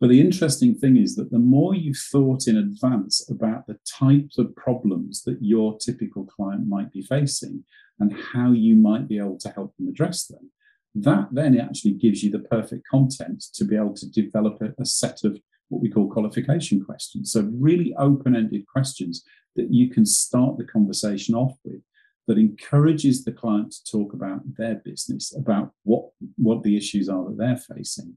but 0.00 0.08
the 0.08 0.20
interesting 0.20 0.74
thing 0.74 0.96
is 0.96 1.16
that 1.16 1.30
the 1.30 1.38
more 1.38 1.74
you've 1.74 1.96
thought 1.96 2.46
in 2.46 2.56
advance 2.56 3.28
about 3.30 3.66
the 3.66 3.78
types 3.86 4.38
of 4.38 4.54
problems 4.56 5.22
that 5.24 5.38
your 5.40 5.78
typical 5.78 6.24
client 6.24 6.68
might 6.68 6.92
be 6.92 7.02
facing 7.02 7.64
and 7.98 8.14
how 8.32 8.52
you 8.52 8.76
might 8.76 9.08
be 9.08 9.18
able 9.18 9.38
to 9.38 9.48
help 9.50 9.74
them 9.76 9.88
address 9.88 10.26
them 10.26 10.50
that 10.96 11.28
then 11.30 11.58
actually 11.60 11.92
gives 11.92 12.22
you 12.22 12.30
the 12.30 12.38
perfect 12.38 12.86
content 12.88 13.44
to 13.52 13.64
be 13.64 13.76
able 13.76 13.94
to 13.94 14.10
develop 14.10 14.60
a, 14.62 14.72
a 14.80 14.86
set 14.86 15.24
of 15.24 15.38
what 15.68 15.82
we 15.82 15.90
call 15.90 16.10
qualification 16.10 16.82
questions. 16.82 17.32
So, 17.32 17.50
really 17.52 17.94
open 17.98 18.34
ended 18.34 18.66
questions 18.66 19.22
that 19.56 19.72
you 19.72 19.90
can 19.90 20.06
start 20.06 20.56
the 20.56 20.64
conversation 20.64 21.34
off 21.34 21.56
with 21.64 21.82
that 22.26 22.38
encourages 22.38 23.24
the 23.24 23.32
client 23.32 23.72
to 23.72 23.90
talk 23.90 24.12
about 24.12 24.40
their 24.56 24.76
business, 24.76 25.36
about 25.36 25.72
what, 25.84 26.06
what 26.36 26.62
the 26.62 26.76
issues 26.76 27.08
are 27.08 27.24
that 27.24 27.36
they're 27.36 27.76
facing. 27.76 28.16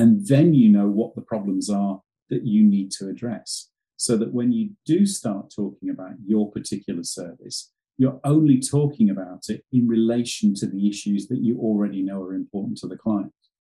And 0.00 0.26
then 0.26 0.54
you 0.54 0.70
know 0.70 0.88
what 0.88 1.14
the 1.14 1.20
problems 1.20 1.68
are 1.68 2.00
that 2.30 2.46
you 2.46 2.66
need 2.66 2.90
to 2.92 3.08
address. 3.10 3.68
So 3.98 4.16
that 4.16 4.32
when 4.32 4.50
you 4.50 4.70
do 4.86 5.04
start 5.04 5.52
talking 5.54 5.90
about 5.90 6.12
your 6.24 6.50
particular 6.50 7.04
service, 7.04 7.70
you're 7.98 8.18
only 8.24 8.60
talking 8.60 9.10
about 9.10 9.50
it 9.50 9.62
in 9.72 9.86
relation 9.86 10.54
to 10.54 10.66
the 10.66 10.88
issues 10.88 11.28
that 11.28 11.42
you 11.42 11.58
already 11.58 12.00
know 12.00 12.22
are 12.22 12.32
important 12.32 12.78
to 12.78 12.86
the 12.86 12.96
client. 12.96 13.30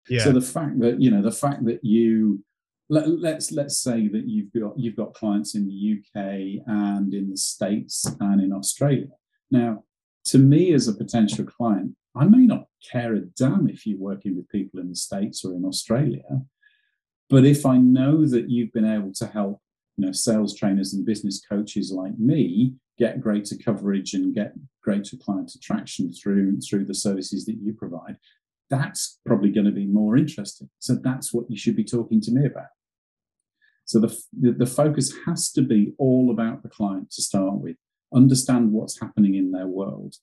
Yeah. 0.09 0.23
So 0.23 0.31
the 0.31 0.41
fact 0.41 0.79
that, 0.79 1.01
you 1.01 1.11
know, 1.11 1.23
the 1.23 1.33
fact 1.33 1.65
that 1.65 1.81
you 1.83 2.45
let, 2.89 3.07
us 3.07 3.11
let's, 3.19 3.53
let's 3.53 3.83
say 3.83 4.07
that 4.07 4.29
you've 4.29 4.53
got 4.53 4.79
you've 4.79 4.97
got 4.97 5.15
clients 5.15 5.57
in 5.57 5.67
the 5.67 5.99
UK 5.99 6.63
and 6.69 7.13
in 7.13 7.31
the 7.31 7.37
States 7.37 8.07
and 8.21 8.41
in 8.41 8.53
Australia. 8.53 9.09
Now, 9.51 9.83
to 10.27 10.39
me 10.39 10.73
as 10.73 10.87
a 10.87 10.95
potential 10.95 11.45
client, 11.45 11.97
I 12.15 12.27
may 12.27 12.47
not 12.47 12.67
care 12.91 13.15
a 13.15 13.21
damn 13.21 13.69
if 13.69 13.87
you're 13.87 13.99
working 13.99 14.37
with 14.37 14.49
people 14.49 14.81
in 14.81 14.91
the 14.91 14.97
States 14.97 15.45
or 15.45 15.55
in 15.55 15.65
Australia, 15.65 16.43
but 17.31 17.45
if 17.45 17.65
I 17.65 17.79
know 17.79 18.27
that 18.27 18.51
you've 18.51 18.73
been 18.73 18.91
able 18.91 19.13
to 19.15 19.27
help, 19.27 19.61
you 19.97 20.07
know, 20.07 20.13
sales 20.13 20.55
trainers 20.55 20.93
and 20.93 21.07
business 21.07 21.41
coaches 21.41 21.91
like 21.91 22.19
me 22.19 22.75
get 22.99 23.21
greater 23.21 23.57
coverage 23.57 24.13
and 24.15 24.35
get 24.35 24.53
greater 24.83 25.17
client 25.17 25.55
attraction 25.55 26.13
through 26.13 26.61
through 26.61 26.85
the 26.85 26.95
services 26.95 27.47
that 27.47 27.57
you 27.57 27.73
provide, 27.73 28.17
that's 28.69 29.19
probably 29.25 29.51
going 29.51 29.67
to 29.67 29.73
be 29.73 29.87
more 29.87 30.17
interesting. 30.17 30.69
So 30.79 30.95
that's 30.95 31.33
what 31.33 31.51
you 31.51 31.57
should 31.57 31.77
be 31.77 31.85
talking 31.85 32.21
to 32.23 32.33
me 32.33 32.47
about. 32.47 32.69
So 33.85 33.99
the, 34.01 34.17
the, 34.39 34.53
the, 34.53 34.67
focus 34.67 35.13
has 35.27 35.51
to 35.53 35.63
be 35.63 35.93
all 35.99 36.31
about 36.31 36.63
the 36.63 36.69
client 36.69 37.11
to 37.13 37.23
start 37.23 37.55
with. 37.55 37.77
Understand 38.15 38.73
what's 38.73 39.01
happening 39.01 39.35
in 39.35 39.51
their 39.51 39.67
world 39.67 40.17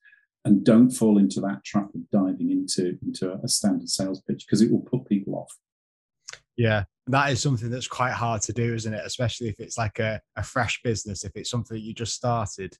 and 0.50 0.64
don't 0.64 0.90
fall 0.90 1.20
into 1.20 1.40
that 1.42 1.64
trap 1.64 1.90
of 1.94 2.10
diving 2.10 2.50
into, 2.50 2.98
into 3.06 3.40
a 3.44 3.48
standard 3.48 3.88
sales 3.88 4.22
pitch 4.28 4.46
because 4.48 4.64
it 4.64 4.72
will 4.72 4.82
put 4.82 5.08
people 5.08 5.36
off. 5.36 5.56
Yeah, 6.58 6.86
that 7.06 7.32
is 7.32 7.40
something 7.40 7.70
that's 7.70 7.88
quite 7.88 8.14
hard 8.14 8.42
to 8.44 8.54
do, 8.54 8.74
isn't 8.74 8.94
it? 8.94 9.06
Especially 9.06 9.48
if 9.48 9.60
it's 9.60 9.78
like 9.78 10.00
a, 10.00 10.20
a 10.36 10.44
fresh 10.44 10.82
business, 10.84 11.24
if 11.24 11.32
it's 11.36 11.52
something 11.52 11.78
that 11.78 11.84
you 11.84 11.94
just 11.94 12.16
started, 12.16 12.76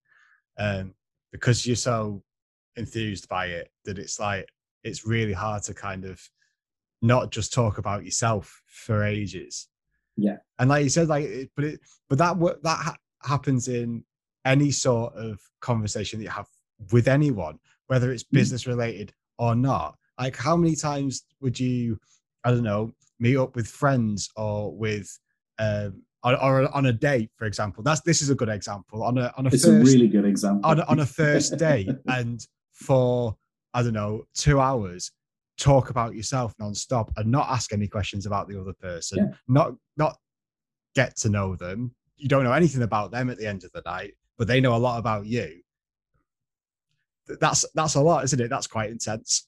um, 0.58 0.96
because 1.32 1.66
you're 1.68 1.76
so 1.76 2.24
enthused 2.76 3.30
by 3.30 3.46
it 3.46 3.70
that 3.86 4.00
it's 4.00 4.20
like 4.20 4.48
it's 4.84 5.06
really 5.06 5.34
hard 5.34 5.62
to 5.64 5.74
kind 5.76 6.06
of 6.06 6.20
not 7.04 7.32
just 7.32 7.54
talk 7.54 7.78
about 7.78 8.04
yourself 8.04 8.62
for 8.66 9.04
ages. 9.04 9.68
Yeah. 10.18 10.38
And 10.58 10.72
like 10.72 10.84
you 10.84 10.90
said, 10.90 11.08
like, 11.08 11.52
but 11.56 11.66
it, 11.66 11.80
but 12.10 12.18
that 12.18 12.40
that 12.64 12.78
ha- 12.80 12.98
happens 13.22 13.68
in 13.68 14.04
any 14.44 14.72
sort 14.72 15.14
of 15.14 15.40
conversation 15.62 16.20
that 16.20 16.26
you 16.26 16.32
have 16.32 16.48
with 16.92 17.08
anyone, 17.08 17.60
whether 17.88 18.12
it's 18.12 18.24
mm. 18.24 18.32
business 18.32 18.68
related 18.68 19.14
or 19.38 19.56
not. 19.56 19.96
Like, 20.20 20.36
how 20.36 20.56
many 20.56 20.76
times 20.76 21.24
would 21.42 21.60
you, 21.60 21.98
I 22.44 22.52
don't 22.52 22.64
know, 22.64 22.92
meet 23.20 23.38
up 23.38 23.56
with 23.56 23.68
friends 23.68 24.30
or 24.36 24.76
with, 24.76 25.10
um, 25.60 26.04
or, 26.24 26.34
or 26.44 26.76
on 26.76 26.88
a 26.88 26.94
date, 26.94 27.32
for 27.38 27.46
example? 27.46 27.84
That's 27.84 28.02
this 28.02 28.22
is 28.22 28.30
a 28.30 28.36
good 28.36 28.50
example. 28.50 29.04
On 29.04 29.18
a 29.18 29.34
on 29.38 29.46
a 29.46 29.50
it's 29.50 29.64
first, 29.64 29.68
a 29.68 29.92
really 29.92 30.10
good 30.10 30.26
example. 30.26 30.70
On 30.70 30.80
a, 30.80 30.84
on 30.84 31.00
a 31.00 31.06
first 31.22 31.58
date, 31.58 31.90
and 32.08 32.46
for 32.74 33.36
I 33.74 33.84
don't 33.84 33.94
know, 33.94 34.24
two 34.34 34.60
hours, 34.60 35.12
talk 35.58 35.90
about 35.90 36.16
yourself 36.16 36.54
nonstop 36.60 37.12
and 37.18 37.32
not 37.32 37.50
ask 37.50 37.72
any 37.74 37.88
questions 37.88 38.26
about 38.26 38.48
the 38.48 38.60
other 38.60 38.74
person, 38.74 39.18
yeah. 39.20 39.38
not 39.48 39.74
not 39.98 40.18
get 40.96 41.16
to 41.18 41.30
know 41.30 41.56
them. 41.56 41.94
You 42.18 42.28
don't 42.28 42.44
know 42.44 42.54
anything 42.54 42.82
about 42.82 43.12
them 43.12 43.30
at 43.30 43.38
the 43.38 43.48
end 43.48 43.64
of 43.64 43.72
the 43.72 43.84
night, 43.86 44.14
but 44.38 44.48
they 44.48 44.60
know 44.60 44.76
a 44.76 44.78
lot 44.78 45.00
about 45.00 45.26
you. 45.26 45.62
That's 47.40 47.66
that's 47.74 47.96
a 47.96 48.02
lot, 48.02 48.24
isn't 48.26 48.40
it? 48.42 48.50
That's 48.50 48.68
quite 48.68 48.90
intense. 48.90 49.48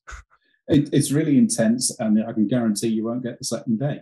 It, 0.68 0.90
it's 0.94 1.12
really 1.12 1.38
intense, 1.38 1.98
and 2.00 2.24
I 2.24 2.34
can 2.34 2.48
guarantee 2.48 2.88
you 2.88 3.06
won't 3.06 3.24
get 3.24 3.40
the 3.40 3.46
second 3.46 3.80
date. 3.80 4.02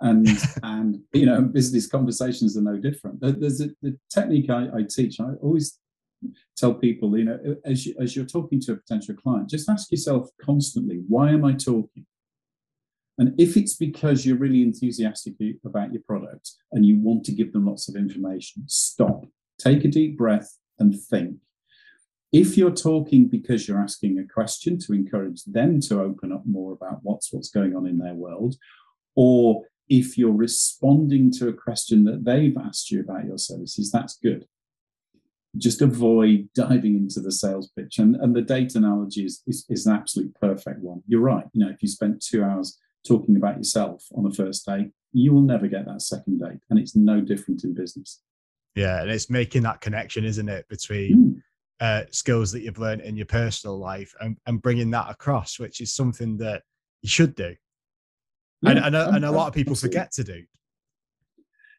And 0.00 0.28
and 0.62 1.00
you 1.12 1.26
know, 1.26 1.42
business 1.42 1.86
conversations 1.86 2.56
are 2.56 2.62
no 2.62 2.76
different. 2.76 3.20
There's 3.20 3.60
a, 3.60 3.68
the 3.82 3.98
technique 4.10 4.50
I, 4.50 4.68
I 4.74 4.82
teach. 4.88 5.20
I 5.20 5.32
always 5.42 5.78
tell 6.56 6.74
people, 6.74 7.16
you 7.16 7.24
know, 7.24 7.56
as, 7.64 7.86
you, 7.86 7.94
as 8.00 8.16
you're 8.16 8.26
talking 8.26 8.60
to 8.60 8.72
a 8.72 8.76
potential 8.76 9.14
client, 9.14 9.50
just 9.50 9.68
ask 9.68 9.90
yourself 9.90 10.28
constantly, 10.40 11.02
why 11.08 11.30
am 11.30 11.44
I 11.44 11.52
talking? 11.52 12.06
And 13.18 13.38
if 13.40 13.56
it's 13.56 13.74
because 13.74 14.26
you're 14.26 14.36
really 14.36 14.62
enthusiastic 14.62 15.34
about 15.64 15.92
your 15.92 16.02
product 16.02 16.52
and 16.72 16.84
you 16.84 16.98
want 16.98 17.24
to 17.24 17.32
give 17.32 17.52
them 17.52 17.66
lots 17.66 17.88
of 17.88 17.96
information, 17.96 18.64
stop, 18.66 19.24
take 19.58 19.84
a 19.84 19.88
deep 19.88 20.18
breath 20.18 20.58
and 20.78 20.98
think. 20.98 21.36
If 22.36 22.56
you're 22.56 22.70
talking 22.70 23.28
because 23.28 23.66
you're 23.66 23.80
asking 23.80 24.18
a 24.18 24.32
question 24.32 24.78
to 24.80 24.92
encourage 24.92 25.44
them 25.44 25.80
to 25.82 26.00
open 26.00 26.32
up 26.32 26.42
more 26.44 26.72
about 26.72 27.00
what's 27.02 27.32
what's 27.32 27.50
going 27.50 27.74
on 27.74 27.86
in 27.86 27.98
their 27.98 28.14
world, 28.14 28.56
or 29.14 29.62
if 29.88 30.18
you're 30.18 30.32
responding 30.32 31.30
to 31.38 31.48
a 31.48 31.52
question 31.52 32.04
that 32.04 32.24
they've 32.24 32.56
asked 32.56 32.90
you 32.90 33.00
about 33.00 33.24
your 33.24 33.38
services, 33.38 33.90
that's 33.90 34.18
good 34.22 34.46
just 35.58 35.82
avoid 35.82 36.48
diving 36.54 36.96
into 36.96 37.20
the 37.20 37.32
sales 37.32 37.70
pitch. 37.76 37.98
And, 37.98 38.16
and 38.16 38.34
the 38.34 38.42
date 38.42 38.74
analogy 38.74 39.24
is, 39.24 39.42
is, 39.46 39.64
is, 39.68 39.86
an 39.86 39.94
absolute 39.94 40.34
perfect 40.34 40.80
one. 40.80 41.02
You're 41.06 41.20
right. 41.20 41.46
You 41.52 41.64
know, 41.64 41.70
if 41.70 41.82
you 41.82 41.88
spent 41.88 42.22
two 42.22 42.44
hours 42.44 42.78
talking 43.06 43.36
about 43.36 43.56
yourself 43.56 44.04
on 44.14 44.24
the 44.24 44.34
first 44.34 44.66
date, 44.66 44.90
you 45.12 45.32
will 45.32 45.42
never 45.42 45.66
get 45.66 45.86
that 45.86 46.02
second 46.02 46.40
date. 46.40 46.58
And 46.68 46.78
it's 46.78 46.96
no 46.96 47.20
different 47.20 47.64
in 47.64 47.74
business. 47.74 48.20
Yeah. 48.74 49.00
And 49.00 49.10
it's 49.10 49.30
making 49.30 49.62
that 49.62 49.80
connection, 49.80 50.24
isn't 50.24 50.48
it, 50.48 50.68
between 50.68 51.16
mm. 51.16 51.42
Uh, 51.80 52.02
skills 52.10 52.52
that 52.52 52.62
you've 52.62 52.78
learned 52.78 53.02
in 53.02 53.16
your 53.16 53.26
personal 53.26 53.78
life 53.78 54.14
and, 54.20 54.36
and 54.46 54.62
bringing 54.62 54.90
that 54.90 55.10
across, 55.10 55.58
which 55.58 55.80
is 55.80 55.94
something 55.94 56.36
that 56.38 56.62
you 57.02 57.08
should 57.08 57.34
do. 57.34 57.54
Yeah, 58.62 58.70
and, 58.70 58.78
and, 58.78 58.96
a, 58.96 59.08
and 59.10 59.24
a 59.24 59.30
lot 59.30 59.48
of 59.48 59.54
people 59.54 59.74
forget 59.74 60.10
to 60.12 60.24
do. 60.24 60.42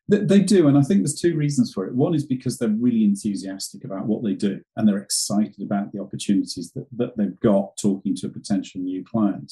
They 0.09 0.39
do, 0.39 0.69
and 0.69 0.77
I 0.77 0.83
think 0.83 1.01
there's 1.01 1.19
two 1.19 1.35
reasons 1.35 1.73
for 1.73 1.85
it. 1.85 1.93
One 1.93 2.15
is 2.15 2.25
because 2.25 2.57
they're 2.57 2.69
really 2.69 3.03
enthusiastic 3.03 3.83
about 3.83 4.05
what 4.05 4.23
they 4.23 4.35
do, 4.35 4.61
and 4.77 4.87
they're 4.87 4.99
excited 4.99 5.61
about 5.61 5.91
the 5.91 5.99
opportunities 5.99 6.71
that, 6.75 6.87
that 6.95 7.17
they've 7.17 7.37
got 7.41 7.75
talking 7.75 8.15
to 8.15 8.27
a 8.27 8.29
potential 8.29 8.79
new 8.79 9.03
client. 9.03 9.51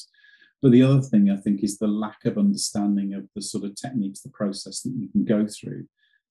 But 0.62 0.72
the 0.72 0.82
other 0.82 1.02
thing 1.02 1.30
I 1.30 1.36
think 1.36 1.62
is 1.62 1.76
the 1.76 1.86
lack 1.86 2.24
of 2.24 2.38
understanding 2.38 3.12
of 3.12 3.28
the 3.34 3.42
sort 3.42 3.64
of 3.64 3.74
techniques, 3.74 4.20
the 4.20 4.30
process 4.30 4.80
that 4.80 4.94
you 4.96 5.08
can 5.08 5.26
go 5.26 5.46
through 5.46 5.88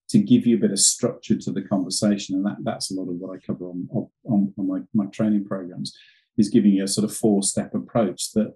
to 0.10 0.20
give 0.20 0.46
you 0.46 0.58
a 0.58 0.60
bit 0.60 0.72
of 0.72 0.80
structure 0.80 1.36
to 1.36 1.52
the 1.52 1.62
conversation. 1.62 2.36
And 2.36 2.46
that, 2.46 2.58
that's 2.64 2.92
a 2.92 2.94
lot 2.94 3.10
of 3.10 3.16
what 3.16 3.36
I 3.36 3.40
cover 3.46 3.66
on, 3.66 3.88
on, 4.24 4.54
on 4.58 4.68
my, 4.68 4.80
my 4.94 5.10
training 5.10 5.46
programs 5.46 5.98
is 6.38 6.50
giving 6.50 6.72
you 6.72 6.84
a 6.84 6.88
sort 6.88 7.06
of 7.06 7.16
four 7.16 7.42
step 7.44 7.74
approach 7.74 8.32
that 8.34 8.54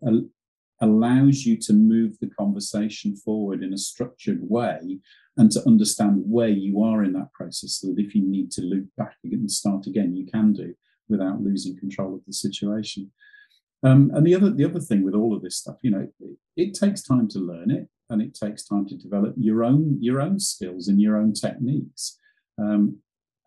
allows 0.81 1.45
you 1.45 1.57
to 1.57 1.73
move 1.73 2.17
the 2.19 2.29
conversation 2.29 3.15
forward 3.15 3.63
in 3.63 3.73
a 3.73 3.77
structured 3.77 4.39
way 4.41 4.99
and 5.37 5.51
to 5.51 5.65
understand 5.67 6.21
where 6.25 6.49
you 6.49 6.83
are 6.83 7.03
in 7.03 7.13
that 7.13 7.31
process 7.33 7.79
so 7.79 7.87
that 7.87 7.99
if 7.99 8.13
you 8.13 8.21
need 8.21 8.51
to 8.51 8.61
loop 8.61 8.87
back 8.97 9.15
and 9.23 9.49
start 9.49 9.87
again, 9.87 10.15
you 10.15 10.25
can 10.25 10.53
do 10.53 10.73
without 11.07 11.41
losing 11.41 11.77
control 11.77 12.13
of 12.13 12.21
the 12.25 12.33
situation. 12.33 13.11
Um, 13.81 14.11
and 14.13 14.27
the 14.27 14.35
other 14.35 14.51
the 14.51 14.65
other 14.65 14.81
thing 14.81 15.03
with 15.03 15.15
all 15.15 15.33
of 15.33 15.41
this 15.41 15.55
stuff, 15.55 15.77
you 15.81 15.91
know, 15.91 16.07
it, 16.19 16.37
it 16.57 16.73
takes 16.73 17.01
time 17.01 17.29
to 17.29 17.39
learn 17.39 17.71
it 17.71 17.87
and 18.09 18.21
it 18.21 18.33
takes 18.33 18.65
time 18.65 18.87
to 18.87 18.97
develop 18.97 19.33
your 19.37 19.63
own 19.63 19.97
your 20.01 20.21
own 20.21 20.39
skills 20.39 20.87
and 20.87 21.01
your 21.01 21.17
own 21.17 21.33
techniques. 21.33 22.17
Um, 22.57 22.97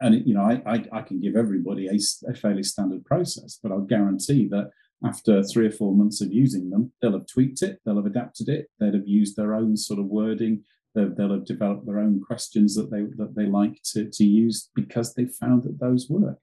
and 0.01 0.17
it, 0.17 0.27
you 0.27 0.35
know, 0.35 0.43
I, 0.43 0.61
I, 0.67 0.85
I 0.93 1.03
can 1.03 1.21
give 1.21 1.37
everybody 1.37 1.87
a, 1.87 1.99
a, 2.29 2.35
fairly 2.35 2.65
standard 2.65 3.05
process, 3.05 3.61
but 3.63 3.71
I'll 3.71 3.83
guarantee 3.83 4.49
that 4.49 4.71
after 5.05 5.45
three 5.45 5.67
or 5.67 5.71
four 5.71 5.95
months 5.95 6.21
of 6.21 6.33
using 6.33 6.71
them, 6.71 6.93
they'll 7.01 7.13
have 7.13 7.27
tweaked 7.27 7.63
it, 7.63 7.81
they'll 7.85 7.97
have 7.97 8.07
adapted 8.07 8.49
it, 8.49 8.69
they'll 8.79 8.95
have 8.95 9.07
used 9.07 9.37
their 9.37 9.55
own 9.55 9.77
sort 9.77 10.01
of 10.01 10.07
wording, 10.07 10.65
they'll, 10.95 11.15
they'll 11.15 11.33
have 11.33 11.45
developed 11.45 11.87
their 11.87 12.01
own 12.01 12.21
questions 12.21 12.75
that 12.75 12.91
they 12.91 13.03
that 13.17 13.35
they 13.37 13.47
like 13.47 13.81
to, 13.93 14.11
to 14.11 14.25
use 14.25 14.71
because 14.75 15.15
they 15.15 15.27
found 15.27 15.63
that 15.65 15.79
those 15.79 16.09
work. 16.11 16.39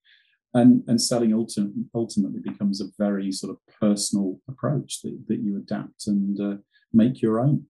And, 0.53 0.83
and 0.87 0.99
selling 0.99 1.31
ultimate, 1.31 1.73
ultimately 1.93 2.39
becomes 2.39 2.81
a 2.81 2.85
very 2.97 3.31
sort 3.31 3.51
of 3.51 3.75
personal 3.79 4.39
approach 4.47 5.01
that, 5.03 5.15
that 5.27 5.41
you 5.41 5.57
adapt 5.57 6.07
and 6.07 6.39
uh, 6.39 6.57
make 6.91 7.21
your 7.21 7.39
own. 7.39 7.65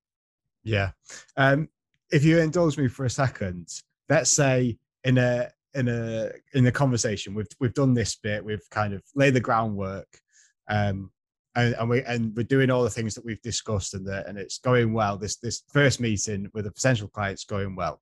Yeah. 0.69 0.91
Um, 1.35 1.67
if 2.11 2.23
you 2.23 2.37
indulge 2.39 2.77
me 2.77 2.87
for 2.87 3.05
a 3.05 3.09
second, 3.09 3.67
let's 4.07 4.31
say 4.31 4.77
in 5.03 5.17
a 5.17 5.49
in 5.73 5.87
a 5.87 6.29
in 6.53 6.65
a 6.67 6.71
conversation 6.71 7.33
we've 7.33 7.47
we've 7.59 7.73
done 7.73 7.95
this 7.95 8.15
bit, 8.15 8.45
we've 8.45 8.69
kind 8.69 8.93
of 8.93 9.01
laid 9.15 9.33
the 9.33 9.39
groundwork, 9.39 10.07
um, 10.69 11.11
and, 11.55 11.73
and 11.73 11.89
we 11.89 12.03
and 12.03 12.35
we're 12.35 12.43
doing 12.43 12.69
all 12.69 12.83
the 12.83 12.89
things 12.89 13.15
that 13.15 13.25
we've 13.25 13.41
discussed 13.41 13.95
and 13.95 14.05
the, 14.05 14.27
and 14.27 14.37
it's 14.37 14.59
going 14.59 14.93
well. 14.93 15.17
This 15.17 15.37
this 15.37 15.63
first 15.73 15.99
meeting 15.99 16.49
with 16.53 16.67
a 16.67 16.71
potential 16.71 17.07
client's 17.07 17.45
going 17.45 17.75
well. 17.75 17.99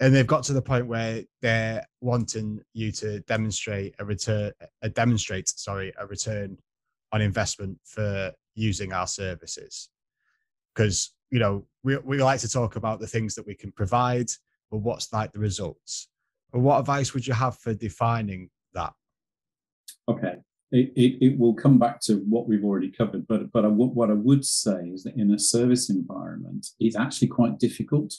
And 0.00 0.14
they've 0.14 0.26
got 0.26 0.44
to 0.44 0.52
the 0.52 0.62
point 0.62 0.86
where 0.86 1.24
they're 1.42 1.84
wanting 2.00 2.60
you 2.72 2.92
to 2.92 3.20
demonstrate 3.20 3.94
a 3.98 4.04
return, 4.04 4.52
a 4.82 4.88
demonstrate, 4.88 5.48
sorry, 5.48 5.92
a 5.98 6.06
return 6.06 6.56
on 7.12 7.20
investment 7.20 7.78
for 7.84 8.32
using 8.54 8.92
our 8.92 9.08
services. 9.08 9.88
Because 10.74 11.12
you 11.30 11.38
know, 11.38 11.64
we, 11.82 11.96
we 11.98 12.22
like 12.22 12.40
to 12.40 12.48
talk 12.48 12.76
about 12.76 13.00
the 13.00 13.06
things 13.06 13.34
that 13.34 13.46
we 13.46 13.54
can 13.54 13.72
provide, 13.72 14.28
but 14.70 14.78
what's 14.78 15.12
like 15.12 15.32
the 15.32 15.38
results? 15.38 16.08
But 16.52 16.60
what 16.60 16.80
advice 16.80 17.14
would 17.14 17.26
you 17.26 17.34
have 17.34 17.58
for 17.58 17.74
defining 17.74 18.50
that? 18.74 18.92
Okay. 20.08 20.36
It, 20.70 20.92
it, 20.96 21.24
it 21.24 21.38
will 21.38 21.54
come 21.54 21.78
back 21.78 22.00
to 22.02 22.16
what 22.28 22.46
we've 22.46 22.64
already 22.64 22.90
covered, 22.90 23.26
but 23.26 23.50
but 23.52 23.64
I, 23.64 23.68
what 23.68 24.10
I 24.10 24.14
would 24.14 24.44
say 24.44 24.88
is 24.88 25.02
that 25.04 25.16
in 25.16 25.30
a 25.30 25.38
service 25.38 25.88
environment, 25.88 26.66
it's 26.78 26.96
actually 26.96 27.28
quite 27.28 27.58
difficult, 27.58 28.14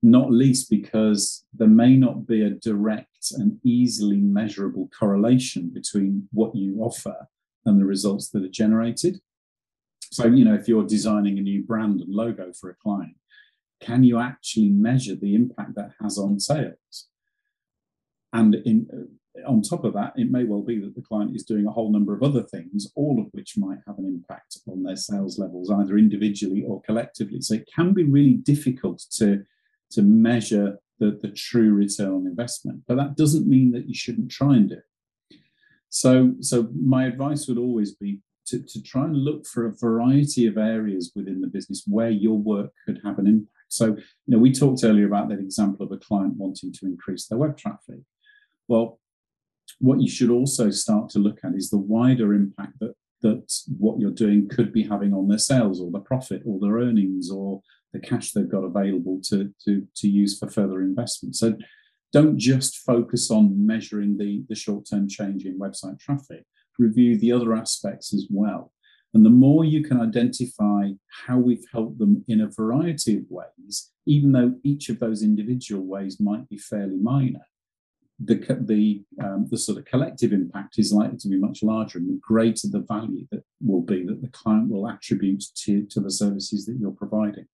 not 0.00 0.30
least 0.30 0.70
because 0.70 1.44
there 1.52 1.66
may 1.66 1.96
not 1.96 2.24
be 2.24 2.42
a 2.42 2.50
direct 2.50 3.32
and 3.32 3.58
easily 3.64 4.18
measurable 4.18 4.90
correlation 4.96 5.70
between 5.74 6.28
what 6.30 6.54
you 6.54 6.80
offer 6.80 7.26
and 7.64 7.80
the 7.80 7.84
results 7.84 8.30
that 8.30 8.44
are 8.44 8.48
generated. 8.48 9.20
So, 10.12 10.26
you 10.26 10.44
know, 10.44 10.54
if 10.54 10.68
you're 10.68 10.86
designing 10.86 11.38
a 11.38 11.42
new 11.42 11.62
brand 11.62 12.02
and 12.02 12.14
logo 12.14 12.52
for 12.52 12.68
a 12.68 12.74
client, 12.74 13.16
can 13.80 14.04
you 14.04 14.18
actually 14.18 14.68
measure 14.68 15.16
the 15.16 15.34
impact 15.34 15.74
that 15.76 15.92
has 16.02 16.18
on 16.18 16.38
sales? 16.38 17.08
And 18.34 18.56
in, 18.56 18.86
uh, 18.92 19.50
on 19.50 19.62
top 19.62 19.84
of 19.84 19.94
that, 19.94 20.12
it 20.16 20.30
may 20.30 20.44
well 20.44 20.60
be 20.60 20.78
that 20.80 20.94
the 20.94 21.00
client 21.00 21.34
is 21.34 21.44
doing 21.44 21.66
a 21.66 21.70
whole 21.70 21.90
number 21.90 22.14
of 22.14 22.22
other 22.22 22.42
things, 22.42 22.92
all 22.94 23.18
of 23.20 23.28
which 23.32 23.56
might 23.56 23.78
have 23.86 23.98
an 23.98 24.04
impact 24.04 24.58
on 24.68 24.82
their 24.82 24.96
sales 24.96 25.38
levels, 25.38 25.70
either 25.70 25.96
individually 25.96 26.62
or 26.62 26.82
collectively. 26.82 27.40
So 27.40 27.54
it 27.54 27.70
can 27.74 27.94
be 27.94 28.04
really 28.04 28.34
difficult 28.34 29.02
to, 29.12 29.44
to 29.92 30.02
measure 30.02 30.78
the, 30.98 31.18
the 31.22 31.30
true 31.30 31.72
return 31.72 32.12
on 32.12 32.26
investment. 32.26 32.82
But 32.86 32.98
that 32.98 33.16
doesn't 33.16 33.48
mean 33.48 33.72
that 33.72 33.88
you 33.88 33.94
shouldn't 33.94 34.30
try 34.30 34.56
and 34.56 34.68
do 34.68 34.74
it. 34.74 35.38
So, 35.88 36.34
so 36.40 36.68
my 36.78 37.06
advice 37.06 37.48
would 37.48 37.58
always 37.58 37.94
be 37.94 38.20
to, 38.46 38.62
to 38.62 38.82
try 38.82 39.04
and 39.04 39.16
look 39.16 39.46
for 39.46 39.66
a 39.66 39.74
variety 39.76 40.46
of 40.46 40.58
areas 40.58 41.12
within 41.14 41.40
the 41.40 41.46
business 41.46 41.84
where 41.86 42.10
your 42.10 42.38
work 42.38 42.72
could 42.84 43.00
have 43.04 43.18
an 43.18 43.26
impact. 43.26 43.50
So, 43.68 43.86
you 43.86 43.96
know, 44.28 44.38
we 44.38 44.52
talked 44.52 44.84
earlier 44.84 45.06
about 45.06 45.28
that 45.28 45.38
example 45.38 45.86
of 45.86 45.92
a 45.92 45.96
client 45.96 46.34
wanting 46.36 46.72
to 46.72 46.86
increase 46.86 47.26
their 47.26 47.38
web 47.38 47.56
traffic. 47.56 48.00
Well, 48.68 48.98
what 49.78 50.00
you 50.00 50.08
should 50.08 50.30
also 50.30 50.70
start 50.70 51.08
to 51.10 51.18
look 51.18 51.38
at 51.44 51.54
is 51.54 51.70
the 51.70 51.78
wider 51.78 52.34
impact 52.34 52.78
that 52.80 52.94
that 53.22 53.52
what 53.78 54.00
you're 54.00 54.10
doing 54.10 54.48
could 54.48 54.72
be 54.72 54.82
having 54.82 55.14
on 55.14 55.28
their 55.28 55.38
sales 55.38 55.80
or 55.80 55.90
their 55.90 56.00
profit 56.00 56.42
or 56.44 56.58
their 56.60 56.78
earnings 56.78 57.30
or 57.30 57.62
the 57.92 58.00
cash 58.00 58.32
they've 58.32 58.50
got 58.50 58.64
available 58.64 59.20
to, 59.22 59.54
to, 59.64 59.86
to 59.94 60.08
use 60.08 60.38
for 60.38 60.50
further 60.50 60.80
investment. 60.80 61.36
So 61.36 61.56
don't 62.12 62.38
just 62.38 62.78
focus 62.78 63.30
on 63.30 63.66
measuring 63.66 64.18
the, 64.18 64.44
the 64.48 64.54
short-term 64.54 65.08
change 65.08 65.44
in 65.44 65.58
website 65.58 65.98
traffic 65.98 66.44
review 66.78 67.18
the 67.18 67.32
other 67.32 67.54
aspects 67.54 68.12
as 68.14 68.26
well. 68.30 68.72
And 69.14 69.26
the 69.26 69.30
more 69.30 69.64
you 69.64 69.84
can 69.84 70.00
identify 70.00 70.90
how 71.26 71.36
we've 71.36 71.64
helped 71.70 71.98
them 71.98 72.24
in 72.28 72.40
a 72.40 72.50
variety 72.50 73.18
of 73.18 73.24
ways, 73.28 73.90
even 74.06 74.32
though 74.32 74.54
each 74.64 74.88
of 74.88 74.98
those 74.98 75.22
individual 75.22 75.84
ways 75.84 76.18
might 76.18 76.48
be 76.48 76.56
fairly 76.56 76.96
minor, 76.96 77.46
the, 78.18 78.36
the, 78.60 79.02
um, 79.22 79.46
the 79.50 79.58
sort 79.58 79.78
of 79.78 79.84
collective 79.84 80.32
impact 80.32 80.78
is 80.78 80.92
likely 80.92 81.18
to 81.18 81.28
be 81.28 81.36
much 81.36 81.62
larger 81.62 81.98
and 81.98 82.08
the 82.08 82.20
greater 82.22 82.68
the 82.68 82.80
value 82.80 83.26
that 83.32 83.42
will 83.60 83.82
be 83.82 84.04
that 84.06 84.22
the 84.22 84.28
client 84.28 84.70
will 84.70 84.88
attribute 84.88 85.44
to, 85.56 85.84
to 85.86 86.00
the 86.00 86.10
services 86.10 86.64
that 86.66 86.76
you're 86.78 86.92
providing. 86.92 87.46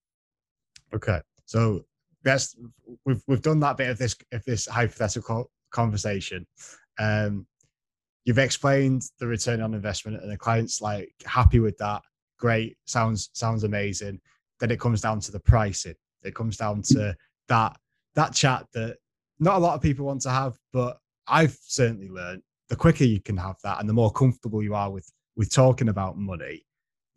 Okay. 0.94 1.20
So 1.46 1.84
that's 2.22 2.56
we've 3.04 3.22
we've 3.26 3.42
done 3.42 3.60
that 3.60 3.76
bit 3.76 3.90
of 3.90 3.98
this 3.98 4.16
of 4.32 4.44
this 4.44 4.66
hypothetical 4.66 5.50
conversation. 5.70 6.46
Um, 6.98 7.46
you've 8.24 8.38
explained 8.38 9.02
the 9.18 9.26
return 9.26 9.60
on 9.60 9.74
investment 9.74 10.22
and 10.22 10.30
the 10.30 10.36
client's 10.36 10.80
like 10.80 11.12
happy 11.24 11.60
with 11.60 11.76
that. 11.78 12.02
Great. 12.38 12.76
Sounds 12.86 13.30
sounds 13.32 13.64
amazing. 13.64 14.20
Then 14.60 14.70
it 14.70 14.80
comes 14.80 15.00
down 15.00 15.20
to 15.20 15.32
the 15.32 15.40
pricing. 15.40 15.94
It 16.22 16.34
comes 16.34 16.56
down 16.56 16.82
to 16.82 17.16
that 17.48 17.76
that 18.14 18.34
chat 18.34 18.66
that 18.74 18.96
not 19.38 19.56
a 19.56 19.58
lot 19.58 19.74
of 19.74 19.80
people 19.80 20.04
want 20.04 20.20
to 20.20 20.30
have 20.30 20.56
but 20.72 20.98
i've 21.28 21.56
certainly 21.62 22.08
learned 22.08 22.42
the 22.68 22.74
quicker 22.74 23.04
you 23.04 23.20
can 23.20 23.36
have 23.36 23.54
that 23.62 23.78
and 23.78 23.88
the 23.88 23.92
more 23.92 24.10
comfortable 24.10 24.62
you 24.62 24.74
are 24.74 24.90
with 24.90 25.08
with 25.36 25.52
talking 25.52 25.88
about 25.88 26.18
money 26.18 26.66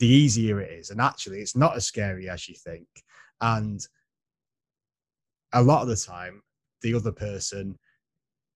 the 0.01 0.07
easier 0.07 0.59
it 0.59 0.71
is. 0.71 0.89
And 0.89 0.99
actually 0.99 1.39
it's 1.41 1.55
not 1.55 1.75
as 1.75 1.85
scary 1.85 2.27
as 2.27 2.49
you 2.49 2.55
think. 2.55 2.87
And 3.39 3.79
a 5.53 5.61
lot 5.61 5.83
of 5.83 5.87
the 5.87 5.95
time 5.95 6.41
the 6.81 6.95
other 6.95 7.11
person 7.11 7.77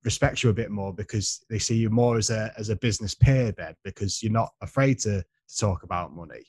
respect 0.06 0.43
you 0.43 0.49
a 0.51 0.53
bit 0.53 0.70
more 0.70 0.93
because 0.93 1.43
they 1.49 1.60
see 1.60 1.76
you 1.76 1.89
more 1.89 2.18
as 2.18 2.30
a 2.30 2.53
as 2.58 2.70
a 2.70 2.76
business 2.76 3.16
peer 3.16 3.51
then 3.51 3.76
because 3.84 4.22
you're 4.22 4.32
not 4.32 4.51
afraid 4.62 4.99
to, 4.99 5.22
to 5.22 5.58
talk 5.58 5.84
about 5.84 6.16
money 6.16 6.43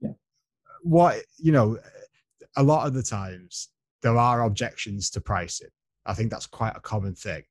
yeah. 0.00 0.10
what 0.82 1.22
you 1.38 1.50
know 1.50 1.78
a 2.56 2.62
lot 2.62 2.86
of 2.86 2.92
the 2.92 3.02
times 3.02 3.70
there 4.02 4.18
are 4.18 4.44
objections 4.44 5.10
to 5.10 5.20
pricing 5.20 5.70
i 6.04 6.12
think 6.12 6.30
that's 6.30 6.46
quite 6.46 6.76
a 6.76 6.80
common 6.80 7.14
thing 7.14 7.42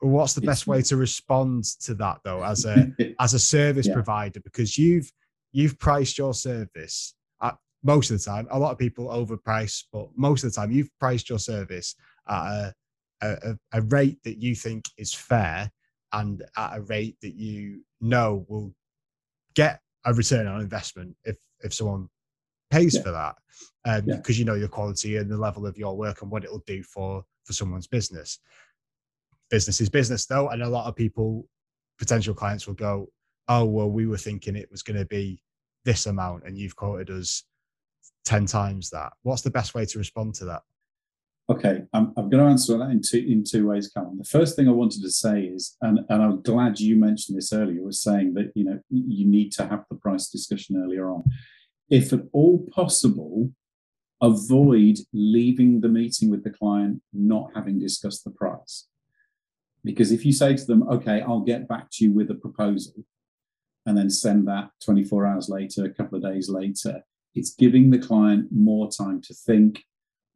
what's 0.00 0.34
the 0.34 0.40
best 0.42 0.66
way 0.66 0.82
to 0.82 0.96
respond 0.96 1.64
to 1.64 1.94
that 1.94 2.18
though 2.22 2.44
as 2.44 2.64
a 2.66 2.86
as 3.20 3.34
a 3.34 3.38
service 3.38 3.88
yeah. 3.88 3.94
provider 3.94 4.40
because 4.40 4.76
you've 4.76 5.10
you've 5.52 5.78
priced 5.78 6.18
your 6.18 6.34
service 6.34 7.14
at 7.42 7.56
most 7.82 8.10
of 8.10 8.18
the 8.18 8.24
time 8.24 8.46
a 8.50 8.58
lot 8.58 8.70
of 8.70 8.78
people 8.78 9.08
overprice 9.08 9.84
but 9.90 10.08
most 10.16 10.44
of 10.44 10.52
the 10.52 10.60
time 10.60 10.70
you've 10.70 10.90
priced 11.00 11.30
your 11.30 11.38
service 11.38 11.96
at 12.28 12.42
a 12.42 12.74
a, 13.22 13.56
a, 13.72 13.82
rate 13.82 14.18
that 14.24 14.40
you 14.40 14.54
think 14.54 14.84
is 14.96 15.12
fair 15.12 15.70
and 16.12 16.44
at 16.56 16.76
a 16.76 16.80
rate 16.82 17.16
that 17.22 17.34
you 17.34 17.82
know 18.00 18.44
will 18.48 18.72
get 19.54 19.80
a 20.06 20.14
return 20.14 20.46
on 20.46 20.60
investment 20.60 21.16
if 21.24 21.36
if 21.60 21.74
someone 21.74 22.08
pays 22.70 22.94
yeah. 22.94 23.02
for 23.02 23.10
that 23.10 23.36
um, 23.86 24.02
yeah. 24.06 24.16
because 24.16 24.38
you 24.38 24.44
know 24.44 24.54
your 24.54 24.68
quality 24.68 25.16
and 25.16 25.30
the 25.30 25.36
level 25.36 25.66
of 25.66 25.76
your 25.76 25.96
work 25.96 26.22
and 26.22 26.30
what 26.30 26.44
it'll 26.44 26.62
do 26.66 26.82
for 26.82 27.24
for 27.44 27.52
someone's 27.52 27.86
business 27.86 28.38
business 29.50 29.80
is 29.80 29.88
business 29.88 30.26
though. 30.26 30.48
And 30.48 30.62
a 30.62 30.68
lot 30.68 30.86
of 30.86 30.96
people, 30.96 31.46
potential 31.98 32.34
clients 32.34 32.66
will 32.66 32.74
go, 32.74 33.08
oh, 33.48 33.64
well, 33.64 33.90
we 33.90 34.06
were 34.06 34.18
thinking 34.18 34.56
it 34.56 34.70
was 34.70 34.82
going 34.82 34.98
to 34.98 35.06
be 35.06 35.42
this 35.84 36.06
amount 36.06 36.44
and 36.44 36.56
you've 36.58 36.76
quoted 36.76 37.10
us 37.10 37.44
10 38.24 38.46
times 38.46 38.90
that. 38.90 39.12
What's 39.22 39.42
the 39.42 39.50
best 39.50 39.74
way 39.74 39.84
to 39.86 39.98
respond 39.98 40.34
to 40.36 40.44
that? 40.46 40.62
Okay, 41.50 41.82
I'm, 41.94 42.12
I'm 42.18 42.28
going 42.28 42.44
to 42.44 42.50
answer 42.50 42.76
that 42.76 42.90
in 42.90 43.00
two, 43.00 43.24
in 43.26 43.42
two 43.42 43.68
ways, 43.68 43.88
Callum. 43.88 44.18
The 44.18 44.24
first 44.24 44.54
thing 44.54 44.68
I 44.68 44.72
wanted 44.72 45.00
to 45.00 45.10
say 45.10 45.44
is, 45.44 45.78
and, 45.80 46.00
and 46.10 46.22
I'm 46.22 46.42
glad 46.42 46.78
you 46.78 46.94
mentioned 46.94 47.38
this 47.38 47.54
earlier, 47.54 47.82
was 47.82 48.02
saying 48.02 48.34
that 48.34 48.52
you 48.54 48.64
know 48.64 48.80
you 48.90 49.26
need 49.26 49.52
to 49.52 49.66
have 49.66 49.84
the 49.88 49.96
price 49.96 50.28
discussion 50.28 50.76
earlier 50.76 51.10
on. 51.10 51.24
If 51.88 52.12
at 52.12 52.20
all 52.32 52.66
possible, 52.70 53.50
avoid 54.20 54.98
leaving 55.14 55.80
the 55.80 55.88
meeting 55.88 56.28
with 56.28 56.44
the 56.44 56.50
client 56.50 57.00
not 57.14 57.50
having 57.54 57.78
discussed 57.78 58.24
the 58.24 58.30
price. 58.30 58.86
Because 59.84 60.12
if 60.12 60.26
you 60.26 60.32
say 60.32 60.54
to 60.54 60.64
them, 60.66 60.82
okay, 60.88 61.22
I'll 61.22 61.40
get 61.40 61.66
back 61.66 61.88
to 61.92 62.04
you 62.04 62.12
with 62.12 62.30
a 62.30 62.34
proposal, 62.34 63.04
and 63.86 63.96
then 63.96 64.10
send 64.10 64.46
that 64.48 64.68
24 64.84 65.26
hours 65.26 65.48
later, 65.48 65.86
a 65.86 65.94
couple 65.94 66.16
of 66.16 66.30
days 66.30 66.50
later, 66.50 67.02
it's 67.34 67.54
giving 67.54 67.88
the 67.88 67.98
client 67.98 68.48
more 68.50 68.90
time 68.90 69.22
to 69.22 69.32
think 69.32 69.84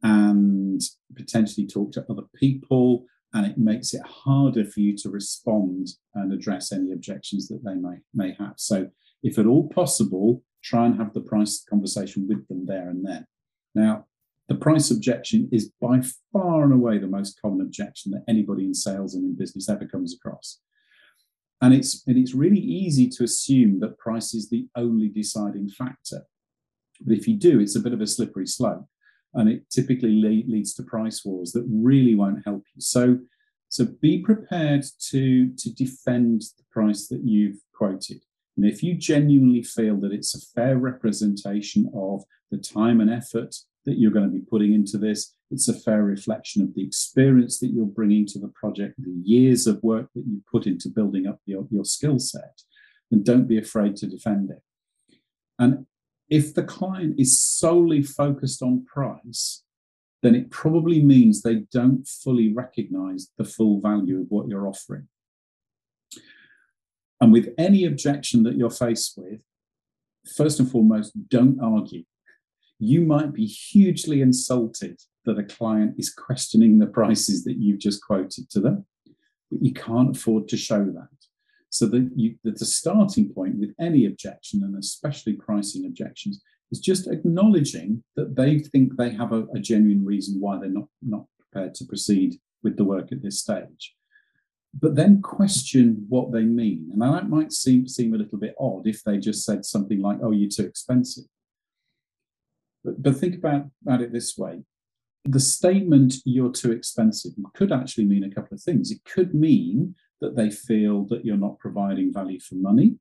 and 0.03 0.81
potentially 1.15 1.65
talk 1.65 1.91
to 1.93 2.05
other 2.09 2.23
people. 2.35 3.05
And 3.33 3.47
it 3.47 3.57
makes 3.57 3.93
it 3.93 4.05
harder 4.05 4.63
for 4.63 4.79
you 4.79 4.95
to 4.97 5.09
respond 5.09 5.87
and 6.13 6.31
address 6.31 6.71
any 6.71 6.91
objections 6.91 7.47
that 7.47 7.63
they 7.63 7.73
may, 7.73 7.97
may 8.13 8.35
have. 8.37 8.53
So, 8.57 8.89
if 9.23 9.39
at 9.39 9.47
all 9.47 9.69
possible, 9.69 10.43
try 10.63 10.85
and 10.85 10.97
have 10.97 11.13
the 11.13 11.21
price 11.21 11.63
conversation 11.67 12.27
with 12.27 12.47
them 12.47 12.65
there 12.67 12.89
and 12.89 13.05
then. 13.05 13.25
Now, 13.73 14.05
the 14.49 14.55
price 14.55 14.91
objection 14.91 15.49
is 15.51 15.71
by 15.81 16.01
far 16.31 16.63
and 16.63 16.73
away 16.73 16.97
the 16.97 17.07
most 17.07 17.41
common 17.41 17.61
objection 17.61 18.11
that 18.11 18.25
anybody 18.27 18.65
in 18.65 18.73
sales 18.73 19.15
and 19.15 19.23
in 19.23 19.35
business 19.35 19.69
ever 19.69 19.85
comes 19.85 20.13
across. 20.13 20.59
And 21.61 21.73
it's, 21.73 22.03
and 22.05 22.17
it's 22.17 22.33
really 22.33 22.59
easy 22.59 23.07
to 23.09 23.23
assume 23.23 23.79
that 23.79 23.97
price 23.97 24.33
is 24.33 24.49
the 24.49 24.67
only 24.75 25.07
deciding 25.07 25.69
factor. 25.69 26.23
But 27.01 27.17
if 27.17 27.27
you 27.27 27.35
do, 27.35 27.61
it's 27.61 27.77
a 27.77 27.79
bit 27.79 27.93
of 27.93 28.01
a 28.01 28.07
slippery 28.07 28.45
slope 28.45 28.85
and 29.33 29.49
it 29.49 29.69
typically 29.69 30.19
le- 30.21 30.51
leads 30.51 30.73
to 30.75 30.83
price 30.83 31.23
wars 31.25 31.51
that 31.51 31.65
really 31.69 32.15
won't 32.15 32.43
help 32.45 32.63
you. 32.73 32.81
So, 32.81 33.19
so 33.69 33.85
be 34.01 34.19
prepared 34.19 34.85
to, 35.09 35.53
to 35.55 35.73
defend 35.73 36.41
the 36.57 36.63
price 36.71 37.07
that 37.07 37.21
you've 37.23 37.57
quoted. 37.73 38.21
And 38.55 38.65
if 38.65 38.83
you 38.83 38.95
genuinely 38.95 39.63
feel 39.63 39.99
that 40.01 40.11
it's 40.11 40.35
a 40.35 40.45
fair 40.53 40.77
representation 40.77 41.89
of 41.95 42.23
the 42.51 42.57
time 42.57 43.01
and 43.01 43.09
effort 43.09 43.55
that 43.85 43.97
you're 43.97 44.11
going 44.11 44.25
to 44.25 44.31
be 44.31 44.45
putting 44.45 44.73
into 44.73 44.97
this, 44.97 45.35
it's 45.49 45.67
a 45.67 45.73
fair 45.73 46.03
reflection 46.03 46.61
of 46.61 46.73
the 46.73 46.85
experience 46.85 47.59
that 47.59 47.71
you're 47.73 47.85
bringing 47.85 48.25
to 48.27 48.39
the 48.39 48.51
project, 48.55 48.95
the 48.97 49.21
years 49.23 49.67
of 49.67 49.81
work 49.83 50.09
that 50.15 50.25
you 50.25 50.41
put 50.51 50.67
into 50.67 50.89
building 50.89 51.27
up 51.27 51.39
your, 51.45 51.67
your 51.69 51.85
skill 51.85 52.19
set, 52.19 52.61
then 53.09 53.23
don't 53.23 53.47
be 53.47 53.57
afraid 53.57 53.95
to 53.97 54.07
defend 54.07 54.51
it. 54.51 54.61
And 55.59 55.85
if 56.29 56.53
the 56.53 56.63
client 56.63 57.19
is 57.19 57.39
solely 57.39 58.01
focused 58.01 58.61
on 58.61 58.85
price, 58.85 59.63
then 60.21 60.35
it 60.35 60.49
probably 60.49 61.01
means 61.01 61.41
they 61.41 61.63
don't 61.71 62.07
fully 62.07 62.51
recognize 62.53 63.29
the 63.37 63.43
full 63.43 63.81
value 63.81 64.21
of 64.21 64.27
what 64.29 64.47
you're 64.47 64.67
offering. 64.67 65.07
And 67.19 67.31
with 67.31 67.53
any 67.57 67.85
objection 67.85 68.43
that 68.43 68.55
you're 68.55 68.69
faced 68.69 69.13
with, 69.17 69.41
first 70.35 70.59
and 70.59 70.69
foremost, 70.69 71.13
don't 71.29 71.59
argue. 71.61 72.03
You 72.79 73.01
might 73.01 73.33
be 73.33 73.45
hugely 73.45 74.21
insulted 74.21 74.99
that 75.25 75.39
a 75.39 75.43
client 75.43 75.95
is 75.97 76.13
questioning 76.13 76.79
the 76.79 76.87
prices 76.87 77.43
that 77.45 77.57
you've 77.57 77.79
just 77.79 78.01
quoted 78.03 78.49
to 78.49 78.59
them, 78.59 78.85
but 79.49 79.61
you 79.61 79.73
can't 79.73 80.15
afford 80.15 80.47
to 80.49 80.57
show 80.57 80.83
that. 80.83 81.22
So 81.73 81.87
that, 81.87 82.11
you, 82.15 82.35
that 82.43 82.59
the 82.59 82.67
starting 82.67 83.33
point 83.33 83.55
with 83.55 83.73
any 83.79 84.05
objection, 84.05 84.63
and 84.63 84.77
especially 84.77 85.33
pricing 85.33 85.87
objections, 85.87 86.39
is 86.71 86.79
just 86.79 87.07
acknowledging 87.07 88.03
that 88.15 88.35
they 88.35 88.59
think 88.59 88.95
they 88.95 89.09
have 89.09 89.33
a, 89.33 89.47
a 89.55 89.59
genuine 89.59 90.05
reason 90.05 90.39
why 90.39 90.59
they're 90.59 90.69
not, 90.69 90.87
not 91.01 91.25
prepared 91.39 91.73
to 91.73 91.85
proceed 91.85 92.39
with 92.61 92.77
the 92.77 92.83
work 92.83 93.11
at 93.11 93.23
this 93.23 93.39
stage. 93.39 93.95
But 94.79 94.95
then 94.95 95.23
question 95.23 96.05
what 96.09 96.31
they 96.31 96.43
mean. 96.43 96.91
And 96.93 97.01
that 97.01 97.27
might 97.27 97.51
seem, 97.51 97.87
seem 97.87 98.13
a 98.13 98.17
little 98.17 98.37
bit 98.37 98.53
odd 98.59 98.85
if 98.85 99.03
they 99.03 99.17
just 99.17 99.43
said 99.43 99.65
something 99.65 99.99
like, 99.99 100.19
oh, 100.21 100.29
you're 100.29 100.51
too 100.51 100.67
expensive. 100.67 101.25
But, 102.83 103.01
but 103.01 103.17
think 103.17 103.33
about, 103.33 103.65
about 103.81 104.01
it 104.01 104.13
this 104.13 104.37
way 104.37 104.61
the 105.25 105.39
statement 105.39 106.15
you're 106.25 106.51
too 106.51 106.71
expensive 106.71 107.31
could 107.53 107.71
actually 107.71 108.03
mean 108.03 108.25
a 108.25 108.29
couple 108.29 108.53
of 108.53 108.61
things. 108.61 108.91
It 108.91 108.99
could 109.05 109.33
mean 109.33 109.95
that 110.23 110.35
they 110.35 110.49
feel 110.49 111.05
that 111.09 111.23
you're 111.25 111.45
not 111.47 111.59
providing 111.59 112.13
value 112.13 112.39
for 112.39 112.55
money, 112.55 112.95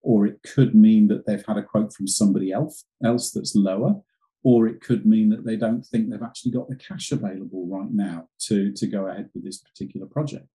or 0.00 0.26
it 0.26 0.38
could 0.54 0.74
mean 0.74 1.08
that 1.08 1.26
they've 1.26 1.44
had 1.46 1.58
a 1.58 1.62
quote 1.62 1.92
from 1.92 2.06
somebody 2.06 2.52
else, 2.52 2.84
else 3.04 3.32
that's 3.32 3.54
lower, 3.54 3.92
or 4.44 4.68
it 4.68 4.80
could 4.80 5.04
mean 5.04 5.28
that 5.30 5.44
they 5.44 5.56
don't 5.56 5.84
think 5.84 6.08
they've 6.08 6.22
actually 6.22 6.52
got 6.52 6.68
the 6.68 6.76
cash 6.76 7.10
available 7.10 7.66
right 7.66 7.90
now 7.90 8.28
to, 8.46 8.72
to 8.72 8.86
go 8.86 9.08
ahead 9.08 9.28
with 9.34 9.44
this 9.44 9.58
particular 9.58 10.06
project. 10.06 10.46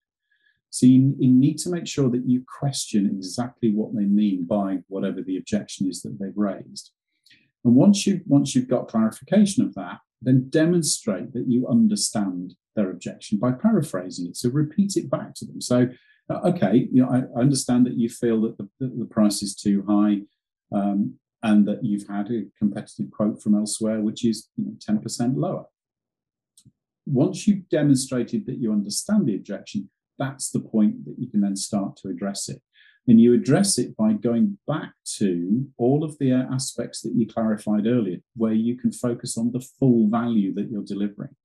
So 0.69 0.86
you, 0.86 1.13
you 1.19 1.32
need 1.32 1.57
to 1.59 1.69
make 1.69 1.86
sure 1.86 2.09
that 2.09 2.26
you 2.26 2.43
question 2.59 3.05
exactly 3.05 3.69
what 3.69 3.93
they 3.93 4.05
mean 4.05 4.45
by 4.45 4.80
whatever 4.88 5.21
the 5.21 5.38
objection 5.38 5.88
is 5.88 6.01
that 6.01 6.17
they've 6.19 6.32
raised. 6.36 6.91
And 7.65 7.76
once 7.76 8.07
you 8.07 8.21
once 8.26 8.55
you've 8.55 8.67
got 8.76 8.88
clarification 8.88 9.63
of 9.63 9.76
that, 9.76 9.99
then 10.21 10.49
demonstrate 10.49 11.34
that 11.34 11.47
you 11.47 11.67
understand 11.67 12.55
their 12.76 12.89
objection 12.89 13.38
by 13.38 13.51
paraphrasing 13.51 14.28
it. 14.28 14.38
So 14.38 14.49
repeat 14.49 14.95
it 14.95 15.09
back 15.09 15.36
to 15.36 15.45
them. 15.45 15.61
So 15.61 15.89
okay, 16.30 16.88
you 16.91 17.01
know, 17.01 17.09
I, 17.09 17.39
understand 17.39 17.86
that 17.86 17.97
you 17.97 18.09
feel 18.09 18.41
that 18.41 18.57
the, 18.57 18.69
the 18.80 19.05
price 19.05 19.41
is 19.41 19.55
too 19.55 19.84
high 19.88 20.21
um, 20.76 21.15
and 21.41 21.67
that 21.67 21.84
you've 21.84 22.07
had 22.07 22.32
a 22.32 22.45
competitive 22.57 23.11
quote 23.11 23.41
from 23.41 23.55
elsewhere, 23.55 24.01
which 24.01 24.26
is 24.26 24.49
you 24.55 24.65
know, 24.65 24.99
10% 25.01 25.36
lower. 25.36 25.65
Once 27.05 27.47
you've 27.47 27.67
demonstrated 27.67 28.45
that 28.45 28.59
you 28.59 28.71
understand 28.71 29.28
the 29.28 29.36
objection, 29.36 29.89
that's 30.17 30.49
the 30.51 30.59
point 30.59 31.03
that 31.05 31.15
you 31.17 31.28
can 31.28 31.41
then 31.41 31.55
start 31.55 31.97
to 31.97 32.07
address 32.07 32.47
it. 32.47 32.61
And 33.05 33.19
you 33.19 33.34
address 33.34 33.78
it 33.78 33.97
by 33.97 34.13
going 34.13 34.57
back 34.65 34.93
to 35.17 35.67
all 35.78 36.05
of 36.05 36.17
the 36.19 36.32
aspects 36.32 37.01
that 37.01 37.13
you 37.13 37.28
clarified 37.28 37.86
earlier, 37.86 38.19
where 38.38 38.53
you 38.53 38.78
can 38.78 38.93
focus 38.93 39.38
on 39.38 39.51
the 39.51 39.59
full 39.59 40.07
value 40.07 40.53
that 40.53 40.71
you're 40.71 40.84
delivering. 40.84 41.36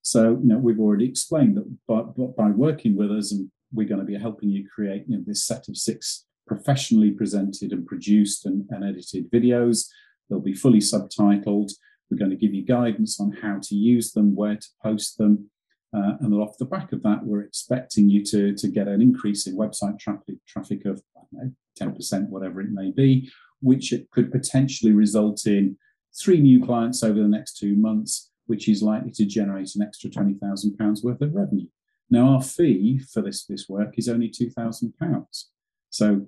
So, 0.00 0.30
you 0.30 0.48
know, 0.48 0.58
we've 0.58 0.80
already 0.80 1.06
explained 1.06 1.58
that 1.58 1.76
by, 1.86 2.02
by 2.36 2.50
working 2.50 2.96
with 2.96 3.10
us 3.10 3.32
and 3.32 3.50
we're 3.74 3.88
going 3.88 4.00
to 4.00 4.06
be 4.06 4.18
helping 4.18 4.50
you 4.50 4.68
create 4.72 5.04
you 5.08 5.16
know, 5.16 5.24
this 5.26 5.44
set 5.44 5.68
of 5.68 5.76
six 5.76 6.26
professionally 6.46 7.10
presented 7.10 7.72
and 7.72 7.86
produced 7.86 8.46
and, 8.46 8.66
and 8.70 8.84
edited 8.84 9.30
videos. 9.30 9.86
They'll 10.28 10.40
be 10.40 10.54
fully 10.54 10.80
subtitled. 10.80 11.72
We're 12.10 12.18
going 12.18 12.30
to 12.30 12.36
give 12.36 12.54
you 12.54 12.64
guidance 12.64 13.18
on 13.18 13.32
how 13.42 13.58
to 13.62 13.74
use 13.74 14.12
them, 14.12 14.36
where 14.36 14.56
to 14.56 14.68
post 14.82 15.18
them. 15.18 15.50
Uh, 15.96 16.14
and 16.20 16.34
off 16.34 16.58
the 16.58 16.64
back 16.64 16.92
of 16.92 17.02
that, 17.02 17.24
we're 17.24 17.42
expecting 17.42 18.10
you 18.10 18.24
to, 18.24 18.54
to 18.54 18.68
get 18.68 18.88
an 18.88 19.00
increase 19.00 19.46
in 19.46 19.56
website 19.56 19.98
traffic, 19.98 20.36
traffic 20.46 20.84
of 20.84 21.00
know, 21.34 21.52
10%, 21.80 22.28
whatever 22.28 22.60
it 22.60 22.70
may 22.70 22.90
be, 22.90 23.30
which 23.60 23.92
it 23.92 24.10
could 24.10 24.30
potentially 24.32 24.92
result 24.92 25.46
in 25.46 25.76
three 26.18 26.40
new 26.40 26.64
clients 26.64 27.02
over 27.02 27.18
the 27.18 27.28
next 27.28 27.58
two 27.58 27.74
months, 27.74 28.30
which 28.46 28.68
is 28.68 28.82
likely 28.82 29.10
to 29.10 29.24
generate 29.24 29.74
an 29.74 29.82
extra 29.82 30.10
£20,000 30.10 31.04
worth 31.04 31.20
of 31.20 31.34
revenue. 31.34 31.66
Now, 32.10 32.34
our 32.34 32.42
fee 32.42 32.98
for 32.98 33.22
this, 33.22 33.44
this 33.44 33.68
work 33.68 33.94
is 33.96 34.08
only 34.08 34.28
£2,000. 34.28 35.44
So 35.90 36.26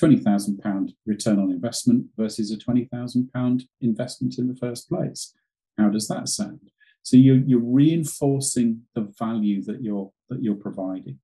£20,000 0.00 0.90
return 1.06 1.38
on 1.38 1.50
investment 1.50 2.06
versus 2.16 2.52
a 2.52 2.56
£20,000 2.56 3.62
investment 3.80 4.38
in 4.38 4.48
the 4.48 4.56
first 4.56 4.88
place. 4.88 5.34
How 5.76 5.88
does 5.88 6.08
that 6.08 6.28
sound? 6.28 6.70
So 7.02 7.16
you're, 7.16 7.38
you're 7.38 7.60
reinforcing 7.60 8.82
the 8.94 9.12
value 9.18 9.62
that 9.64 9.82
you're, 9.82 10.10
that 10.28 10.42
you're 10.42 10.54
providing. 10.54 11.18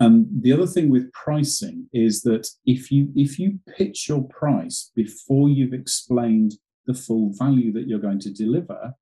And 0.00 0.26
the 0.42 0.52
other 0.52 0.66
thing 0.66 0.88
with 0.88 1.12
pricing 1.12 1.86
is 1.92 2.22
that 2.22 2.48
if 2.64 2.90
you 2.90 3.12
if 3.14 3.38
you 3.38 3.60
pitch 3.76 4.08
your 4.08 4.22
price 4.28 4.90
before 4.96 5.50
you've 5.50 5.74
explained 5.74 6.54
the 6.86 6.94
full 6.94 7.34
value 7.34 7.70
that 7.74 7.86
you're 7.86 7.98
going 7.98 8.20
to 8.20 8.32
deliver, 8.32 8.94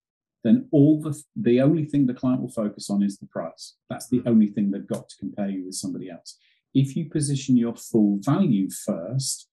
then 0.44 0.68
all 0.70 1.00
the 1.00 1.20
the 1.36 1.60
only 1.60 1.84
thing 1.84 2.06
the 2.06 2.14
client 2.14 2.40
will 2.40 2.50
focus 2.50 2.90
on 2.90 3.02
is 3.02 3.18
the 3.18 3.26
price. 3.26 3.76
That's 3.90 4.08
the 4.08 4.22
only 4.26 4.46
thing 4.46 4.70
they've 4.70 4.86
got 4.86 5.08
to 5.08 5.16
compare 5.18 5.48
you 5.48 5.64
with 5.64 5.74
somebody 5.74 6.10
else. 6.10 6.38
If 6.74 6.96
you 6.96 7.08
position 7.08 7.56
your 7.56 7.74
full 7.74 8.18
value 8.20 8.68
first 8.70 9.48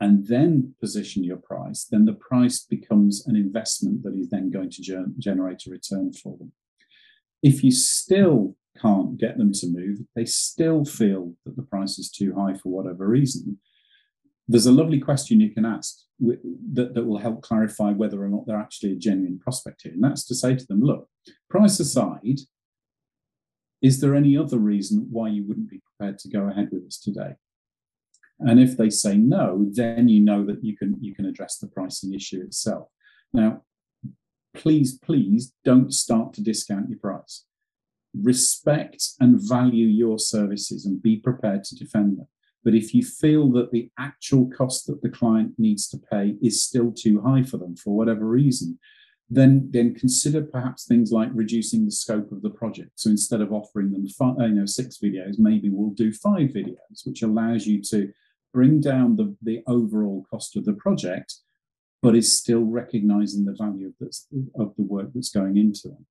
and 0.00 0.26
then 0.26 0.74
position 0.80 1.24
your 1.24 1.38
price, 1.38 1.84
then 1.90 2.04
the 2.04 2.12
price 2.12 2.60
becomes 2.60 3.26
an 3.26 3.34
investment 3.34 4.04
that 4.04 4.14
is 4.14 4.30
then 4.30 4.50
going 4.50 4.70
to 4.70 4.82
ger- 4.82 5.06
generate 5.18 5.66
a 5.66 5.70
return 5.70 6.12
for 6.12 6.36
them. 6.38 6.52
If 7.42 7.64
you 7.64 7.72
still 7.72 8.56
can't 8.80 9.18
get 9.18 9.38
them 9.38 9.52
to 9.52 9.66
move, 9.66 9.98
they 10.14 10.24
still 10.24 10.84
feel 10.84 11.34
that 11.44 11.56
the 11.56 11.62
price 11.62 11.98
is 11.98 12.10
too 12.10 12.34
high 12.34 12.54
for 12.54 12.68
whatever 12.68 13.08
reason, 13.08 13.58
there's 14.48 14.66
a 14.66 14.72
lovely 14.72 14.98
question 14.98 15.40
you 15.40 15.50
can 15.50 15.66
ask 15.66 15.98
that, 16.20 16.94
that 16.94 17.04
will 17.04 17.18
help 17.18 17.42
clarify 17.42 17.92
whether 17.92 18.22
or 18.22 18.28
not 18.28 18.46
they're 18.46 18.58
actually 18.58 18.92
a 18.92 18.96
genuine 18.96 19.38
prospect 19.38 19.82
here. 19.82 19.92
And 19.92 20.02
that's 20.02 20.24
to 20.24 20.34
say 20.34 20.56
to 20.56 20.66
them, 20.66 20.80
look, 20.80 21.08
price 21.50 21.78
aside, 21.78 22.40
Is 23.82 24.00
there 24.00 24.14
any 24.14 24.36
other 24.36 24.58
reason 24.58 25.06
why 25.10 25.28
you 25.28 25.46
wouldn't 25.46 25.70
be 25.70 25.80
prepared 25.80 26.18
to 26.20 26.28
go 26.28 26.48
ahead 26.48 26.70
with 26.72 26.86
us 26.86 26.98
today? 26.98 27.34
And 28.40 28.58
if 28.58 28.76
they 28.76 28.90
say 28.90 29.16
no, 29.16 29.66
then 29.70 30.08
you 30.08 30.20
know 30.20 30.44
that 30.46 30.64
you 30.64 30.76
can 30.76 30.96
you 31.00 31.14
can 31.14 31.26
address 31.26 31.58
the 31.58 31.66
pricing 31.66 32.14
issue 32.14 32.40
itself. 32.40 32.88
Now, 33.32 33.62
please, 34.54 34.98
please 34.98 35.52
don't 35.64 35.92
start 35.92 36.32
to 36.34 36.42
discount 36.42 36.88
your 36.88 36.98
price. 36.98 37.44
Respect 38.14 39.10
and 39.20 39.40
value 39.40 39.86
your 39.86 40.18
services 40.18 40.86
and 40.86 41.02
be 41.02 41.16
prepared 41.16 41.64
to 41.64 41.76
defend 41.76 42.18
them. 42.18 42.28
But 42.64 42.74
if 42.74 42.92
you 42.94 43.02
feel 43.02 43.50
that 43.52 43.70
the 43.70 43.90
actual 43.98 44.50
cost 44.50 44.86
that 44.86 45.02
the 45.02 45.08
client 45.08 45.52
needs 45.58 45.88
to 45.88 45.98
pay 45.98 46.36
is 46.42 46.64
still 46.64 46.92
too 46.92 47.20
high 47.20 47.42
for 47.42 47.56
them 47.56 47.76
for 47.76 47.96
whatever 47.96 48.26
reason, 48.26 48.78
then 49.30 49.68
then 49.70 49.94
consider 49.94 50.42
perhaps 50.42 50.86
things 50.86 51.12
like 51.12 51.28
reducing 51.34 51.84
the 51.84 51.90
scope 51.90 52.32
of 52.32 52.42
the 52.42 52.50
project. 52.50 52.90
So 52.96 53.10
instead 53.10 53.40
of 53.40 53.52
offering 53.52 53.92
them 53.92 54.06
five, 54.08 54.36
you 54.40 54.48
know 54.48 54.66
six 54.66 54.98
videos, 54.98 55.38
maybe 55.38 55.68
we'll 55.68 55.90
do 55.90 56.12
five 56.12 56.50
videos, 56.50 57.04
which 57.04 57.22
allows 57.22 57.66
you 57.66 57.82
to 57.90 58.12
bring 58.52 58.80
down 58.80 59.16
the, 59.16 59.36
the 59.42 59.62
overall 59.66 60.26
cost 60.30 60.56
of 60.56 60.64
the 60.64 60.72
project, 60.72 61.34
but 62.02 62.16
is 62.16 62.38
still 62.38 62.64
recognizing 62.64 63.44
the 63.44 63.52
value 63.52 63.88
of, 63.88 63.94
this, 64.00 64.26
of 64.58 64.74
the 64.76 64.82
work 64.82 65.10
that's 65.14 65.30
going 65.30 65.58
into 65.58 65.88
them 65.88 66.06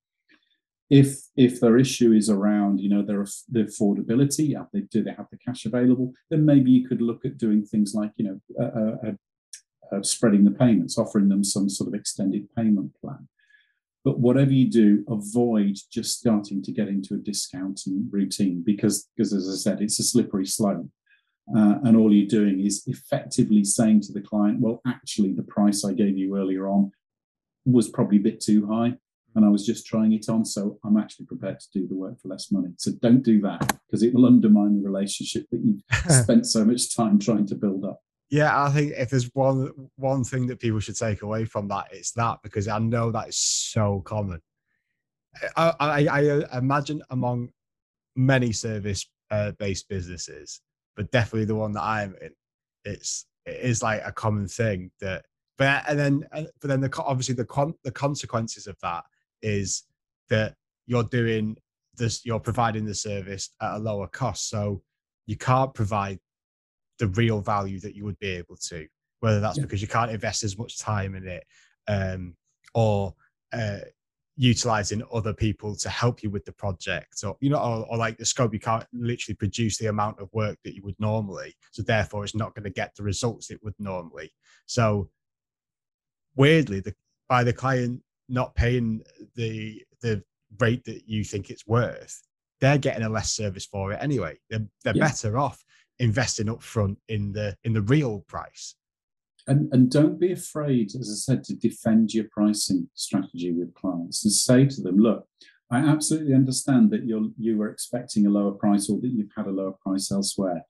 if 0.89 1.19
if 1.35 1.59
their 1.59 1.77
issue 1.77 2.13
is 2.13 2.29
around 2.29 2.79
you 2.79 2.89
know 2.89 3.01
their 3.01 3.25
the 3.49 3.63
affordability 3.63 4.55
they, 4.71 4.81
do 4.81 5.03
they 5.03 5.11
have 5.11 5.27
the 5.31 5.37
cash 5.37 5.65
available? 5.65 6.13
Then 6.29 6.45
maybe 6.45 6.71
you 6.71 6.87
could 6.87 7.01
look 7.01 7.25
at 7.25 7.37
doing 7.37 7.65
things 7.65 7.93
like 7.93 8.11
you 8.15 8.25
know 8.25 8.39
uh, 8.59 9.07
uh, 9.07 9.95
uh, 9.95 10.01
spreading 10.01 10.45
the 10.45 10.51
payments 10.51 10.97
offering 10.97 11.29
them 11.29 11.43
some 11.43 11.69
sort 11.69 11.89
of 11.89 11.93
extended 11.93 12.47
payment 12.55 12.93
plan. 13.01 13.27
But 14.05 14.19
whatever 14.19 14.51
you 14.51 14.69
do 14.69 15.03
avoid 15.09 15.77
just 15.91 16.17
starting 16.17 16.63
to 16.63 16.71
get 16.71 16.87
into 16.87 17.15
a 17.15 17.17
discounting 17.17 18.07
routine 18.09 18.63
because 18.65 19.09
because 19.15 19.33
as 19.33 19.49
i 19.49 19.55
said 19.55 19.81
it's 19.81 19.99
a 19.99 20.03
slippery 20.03 20.45
slope. 20.45 20.87
Uh, 21.55 21.79
and 21.85 21.95
all 21.95 22.13
you're 22.13 22.27
doing 22.27 22.59
is 22.59 22.83
effectively 22.87 23.63
saying 23.63 24.01
to 24.01 24.11
the 24.11 24.19
client 24.19 24.59
well 24.59 24.81
actually 24.85 25.31
the 25.31 25.43
price 25.43 25.85
i 25.85 25.93
gave 25.93 26.17
you 26.17 26.35
earlier 26.35 26.67
on 26.67 26.91
was 27.65 27.87
probably 27.87 28.17
a 28.17 28.21
bit 28.21 28.41
too 28.41 28.67
high 28.67 28.93
and 29.37 29.45
I 29.45 29.49
was 29.49 29.65
just 29.65 29.85
trying 29.85 30.13
it 30.13 30.27
on. 30.29 30.43
So 30.43 30.79
I'm 30.83 30.97
actually 30.97 31.27
prepared 31.27 31.59
to 31.59 31.67
do 31.71 31.87
the 31.87 31.95
work 31.95 32.19
for 32.19 32.27
less 32.27 32.51
money. 32.51 32.69
So 32.77 32.91
don't 33.03 33.21
do 33.21 33.39
that 33.41 33.77
because 33.85 34.01
it 34.01 34.11
will 34.13 34.25
undermine 34.25 34.81
the 34.81 34.89
relationship 34.89 35.45
that 35.51 35.61
you've 35.63 35.83
spent 36.23 36.47
so 36.47 36.65
much 36.65 36.95
time 36.95 37.19
trying 37.19 37.45
to 37.47 37.55
build 37.55 37.85
up. 37.85 38.01
Yeah, 38.31 38.61
I 38.61 38.71
think 38.71 38.93
if 38.97 39.11
there's 39.11 39.29
one 39.33 39.71
one 39.95 40.23
thing 40.23 40.47
that 40.47 40.59
people 40.59 40.79
should 40.79 40.97
take 40.97 41.21
away 41.21 41.45
from 41.45 41.67
that, 41.67 41.85
it's 41.91 42.11
that 42.13 42.39
because 42.41 42.67
I 42.67 42.79
know 42.79 43.11
that 43.11 43.29
is 43.29 43.37
so 43.37 44.01
common. 44.01 44.41
I, 45.55 45.73
I, 45.79 46.07
I 46.07 46.57
imagine 46.57 47.03
among 47.11 47.49
many 48.15 48.51
service 48.51 49.07
uh, 49.29 49.51
based 49.51 49.87
businesses, 49.87 50.61
but 50.95 51.11
definitely 51.11 51.45
the 51.45 51.55
one 51.55 51.73
that 51.73 51.83
I'm 51.83 52.15
in, 52.21 52.31
it's 52.83 53.27
it 53.45 53.61
is 53.61 53.83
like 53.83 54.01
a 54.03 54.11
common 54.11 54.47
thing 54.47 54.89
that. 54.99 55.25
But 55.59 55.85
and 55.87 55.97
then 55.97 56.27
but 56.31 56.67
then 56.67 56.81
the 56.81 57.03
obviously 57.03 57.35
the 57.35 57.45
con, 57.45 57.73
the 57.83 57.91
consequences 57.91 58.67
of 58.67 58.77
that 58.81 59.05
is 59.41 59.83
that 60.29 60.55
you're 60.85 61.03
doing 61.03 61.57
this, 61.95 62.25
you're 62.25 62.39
providing 62.39 62.85
the 62.85 62.95
service 62.95 63.49
at 63.61 63.75
a 63.75 63.79
lower 63.79 64.07
cost. 64.07 64.49
So 64.49 64.81
you 65.25 65.35
can't 65.35 65.73
provide 65.73 66.19
the 66.99 67.07
real 67.07 67.41
value 67.41 67.79
that 67.81 67.95
you 67.95 68.05
would 68.05 68.19
be 68.19 68.29
able 68.29 68.57
to, 68.69 68.87
whether 69.19 69.39
that's 69.39 69.57
yeah. 69.57 69.63
because 69.63 69.81
you 69.81 69.87
can't 69.87 70.11
invest 70.11 70.43
as 70.43 70.57
much 70.57 70.79
time 70.79 71.15
in 71.15 71.27
it 71.27 71.43
um, 71.87 72.35
or 72.73 73.13
uh, 73.53 73.79
utilizing 74.37 75.03
other 75.11 75.33
people 75.33 75.75
to 75.75 75.89
help 75.89 76.21
you 76.21 76.29
with 76.29 76.45
the 76.45 76.51
project 76.51 77.23
or 77.23 77.35
you 77.41 77.49
know 77.49 77.57
or, 77.57 77.87
or, 77.89 77.97
like 77.97 78.17
the 78.17 78.25
scope 78.25 78.53
you 78.53 78.59
can't 78.59 78.85
literally 78.93 79.35
produce 79.35 79.77
the 79.77 79.87
amount 79.87 80.19
of 80.19 80.29
work 80.31 80.57
that 80.63 80.75
you 80.75 80.83
would 80.83 80.95
normally 80.99 81.55
so 81.71 81.81
therefore 81.81 82.23
it's 82.23 82.35
not 82.35 82.53
going 82.53 82.63
to 82.63 82.69
get 82.69 82.93
the 82.95 83.01
results 83.01 83.49
it 83.49 83.59
would 83.63 83.73
normally 83.79 84.31
so 84.67 85.09
weirdly 86.35 86.79
the 86.79 86.93
by 87.27 87.43
the 87.43 87.51
client 87.51 87.99
not 88.29 88.55
paying 88.55 89.01
the 89.35 89.83
the 90.01 90.23
rate 90.59 90.83
that 90.85 91.07
you 91.07 91.23
think 91.23 91.49
it's 91.49 91.67
worth, 91.67 92.21
they're 92.59 92.77
getting 92.77 93.03
a 93.03 93.09
less 93.09 93.31
service 93.31 93.65
for 93.65 93.91
it 93.91 93.99
anyway. 94.01 94.37
They're, 94.49 94.65
they're 94.83 94.95
yeah. 94.95 95.07
better 95.07 95.37
off 95.37 95.63
investing 95.99 96.49
up 96.49 96.61
front 96.61 96.97
in 97.07 97.31
the 97.31 97.55
in 97.63 97.73
the 97.73 97.81
real 97.81 98.19
price. 98.27 98.75
And, 99.47 99.71
and 99.73 99.89
don't 99.89 100.19
be 100.19 100.33
afraid, 100.33 100.87
as 100.99 101.09
I 101.09 101.15
said, 101.15 101.43
to 101.45 101.55
defend 101.55 102.13
your 102.13 102.25
pricing 102.31 102.89
strategy 102.95 103.53
with 103.53 103.73
clients 103.75 104.25
and 104.25 104.33
say 104.33 104.65
to 104.65 104.81
them, 104.81 104.97
look, 104.97 105.25
I 105.71 105.79
absolutely 105.79 106.33
understand 106.33 106.91
that 106.91 107.05
you're 107.05 107.29
you 107.37 107.57
were 107.57 107.69
expecting 107.69 108.25
a 108.25 108.29
lower 108.29 108.51
price 108.51 108.89
or 108.89 108.99
that 109.01 109.07
you've 109.07 109.31
had 109.35 109.47
a 109.47 109.51
lower 109.51 109.73
price 109.83 110.11
elsewhere. 110.11 110.63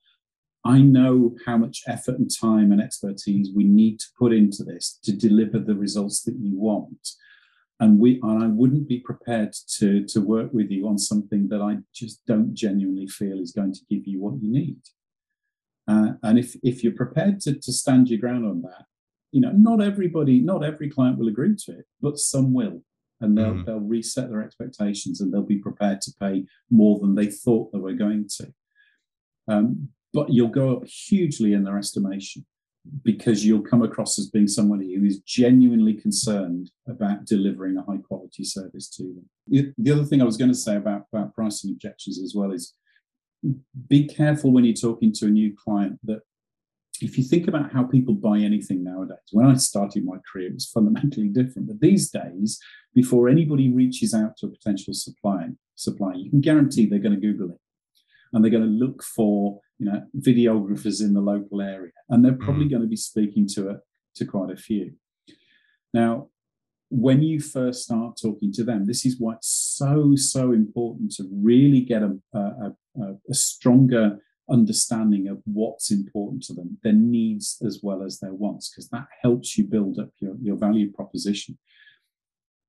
I 0.64 0.80
know 0.80 1.36
how 1.46 1.56
much 1.56 1.82
effort 1.86 2.18
and 2.18 2.30
time 2.30 2.72
and 2.72 2.80
expertise 2.80 3.50
we 3.54 3.64
need 3.64 4.00
to 4.00 4.06
put 4.18 4.32
into 4.32 4.64
this 4.64 4.98
to 5.04 5.12
deliver 5.12 5.58
the 5.58 5.76
results 5.76 6.22
that 6.24 6.34
you 6.36 6.58
want 6.58 7.08
and 7.80 7.98
we 7.98 8.20
and 8.22 8.42
I 8.42 8.46
wouldn't 8.48 8.88
be 8.88 8.98
prepared 8.98 9.54
to 9.78 10.04
to 10.06 10.20
work 10.20 10.52
with 10.52 10.70
you 10.70 10.88
on 10.88 10.98
something 10.98 11.48
that 11.48 11.60
I 11.60 11.78
just 11.94 12.24
don't 12.26 12.54
genuinely 12.54 13.06
feel 13.06 13.40
is 13.40 13.52
going 13.52 13.72
to 13.74 13.80
give 13.88 14.06
you 14.06 14.20
what 14.20 14.42
you 14.42 14.50
need. 14.50 14.80
Uh, 15.86 16.12
and 16.22 16.38
if 16.38 16.56
if 16.62 16.82
you're 16.82 16.92
prepared 16.92 17.40
to 17.40 17.54
to 17.54 17.72
stand 17.72 18.08
your 18.08 18.18
ground 18.18 18.46
on 18.46 18.62
that, 18.62 18.84
you 19.30 19.40
know, 19.40 19.52
not 19.52 19.80
everybody, 19.80 20.40
not 20.40 20.64
every 20.64 20.90
client 20.90 21.18
will 21.18 21.28
agree 21.28 21.54
to 21.66 21.72
it, 21.72 21.86
but 22.00 22.18
some 22.18 22.52
will, 22.52 22.82
and 23.20 23.38
they'll 23.38 23.54
mm. 23.54 23.64
they'll 23.64 23.80
reset 23.80 24.28
their 24.28 24.42
expectations 24.42 25.20
and 25.20 25.32
they'll 25.32 25.42
be 25.42 25.58
prepared 25.58 26.00
to 26.02 26.12
pay 26.20 26.44
more 26.70 26.98
than 26.98 27.14
they 27.14 27.26
thought 27.26 27.72
they 27.72 27.78
were 27.78 27.92
going 27.92 28.28
to. 28.38 28.52
Um, 29.46 29.88
but 30.12 30.30
you'll 30.30 30.48
go 30.48 30.76
up 30.76 30.86
hugely 30.86 31.52
in 31.52 31.64
their 31.64 31.78
estimation 31.78 32.44
because 33.02 33.44
you'll 33.44 33.60
come 33.62 33.82
across 33.82 34.18
as 34.18 34.30
being 34.30 34.48
somebody 34.48 34.94
who 34.94 35.04
is 35.04 35.20
genuinely 35.20 35.94
concerned 35.94 36.70
about 36.86 37.26
delivering 37.26 37.76
a 37.76 37.82
high 37.82 37.98
quality 37.98 38.44
service 38.44 38.88
to 38.88 39.02
them. 39.02 39.74
The 39.78 39.92
other 39.92 40.04
thing 40.04 40.22
I 40.22 40.24
was 40.24 40.36
going 40.36 40.50
to 40.50 40.56
say 40.56 40.76
about, 40.76 41.02
about 41.12 41.34
pricing 41.34 41.70
objections 41.70 42.20
as 42.20 42.34
well 42.34 42.52
is 42.52 42.74
be 43.88 44.06
careful 44.06 44.52
when 44.52 44.64
you're 44.64 44.74
talking 44.74 45.12
to 45.14 45.26
a 45.26 45.30
new 45.30 45.54
client 45.56 45.98
that 46.04 46.20
if 47.00 47.16
you 47.16 47.22
think 47.22 47.46
about 47.46 47.72
how 47.72 47.84
people 47.84 48.14
buy 48.14 48.38
anything 48.38 48.82
nowadays, 48.82 49.18
when 49.30 49.46
I 49.46 49.54
started 49.54 50.04
my 50.04 50.16
career, 50.30 50.48
it 50.48 50.54
was 50.54 50.66
fundamentally 50.66 51.28
different. 51.28 51.68
But 51.68 51.80
these 51.80 52.10
days, 52.10 52.58
before 52.94 53.28
anybody 53.28 53.70
reaches 53.70 54.14
out 54.14 54.36
to 54.38 54.46
a 54.46 54.50
potential 54.50 54.94
supplier, 54.94 55.52
supplier, 55.76 56.16
you 56.16 56.30
can 56.30 56.40
guarantee 56.40 56.86
they're 56.86 56.98
going 56.98 57.14
to 57.14 57.20
Google 57.20 57.50
it 57.50 57.60
and 58.32 58.42
they're 58.42 58.50
going 58.50 58.64
to 58.64 58.68
look 58.68 59.04
for 59.04 59.60
you 59.78 59.86
know 59.86 60.02
videographers 60.18 61.00
in 61.00 61.14
the 61.14 61.20
local 61.20 61.60
area 61.60 61.92
and 62.08 62.24
they're 62.24 62.32
probably 62.32 62.66
mm. 62.66 62.70
going 62.70 62.82
to 62.82 62.88
be 62.88 62.96
speaking 62.96 63.46
to 63.46 63.70
a, 63.70 63.76
to 64.14 64.24
quite 64.24 64.50
a 64.50 64.56
few 64.56 64.92
now 65.94 66.28
when 66.90 67.22
you 67.22 67.38
first 67.38 67.84
start 67.84 68.18
talking 68.20 68.52
to 68.52 68.64
them 68.64 68.86
this 68.86 69.04
is 69.06 69.16
why 69.18 69.34
it's 69.34 69.74
so 69.76 70.14
so 70.16 70.52
important 70.52 71.12
to 71.12 71.28
really 71.30 71.80
get 71.80 72.02
a, 72.02 72.16
a, 72.34 72.38
a, 72.38 73.14
a 73.30 73.34
stronger 73.34 74.18
understanding 74.50 75.28
of 75.28 75.42
what's 75.44 75.90
important 75.90 76.42
to 76.42 76.54
them 76.54 76.78
their 76.82 76.92
needs 76.92 77.60
as 77.64 77.80
well 77.82 78.02
as 78.02 78.18
their 78.18 78.32
wants 78.32 78.70
because 78.70 78.88
that 78.88 79.06
helps 79.22 79.58
you 79.58 79.64
build 79.64 79.98
up 79.98 80.10
your, 80.20 80.34
your 80.40 80.56
value 80.56 80.90
proposition 80.90 81.58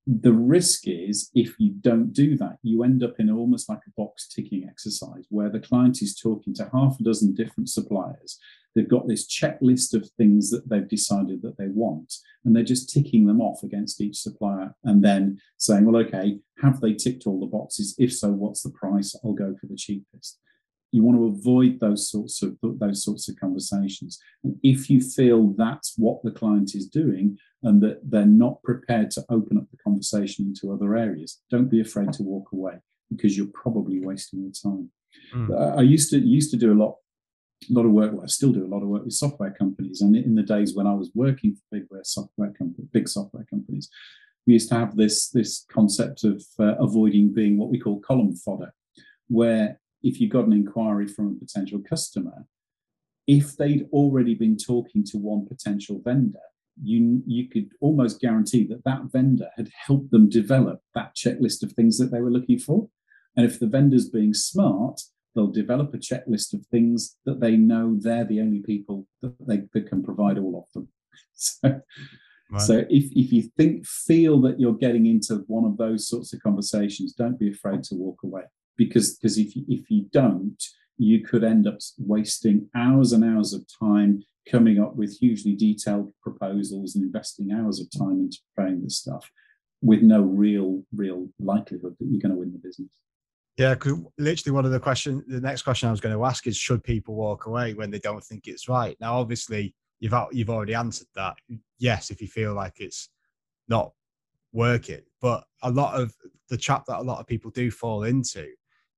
the 0.09 0.33
risk 0.33 0.87
is 0.87 1.29
if 1.35 1.53
you 1.59 1.71
don't 1.81 2.13
do 2.13 2.35
that, 2.37 2.57
you 2.63 2.83
end 2.83 3.03
up 3.03 3.19
in 3.19 3.29
almost 3.29 3.69
like 3.69 3.81
a 3.87 3.91
box 3.95 4.27
ticking 4.27 4.67
exercise 4.67 5.25
where 5.29 5.49
the 5.49 5.59
client 5.59 6.01
is 6.01 6.17
talking 6.17 6.53
to 6.55 6.67
half 6.73 6.99
a 6.99 7.03
dozen 7.03 7.35
different 7.35 7.69
suppliers. 7.69 8.39
They've 8.73 8.89
got 8.89 9.07
this 9.07 9.27
checklist 9.27 9.93
of 9.93 10.09
things 10.17 10.49
that 10.49 10.67
they've 10.67 10.87
decided 10.87 11.43
that 11.43 11.57
they 11.59 11.67
want, 11.67 12.11
and 12.43 12.55
they're 12.55 12.63
just 12.63 12.89
ticking 12.89 13.27
them 13.27 13.39
off 13.39 13.61
against 13.61 14.01
each 14.01 14.17
supplier 14.17 14.73
and 14.83 15.03
then 15.03 15.39
saying, 15.57 15.85
Well, 15.85 16.01
okay, 16.03 16.39
have 16.61 16.81
they 16.81 16.93
ticked 16.93 17.27
all 17.27 17.39
the 17.39 17.45
boxes? 17.45 17.95
If 17.99 18.11
so, 18.13 18.31
what's 18.31 18.63
the 18.63 18.71
price? 18.71 19.15
I'll 19.23 19.33
go 19.33 19.55
for 19.59 19.67
the 19.67 19.75
cheapest 19.75 20.39
you 20.91 21.03
want 21.03 21.17
to 21.17 21.25
avoid 21.25 21.79
those 21.79 22.09
sorts 22.09 22.41
of 22.41 22.57
those 22.61 23.03
sorts 23.03 23.29
of 23.29 23.39
conversations 23.39 24.19
and 24.43 24.57
if 24.63 24.89
you 24.89 25.01
feel 25.01 25.53
that's 25.57 25.93
what 25.97 26.21
the 26.23 26.31
client 26.31 26.73
is 26.73 26.87
doing 26.87 27.37
and 27.63 27.81
that 27.81 27.99
they're 28.09 28.25
not 28.25 28.61
prepared 28.63 29.11
to 29.11 29.25
open 29.29 29.57
up 29.57 29.68
conversation 29.89 30.45
into 30.45 30.73
other 30.73 30.95
areas. 30.95 31.41
Don't 31.49 31.69
be 31.69 31.81
afraid 31.81 32.13
to 32.13 32.23
walk 32.23 32.47
away 32.53 32.75
because 33.09 33.35
you're 33.35 33.53
probably 33.53 33.99
wasting 33.99 34.41
your 34.41 34.51
time. 34.51 34.91
Mm. 35.33 35.79
i 35.79 35.81
used 35.81 36.11
to 36.11 36.19
used 36.19 36.51
to 36.51 36.57
do 36.65 36.71
a 36.71 36.79
lot 36.83 36.93
a 37.67 37.73
lot 37.73 37.87
of 37.87 37.91
work 37.91 38.11
well, 38.13 38.23
i 38.23 38.27
still 38.27 38.51
do 38.51 38.63
a 38.63 38.73
lot 38.73 38.83
of 38.83 38.89
work 38.93 39.03
with 39.03 39.13
software 39.13 39.55
companies. 39.61 40.01
And 40.01 40.15
in 40.15 40.35
the 40.35 40.49
days 40.55 40.75
when 40.75 40.87
i 40.93 40.93
was 40.93 41.09
working 41.15 41.55
for 41.55 41.63
big 41.71 41.85
software 42.03 42.53
company, 42.59 42.87
big 42.93 43.07
software 43.07 43.47
companies 43.49 43.89
we 44.45 44.53
used 44.53 44.69
to 44.69 44.75
have 44.75 44.95
this 44.95 45.29
this 45.37 45.65
concept 45.77 46.23
of 46.23 46.37
uh, 46.59 46.75
avoiding 46.87 47.33
being 47.33 47.57
what 47.57 47.71
we 47.71 47.79
call 47.79 47.99
column 48.09 48.35
fodder 48.35 48.71
where 49.29 49.79
if 50.03 50.19
you 50.19 50.27
got 50.27 50.45
an 50.45 50.53
inquiry 50.53 51.07
from 51.07 51.27
a 51.27 51.45
potential 51.45 51.79
customer, 51.79 52.45
if 53.27 53.55
they'd 53.57 53.87
already 53.91 54.33
been 54.33 54.57
talking 54.57 55.03
to 55.05 55.17
one 55.17 55.45
potential 55.45 56.01
vendor, 56.03 56.39
you, 56.81 57.21
you 57.25 57.49
could 57.49 57.69
almost 57.81 58.19
guarantee 58.19 58.65
that 58.67 58.83
that 58.85 59.11
vendor 59.11 59.49
had 59.57 59.69
helped 59.87 60.11
them 60.11 60.29
develop 60.29 60.81
that 60.95 61.15
checklist 61.15 61.63
of 61.63 61.73
things 61.73 61.97
that 61.97 62.11
they 62.11 62.21
were 62.21 62.31
looking 62.31 62.59
for. 62.59 62.89
And 63.35 63.45
if 63.45 63.59
the 63.59 63.67
vendor's 63.67 64.09
being 64.09 64.33
smart, 64.33 65.01
they'll 65.35 65.47
develop 65.47 65.93
a 65.93 65.97
checklist 65.97 66.53
of 66.53 66.65
things 66.67 67.17
that 67.25 67.39
they 67.39 67.55
know 67.55 67.95
they're 67.99 68.25
the 68.25 68.41
only 68.41 68.59
people 68.59 69.07
that 69.21 69.33
they 69.47 69.61
that 69.73 69.87
can 69.87 70.03
provide 70.03 70.37
all 70.37 70.65
of 70.65 70.73
them. 70.73 70.87
So, 71.41 71.81
right. 72.51 72.61
so 72.61 72.77
if, 72.89 73.11
if 73.13 73.31
you 73.31 73.43
think 73.55 73.85
feel 73.85 74.41
that 74.41 74.59
you're 74.59 74.73
getting 74.73 75.05
into 75.05 75.45
one 75.47 75.63
of 75.63 75.77
those 75.77 76.09
sorts 76.09 76.33
of 76.33 76.41
conversations, 76.41 77.13
don't 77.13 77.39
be 77.39 77.49
afraid 77.49 77.83
to 77.83 77.95
walk 77.95 78.23
away. 78.23 78.41
Because 78.75 79.15
because 79.15 79.37
if 79.37 79.55
you, 79.55 79.63
if 79.69 79.89
you 79.89 80.07
don't, 80.11 80.61
you 80.99 81.23
could 81.23 81.43
end 81.43 81.65
up 81.65 81.79
wasting 81.97 82.69
hours 82.75 83.13
and 83.13 83.23
hours 83.23 83.53
of 83.53 83.65
time 83.79 84.21
coming 84.49 84.79
up 84.79 84.95
with 84.95 85.17
hugely 85.17 85.55
detailed 85.55 86.11
proposals 86.21 86.95
and 86.95 87.05
investing 87.05 87.51
hours 87.51 87.79
of 87.79 87.87
time 87.97 88.19
into 88.19 88.37
preparing 88.53 88.83
this 88.83 88.97
stuff 88.97 89.31
with 89.81 90.01
no 90.01 90.21
real 90.21 90.83
real 90.93 91.29
likelihood 91.39 91.95
that 91.99 92.05
you're 92.05 92.21
going 92.21 92.33
to 92.33 92.37
win 92.37 92.51
the 92.51 92.59
business. 92.59 92.91
Yeah, 93.57 93.75
literally 94.17 94.55
one 94.55 94.65
of 94.65 94.71
the 94.71 94.79
question, 94.79 95.23
the 95.27 95.41
next 95.41 95.63
question 95.63 95.89
I 95.89 95.91
was 95.91 95.99
going 95.99 96.15
to 96.15 96.23
ask 96.23 96.47
is, 96.47 96.55
should 96.55 96.81
people 96.81 97.15
walk 97.15 97.45
away 97.45 97.73
when 97.73 97.91
they 97.91 97.99
don't 97.99 98.23
think 98.23 98.47
it's 98.47 98.69
right? 98.69 98.95
Now, 99.01 99.19
obviously, 99.19 99.75
you've 99.99 100.13
you've 100.31 100.49
already 100.49 100.75
answered 100.75 101.07
that. 101.15 101.35
Yes, 101.77 102.09
if 102.09 102.21
you 102.21 102.27
feel 102.27 102.53
like 102.53 102.79
it's 102.79 103.09
not 103.67 103.91
working, 104.53 105.01
but 105.21 105.43
a 105.61 105.71
lot 105.71 105.99
of 105.99 106.13
the 106.49 106.57
trap 106.57 106.85
that 106.87 106.99
a 106.99 107.03
lot 107.03 107.19
of 107.19 107.27
people 107.27 107.51
do 107.51 107.69
fall 107.69 108.03
into 108.03 108.47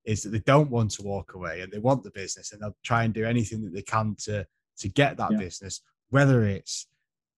is 0.05 0.23
that 0.23 0.29
they 0.29 0.39
don't 0.39 0.71
want 0.71 0.91
to 0.91 1.03
walk 1.03 1.33
away 1.33 1.61
and 1.61 1.71
they 1.71 1.79
want 1.79 2.03
the 2.03 2.11
business 2.11 2.51
and 2.51 2.61
they'll 2.61 2.75
try 2.83 3.03
and 3.03 3.13
do 3.13 3.25
anything 3.25 3.61
that 3.63 3.73
they 3.73 3.81
can 3.81 4.15
to 4.19 4.45
to 4.77 4.89
get 4.89 5.17
that 5.17 5.31
yeah. 5.31 5.37
business, 5.37 5.81
whether 6.09 6.43
it's 6.43 6.87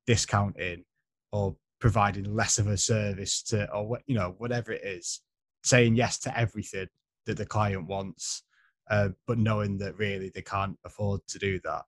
discounting 0.08 0.84
or 1.32 1.56
providing 1.80 2.34
less 2.34 2.60
of 2.60 2.68
a 2.68 2.78
service 2.78 3.44
to 3.44 3.70
or 3.72 3.88
what 3.88 4.02
you 4.06 4.16
know 4.16 4.36
whatever 4.38 4.72
it 4.72 4.84
is, 4.84 5.22
saying 5.64 5.96
yes 5.96 6.20
to 6.20 6.38
everything 6.38 6.88
that 7.26 7.38
the 7.38 7.46
client 7.46 7.88
wants, 7.88 8.44
uh, 8.90 9.10
but 9.28 9.38
knowing 9.38 9.78
that 9.78 9.98
really 9.98 10.30
they 10.34 10.42
can't 10.42 10.78
afford 10.86 11.22
to 11.28 11.40
do 11.40 11.60
that. 11.64 11.84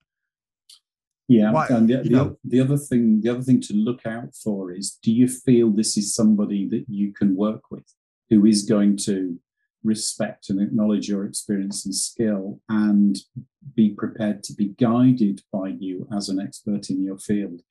Yeah, 1.27 1.51
Why, 1.51 1.67
and 1.69 1.89
the, 1.89 2.03
the, 2.03 2.37
the, 2.43 2.61
other 2.61 2.77
thing, 2.77 3.21
the 3.21 3.29
other 3.29 3.41
thing 3.41 3.59
to 3.61 3.73
look 3.73 4.05
out 4.05 4.35
for 4.35 4.71
is: 4.71 4.99
Do 5.01 5.11
you 5.11 5.27
feel 5.27 5.71
this 5.71 5.97
is 5.97 6.13
somebody 6.13 6.69
that 6.69 6.85
you 6.87 7.13
can 7.13 7.35
work 7.35 7.71
with, 7.71 7.85
who 8.29 8.45
is 8.45 8.63
going 8.63 8.97
to 9.05 9.39
respect 9.85 10.49
and 10.49 10.61
acknowledge 10.61 11.07
your 11.07 11.25
experience 11.25 11.85
and 11.85 11.95
skill, 11.95 12.59
and 12.69 13.17
be 13.75 13.89
prepared 13.89 14.43
to 14.43 14.53
be 14.53 14.69
guided 14.79 15.41
by 15.51 15.67
you 15.67 16.07
as 16.15 16.29
an 16.29 16.39
expert 16.39 16.89
in 16.89 17.03
your 17.03 17.17
field? 17.17 17.61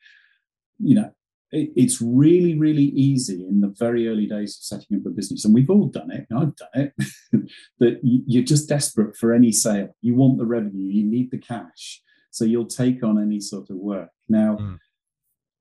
You 0.79 0.95
know, 0.97 1.11
it's 1.55 2.01
really, 2.01 2.59
really 2.59 2.85
easy 2.85 3.47
in 3.47 3.61
the 3.61 3.75
very 3.79 4.09
early 4.09 4.27
days 4.27 4.57
of 4.57 4.65
setting 4.65 4.99
up 4.99 5.07
a 5.07 5.11
business, 5.11 5.45
and 5.45 5.55
we've 5.55 5.71
all 5.71 5.87
done 5.87 6.11
it. 6.11 6.27
I've 6.37 6.57
done 6.57 6.69
it. 6.75 6.93
that 7.79 8.01
you're 8.03 8.43
just 8.43 8.69
desperate 8.69 9.17
for 9.17 9.33
any 9.33 9.53
sale. 9.53 9.95
You 10.01 10.15
want 10.15 10.39
the 10.39 10.47
revenue. 10.47 10.91
You 10.91 11.05
need 11.05 11.31
the 11.31 11.39
cash, 11.39 12.03
so 12.31 12.45
you'll 12.45 12.67
take 12.67 13.05
on 13.05 13.23
any 13.23 13.41
sort 13.41 13.71
of 13.71 13.77
work. 13.77 14.11
Now, 14.29 14.57
mm. 14.61 14.79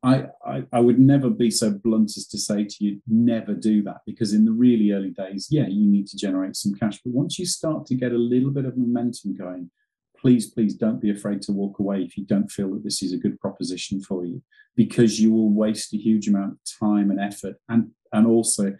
I, 0.04 0.26
I, 0.45 0.64
I 0.74 0.80
would 0.82 0.99
never 0.99 1.30
be 1.30 1.49
so 1.49 1.72
blunt 1.72 2.18
as 2.18 2.28
to 2.28 2.38
say 2.38 2.66
to 2.66 2.76
you, 2.80 3.01
never 3.08 3.54
do 3.54 3.82
that, 3.84 4.01
because 4.06 4.34
in 4.34 4.43
the 4.43 4.51
really 4.51 4.91
early 4.91 5.12
days, 5.12 5.47
yeah, 5.49 5.68
you 5.68 5.89
need 5.89 6.08
to 6.08 6.18
generate 6.18 6.58
some 6.58 6.74
cash. 6.74 6.99
But 7.04 7.14
once 7.14 7.39
you 7.39 7.45
start 7.45 7.86
to 7.88 7.95
get 7.95 8.12
a 8.12 8.18
little 8.18 8.51
bit 8.51 8.66
of 8.66 8.78
momentum 8.78 9.38
going, 9.38 9.72
please, 10.18 10.51
please 10.51 10.76
don't 10.76 11.01
be 11.01 11.10
afraid 11.10 11.41
to 11.43 11.54
walk 11.54 11.80
away 11.80 12.01
if 12.01 12.18
you 12.18 12.26
don't 12.26 12.51
feel 12.51 12.74
that 12.74 12.84
this 12.84 13.01
is 13.01 13.14
a 13.14 13.18
good 13.18 13.39
proposition 13.39 14.01
for 14.01 14.26
you, 14.26 14.43
because 14.76 15.22
you 15.22 15.32
will 15.32 15.49
waste 15.49 15.93
a 15.93 15.97
huge 15.97 16.28
amount 16.28 16.54
of 16.54 16.60
time 16.80 17.10
and 17.10 17.20
effort 17.22 17.56
and, 17.70 17.91
and 18.12 18.28
also 18.28 18.74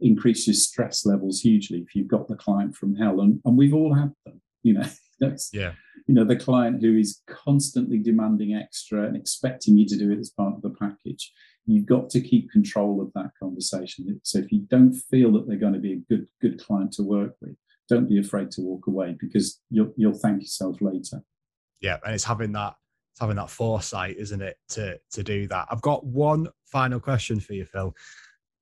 increase 0.00 0.46
your 0.46 0.54
stress 0.54 1.04
levels 1.04 1.40
hugely 1.40 1.78
if 1.78 1.94
you've 1.94 2.08
got 2.08 2.26
the 2.26 2.36
client 2.36 2.74
from 2.74 2.96
hell. 2.96 3.20
And, 3.20 3.38
and 3.44 3.58
we've 3.58 3.74
all 3.74 3.94
had 3.94 4.12
them, 4.24 4.40
you 4.62 4.74
know. 4.74 4.86
That's, 5.20 5.50
yeah. 5.52 5.72
You 6.06 6.14
know, 6.14 6.24
the 6.24 6.36
client 6.36 6.82
who 6.82 6.96
is 6.96 7.20
constantly 7.28 7.98
demanding 7.98 8.54
extra 8.54 9.04
and 9.06 9.16
expecting 9.16 9.76
you 9.76 9.86
to 9.86 9.96
do 9.96 10.10
it 10.10 10.18
as 10.18 10.30
part 10.30 10.54
of 10.54 10.62
the 10.62 10.70
package. 10.70 11.32
You've 11.66 11.86
got 11.86 12.10
to 12.10 12.20
keep 12.20 12.50
control 12.50 13.00
of 13.00 13.12
that 13.14 13.30
conversation. 13.40 14.20
So 14.24 14.38
if 14.38 14.50
you 14.50 14.66
don't 14.70 14.94
feel 14.94 15.30
that 15.32 15.46
they're 15.46 15.56
going 15.56 15.74
to 15.74 15.78
be 15.78 15.92
a 15.92 16.14
good 16.14 16.26
good 16.40 16.58
client 16.60 16.92
to 16.94 17.02
work 17.02 17.34
with, 17.40 17.54
don't 17.88 18.08
be 18.08 18.18
afraid 18.18 18.50
to 18.52 18.62
walk 18.62 18.86
away 18.86 19.16
because 19.20 19.60
you'll 19.70 19.92
you'll 19.96 20.18
thank 20.18 20.40
yourself 20.40 20.80
later. 20.80 21.22
Yeah, 21.80 21.98
and 22.04 22.14
it's 22.14 22.24
having 22.24 22.52
that 22.52 22.74
it's 23.12 23.20
having 23.20 23.36
that 23.36 23.50
foresight, 23.50 24.16
isn't 24.16 24.40
it, 24.40 24.56
to 24.70 24.98
to 25.12 25.22
do 25.22 25.46
that. 25.48 25.68
I've 25.70 25.82
got 25.82 26.04
one 26.04 26.48
final 26.64 26.98
question 26.98 27.38
for 27.38 27.52
you, 27.52 27.66
Phil. 27.66 27.94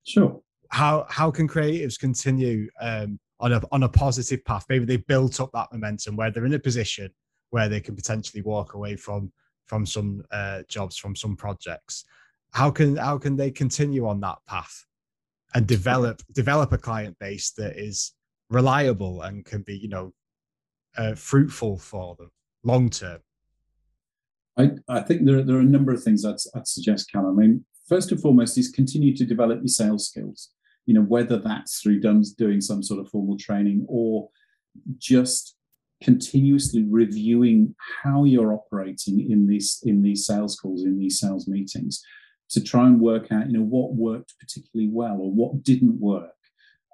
Sure. 0.07 0.41
How 0.71 1.07
how 1.09 1.31
can 1.31 1.49
creatives 1.49 1.99
continue 1.99 2.69
um, 2.81 3.19
on 3.41 3.53
a 3.53 3.63
on 3.73 3.83
a 3.83 3.89
positive 3.89 4.45
path? 4.45 4.67
Maybe 4.69 4.85
they 4.85 4.97
built 4.97 5.41
up 5.41 5.51
that 5.53 5.73
momentum 5.73 6.17
where 6.17 6.31
they're 6.31 6.47
in 6.47 6.55
a 6.55 6.59
position 6.59 7.11
where 7.51 7.69
they 7.69 7.81
can 7.81 7.97
potentially 7.97 8.43
walk 8.43 8.75
away 8.75 8.97
from 8.97 9.33
from 9.67 9.85
some 9.87 10.25
uh, 10.31 10.63
jobs, 10.69 10.97
from 10.97 11.15
some 11.15 11.37
projects. 11.37 12.05
How 12.53 12.71
can 12.71 12.97
how 12.97 13.19
can 13.19 13.37
they 13.37 13.51
continue 13.51 14.07
on 14.07 14.21
that 14.21 14.39
path 14.47 14.85
and 15.55 15.67
develop 15.67 16.23
develop 16.33 16.73
a 16.73 16.79
client 16.79 17.17
base 17.19 17.51
that 17.53 17.77
is 17.77 18.13
reliable 18.51 19.23
and 19.23 19.45
can 19.45 19.63
be, 19.63 19.77
you 19.77 19.89
know, 19.89 20.13
uh, 20.97 21.15
fruitful 21.15 21.79
for 21.79 22.17
them 22.17 22.31
long 22.65 22.91
term? 22.91 23.21
I, 24.57 24.71
I 24.89 25.01
think 25.03 25.25
there, 25.25 25.43
there 25.43 25.57
are 25.57 25.61
a 25.61 25.65
number 25.65 25.93
of 25.93 26.03
things 26.03 26.25
I'd, 26.25 26.37
I'd 26.55 26.67
suggest, 26.67 27.13
Cal. 27.13 27.29
I 27.29 27.31
mean, 27.31 27.65
first 27.89 28.11
and 28.11 28.21
foremost 28.21 28.59
is 28.59 28.71
continue 28.71 29.17
to 29.17 29.25
develop 29.25 29.61
your 29.61 29.69
sales 29.69 30.09
skills. 30.09 30.51
You 30.89 30.95
know, 30.95 31.03
whether 31.03 31.39
that's 31.39 31.81
through 31.81 32.01
doing 32.01 32.61
some 32.61 32.83
sort 32.83 33.01
of 33.01 33.11
formal 33.11 33.37
training 33.37 33.85
or 33.89 34.31
just 34.97 35.55
continuously 36.03 36.85
reviewing 36.89 37.75
how 38.03 38.25
you're 38.25 38.55
operating 38.55 39.31
in 39.31 39.47
these 39.47 39.81
in 39.85 40.03
these 40.03 40.25
sales 40.25 40.57
calls, 40.57 40.85
in 40.85 40.99
these 40.99 41.21
sales 41.21 41.47
meetings, 41.47 42.03
to 42.51 42.63
try 42.63 42.87
and 42.87 43.01
work 43.01 43.31
out, 43.31 43.51
you 43.51 43.59
know, 43.59 43.65
what 43.65 43.95
worked 43.95 44.33
particularly 44.41 44.91
well 44.91 45.19
or 45.21 45.31
what 45.31 45.63
didn't 45.63 46.01
work 46.01 46.31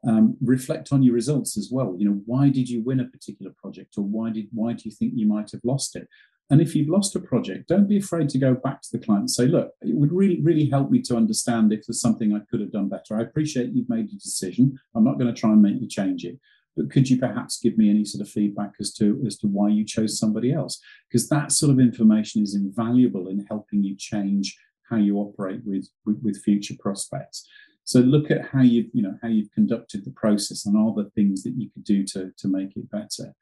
um, 0.07 0.37
reflect 0.43 0.93
on 0.93 1.03
your 1.03 1.15
results 1.15 1.57
as 1.57 1.71
well. 1.71 1.95
You 1.97 2.07
know, 2.09 2.21
why 2.27 2.49
did 2.49 2.69
you 2.69 2.83
win 2.83 3.01
a 3.01 3.05
particular 3.07 3.53
project, 3.57 3.95
or 3.97 4.05
why 4.05 4.31
did 4.31 4.49
why 4.53 4.73
do 4.73 4.83
you 4.85 4.91
think 4.91 5.13
you 5.15 5.27
might 5.27 5.51
have 5.53 5.65
lost 5.65 5.97
it? 5.97 6.09
And 6.51 6.61
if 6.61 6.75
you've 6.75 6.91
lost 6.91 7.17
a 7.17 7.21
project, 7.21 7.69
don't 7.69 7.89
be 7.89 7.97
afraid 7.97 8.29
to 8.31 8.39
go 8.39 8.55
back 8.55 8.83
to 8.83 8.89
the 8.93 8.99
client 8.99 9.23
and 9.23 9.31
say, 9.31 9.47
look, 9.47 9.71
it 9.81 9.97
would 9.97 10.13
really, 10.13 10.43
really 10.43 10.69
help 10.69 10.91
me 10.91 11.01
to 11.03 11.17
understand 11.17 11.73
if 11.73 11.87
there's 11.87 12.01
something 12.01 12.35
I 12.35 12.41
could 12.51 12.61
have 12.61 12.73
done 12.73 12.89
better. 12.89 13.17
I 13.17 13.23
appreciate 13.23 13.73
you've 13.73 13.89
made 13.89 14.11
a 14.11 14.19
decision. 14.19 14.79
I'm 14.95 15.05
not 15.05 15.19
going 15.19 15.33
to 15.33 15.41
try 15.41 15.51
and 15.51 15.63
make 15.63 15.81
you 15.81 15.89
change 15.89 16.25
it. 16.25 16.39
But 16.77 16.91
could 16.91 17.09
you 17.09 17.19
perhaps 17.19 17.61
give 17.61 17.79
me 17.79 17.89
any 17.89 18.05
sort 18.05 18.21
of 18.27 18.29
feedback 18.29 18.73
as 18.81 18.93
to 18.95 19.23
as 19.25 19.39
to 19.39 19.47
why 19.47 19.69
you 19.69 19.85
chose 19.85 20.19
somebody 20.19 20.53
else? 20.53 20.81
Because 21.09 21.29
that 21.29 21.53
sort 21.53 21.71
of 21.71 21.79
information 21.79 22.43
is 22.43 22.55
invaluable 22.55 23.29
in 23.29 23.47
helping 23.49 23.85
you 23.85 23.97
change 23.97 24.59
how 24.91 24.97
you 24.97 25.17
operate 25.19 25.61
with, 25.65 25.89
with, 26.05 26.21
with 26.23 26.43
future 26.43 26.75
prospects. 26.79 27.47
So 27.85 28.01
look 28.01 28.31
at 28.31 28.47
how 28.47 28.63
you've, 28.63 28.87
you 28.93 29.03
know, 29.03 29.17
how 29.23 29.29
you've 29.29 29.53
conducted 29.53 30.05
the 30.05 30.11
process 30.11 30.67
and 30.67 30.77
all 30.77 30.95
the 30.95 31.11
things 31.11 31.43
that 31.45 31.55
you 31.57 31.71
could 31.71 31.85
do 31.85 32.05
to, 32.07 32.33
to 32.37 32.49
make 32.49 32.77
it 32.77 32.91
better. 32.91 33.35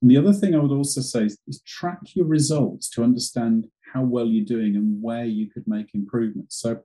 And 0.00 0.10
the 0.10 0.16
other 0.16 0.32
thing 0.32 0.54
I 0.54 0.58
would 0.58 0.70
also 0.70 1.00
say 1.00 1.24
is, 1.24 1.38
is 1.46 1.60
track 1.62 2.00
your 2.14 2.26
results 2.26 2.88
to 2.90 3.04
understand 3.04 3.66
how 3.92 4.02
well 4.02 4.26
you're 4.26 4.44
doing 4.44 4.76
and 4.76 5.02
where 5.02 5.24
you 5.24 5.50
could 5.50 5.64
make 5.66 5.94
improvements. 5.94 6.56
So 6.56 6.80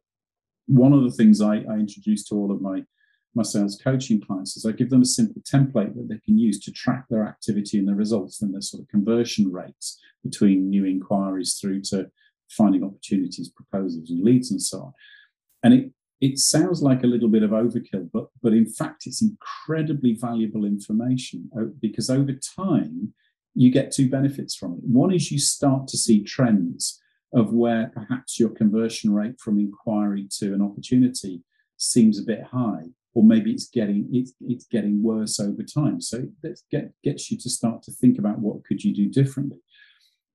one 0.67 0.93
of 0.93 1.03
the 1.03 1.11
things 1.11 1.41
I, 1.41 1.57
I 1.57 1.75
introduce 1.75 2.25
to 2.25 2.35
all 2.35 2.51
of 2.51 2.61
my 2.61 2.83
my 3.35 3.43
sales 3.43 3.79
coaching 3.83 4.21
clients 4.21 4.55
is 4.55 4.65
I 4.65 4.71
give 4.71 4.89
them 4.89 5.01
a 5.01 5.05
simple 5.05 5.41
template 5.41 5.93
that 5.95 6.07
they 6.07 6.19
can 6.25 6.37
use 6.37 6.57
to 6.61 6.71
track 6.71 7.03
their 7.09 7.27
activity 7.27 7.77
and 7.77 7.85
their 7.85 7.95
results 7.95 8.41
and 8.41 8.53
their 8.53 8.61
sort 8.61 8.81
of 8.81 8.87
conversion 8.87 9.51
rates 9.51 10.01
between 10.23 10.69
new 10.69 10.85
inquiries 10.85 11.57
through 11.59 11.81
to 11.81 12.09
finding 12.49 12.83
opportunities, 12.83 13.49
proposals, 13.49 14.09
and 14.09 14.23
leads 14.23 14.51
and 14.51 14.61
so 14.61 14.79
on. 14.79 14.93
And 15.63 15.73
it 15.73 15.91
it 16.21 16.39
sounds 16.39 16.81
like 16.81 17.03
a 17.03 17.07
little 17.07 17.29
bit 17.29 17.43
of 17.43 17.51
overkill, 17.51 18.09
but, 18.11 18.27
but 18.41 18.53
in 18.53 18.65
fact, 18.65 19.03
it's 19.05 19.21
incredibly 19.21 20.13
valuable 20.13 20.65
information 20.65 21.49
uh, 21.57 21.65
because 21.81 22.09
over 22.09 22.31
time, 22.57 23.13
you 23.53 23.71
get 23.71 23.91
two 23.91 24.09
benefits 24.09 24.55
from 24.55 24.73
it. 24.73 24.79
One 24.83 25.13
is 25.13 25.31
you 25.31 25.39
start 25.39 25.87
to 25.89 25.97
see 25.97 26.23
trends 26.23 27.01
of 27.33 27.53
where 27.53 27.91
perhaps 27.93 28.39
your 28.39 28.49
conversion 28.49 29.13
rate 29.13 29.39
from 29.39 29.59
inquiry 29.59 30.27
to 30.39 30.53
an 30.53 30.61
opportunity 30.61 31.41
seems 31.77 32.19
a 32.19 32.23
bit 32.23 32.43
high, 32.43 32.83
or 33.13 33.23
maybe 33.23 33.51
it's 33.51 33.69
getting 33.69 34.09
it's, 34.11 34.33
it's 34.41 34.65
getting 34.65 35.03
worse 35.03 35.39
over 35.39 35.63
time. 35.63 35.99
So 36.01 36.27
that 36.43 36.59
get, 36.71 36.91
gets 37.03 37.29
you 37.29 37.37
to 37.39 37.49
start 37.49 37.83
to 37.83 37.91
think 37.91 38.17
about 38.17 38.39
what 38.39 38.63
could 38.63 38.83
you 38.83 38.93
do 38.93 39.09
differently. 39.09 39.59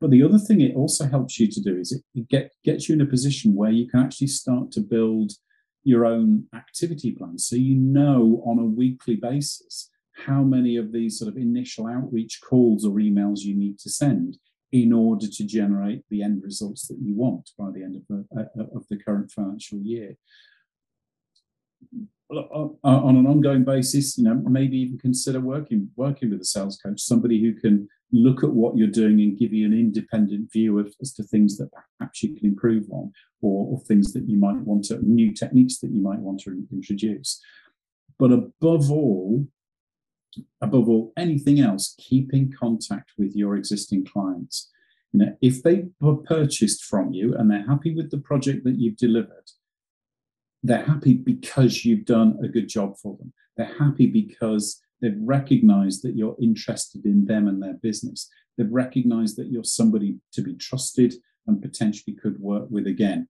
But 0.00 0.10
the 0.10 0.22
other 0.22 0.38
thing 0.38 0.60
it 0.60 0.74
also 0.74 1.06
helps 1.06 1.38
you 1.38 1.46
to 1.46 1.60
do 1.60 1.76
is 1.76 1.92
it, 1.92 2.02
it 2.14 2.28
get, 2.28 2.52
gets 2.64 2.88
you 2.88 2.94
in 2.94 3.02
a 3.02 3.06
position 3.06 3.54
where 3.54 3.70
you 3.70 3.86
can 3.86 4.00
actually 4.00 4.28
start 4.28 4.72
to 4.72 4.80
build 4.80 5.32
your 5.82 6.04
own 6.04 6.44
activity 6.54 7.12
plan. 7.12 7.38
So 7.38 7.56
you 7.56 7.74
know 7.74 8.42
on 8.44 8.58
a 8.58 8.64
weekly 8.64 9.16
basis 9.16 9.90
how 10.26 10.42
many 10.42 10.76
of 10.76 10.92
these 10.92 11.18
sort 11.18 11.30
of 11.30 11.36
initial 11.36 11.86
outreach 11.86 12.40
calls 12.42 12.84
or 12.84 12.92
emails 12.96 13.40
you 13.40 13.54
need 13.54 13.78
to 13.78 13.90
send 13.90 14.38
in 14.72 14.92
order 14.92 15.26
to 15.26 15.44
generate 15.44 16.04
the 16.10 16.22
end 16.22 16.42
results 16.42 16.86
that 16.86 16.98
you 17.00 17.14
want 17.14 17.50
by 17.58 17.70
the 17.70 17.82
end 17.82 17.96
of 17.96 18.02
the, 18.08 18.24
uh, 18.38 18.76
of 18.76 18.86
the 18.88 18.96
current 18.96 19.30
financial 19.30 19.78
year. 19.78 20.16
on 22.30 23.16
an 23.16 23.26
ongoing 23.26 23.64
basis, 23.64 24.16
you 24.16 24.24
know, 24.24 24.34
maybe 24.34 24.78
even 24.78 24.98
consider 24.98 25.40
working 25.40 25.90
working 25.96 26.30
with 26.30 26.40
a 26.40 26.44
sales 26.44 26.76
coach, 26.76 27.00
somebody 27.00 27.40
who 27.40 27.54
can 27.54 27.88
look 28.12 28.42
at 28.42 28.50
what 28.50 28.76
you're 28.76 28.88
doing 28.88 29.20
and 29.20 29.38
give 29.38 29.52
you 29.52 29.66
an 29.66 29.72
independent 29.72 30.52
view 30.52 30.78
of 30.78 30.94
as 31.00 31.12
to 31.14 31.22
things 31.22 31.56
that 31.58 31.70
perhaps 31.98 32.22
you 32.22 32.34
can 32.34 32.46
improve 32.46 32.90
on, 32.90 33.12
or, 33.40 33.66
or 33.72 33.80
things 33.80 34.12
that 34.12 34.28
you 34.28 34.36
might 34.36 34.58
want 34.58 34.84
to 34.84 34.98
new 35.06 35.32
techniques 35.32 35.78
that 35.78 35.90
you 35.90 36.00
might 36.00 36.18
want 36.18 36.40
to 36.40 36.66
introduce. 36.72 37.40
But 38.18 38.32
above 38.32 38.90
all, 38.90 39.46
above 40.60 40.88
all 40.88 41.12
anything 41.16 41.60
else, 41.60 41.94
keep 41.98 42.32
in 42.34 42.52
contact 42.52 43.12
with 43.16 43.34
your 43.34 43.56
existing 43.56 44.04
clients. 44.06 44.70
You 45.12 45.20
know, 45.20 45.36
if 45.40 45.62
they 45.62 45.86
were 46.00 46.16
purchased 46.16 46.84
from 46.84 47.12
you 47.12 47.34
and 47.34 47.50
they're 47.50 47.66
happy 47.66 47.94
with 47.94 48.10
the 48.10 48.18
project 48.18 48.64
that 48.64 48.78
you've 48.78 48.96
delivered, 48.96 49.50
they're 50.62 50.84
happy 50.84 51.14
because 51.14 51.84
you've 51.84 52.04
done 52.04 52.38
a 52.44 52.48
good 52.48 52.68
job 52.68 52.96
for 52.98 53.16
them. 53.16 53.32
They're 53.56 53.74
happy 53.78 54.06
because 54.06 54.80
they've 55.00 55.18
recognized 55.20 56.02
that 56.02 56.16
you're 56.16 56.36
interested 56.40 57.04
in 57.04 57.24
them 57.24 57.48
and 57.48 57.62
their 57.62 57.74
business. 57.74 58.28
They've 58.56 58.70
recognized 58.70 59.36
that 59.38 59.50
you're 59.50 59.64
somebody 59.64 60.18
to 60.32 60.42
be 60.42 60.54
trusted 60.54 61.14
and 61.46 61.62
potentially 61.62 62.16
could 62.16 62.40
work 62.40 62.66
with 62.70 62.86
again. 62.86 63.28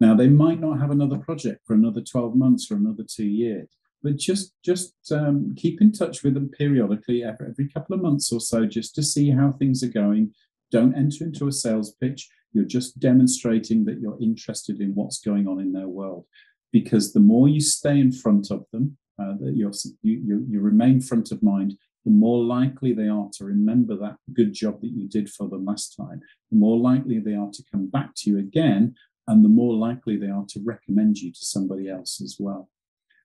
Now, 0.00 0.14
they 0.14 0.28
might 0.28 0.60
not 0.60 0.80
have 0.80 0.90
another 0.90 1.18
project 1.18 1.60
for 1.66 1.74
another 1.74 2.00
12 2.00 2.34
months 2.34 2.70
or 2.70 2.76
another 2.76 3.04
two 3.08 3.26
years, 3.26 3.68
but 4.02 4.16
just 4.16 4.54
just 4.64 4.94
um, 5.12 5.54
keep 5.56 5.80
in 5.80 5.92
touch 5.92 6.22
with 6.22 6.34
them 6.34 6.48
periodically 6.48 7.22
every, 7.22 7.48
every 7.48 7.68
couple 7.68 7.94
of 7.94 8.02
months 8.02 8.32
or 8.32 8.40
so 8.40 8.66
just 8.66 8.94
to 8.94 9.02
see 9.02 9.30
how 9.30 9.52
things 9.52 9.82
are 9.82 9.88
going 9.88 10.32
don't 10.70 10.94
enter 10.94 11.24
into 11.24 11.46
a 11.46 11.52
sales 11.52 11.94
pitch 12.00 12.28
you're 12.52 12.64
just 12.64 12.98
demonstrating 12.98 13.84
that 13.84 14.00
you're 14.00 14.18
interested 14.20 14.80
in 14.80 14.94
what's 14.94 15.20
going 15.20 15.46
on 15.46 15.60
in 15.60 15.72
their 15.72 15.88
world 15.88 16.24
because 16.72 17.12
the 17.12 17.20
more 17.20 17.48
you 17.48 17.60
stay 17.60 17.98
in 17.98 18.10
front 18.10 18.50
of 18.50 18.64
them 18.72 18.96
uh, 19.18 19.34
that 19.40 19.54
you, 19.54 19.70
you, 20.02 20.46
you 20.48 20.60
remain 20.60 21.00
front 21.00 21.32
of 21.32 21.42
mind 21.42 21.74
the 22.04 22.10
more 22.10 22.42
likely 22.42 22.92
they 22.92 23.08
are 23.08 23.28
to 23.32 23.44
remember 23.44 23.96
that 23.96 24.16
good 24.32 24.52
job 24.52 24.80
that 24.80 24.90
you 24.90 25.08
did 25.08 25.28
for 25.28 25.48
them 25.48 25.64
last 25.64 25.96
time 25.96 26.20
the 26.50 26.58
more 26.58 26.78
likely 26.78 27.18
they 27.18 27.34
are 27.34 27.50
to 27.52 27.62
come 27.70 27.88
back 27.88 28.10
to 28.16 28.30
you 28.30 28.38
again 28.38 28.94
and 29.28 29.44
the 29.44 29.48
more 29.48 29.74
likely 29.74 30.16
they 30.16 30.28
are 30.28 30.44
to 30.48 30.60
recommend 30.64 31.16
you 31.18 31.30
to 31.30 31.44
somebody 31.44 31.88
else 31.88 32.20
as 32.20 32.36
well 32.38 32.68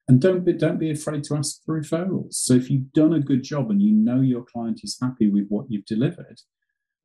and 0.07 0.21
don't 0.21 0.45
be, 0.45 0.53
don't 0.53 0.79
be 0.79 0.91
afraid 0.91 1.23
to 1.25 1.35
ask 1.35 1.63
for 1.65 1.79
referrals. 1.79 2.35
So 2.35 2.53
if 2.53 2.69
you've 2.69 2.93
done 2.93 3.13
a 3.13 3.19
good 3.19 3.43
job 3.43 3.69
and 3.69 3.81
you 3.81 3.91
know 3.91 4.21
your 4.21 4.43
client 4.43 4.79
is 4.83 4.97
happy 5.01 5.29
with 5.29 5.47
what 5.49 5.69
you've 5.69 5.85
delivered, 5.85 6.39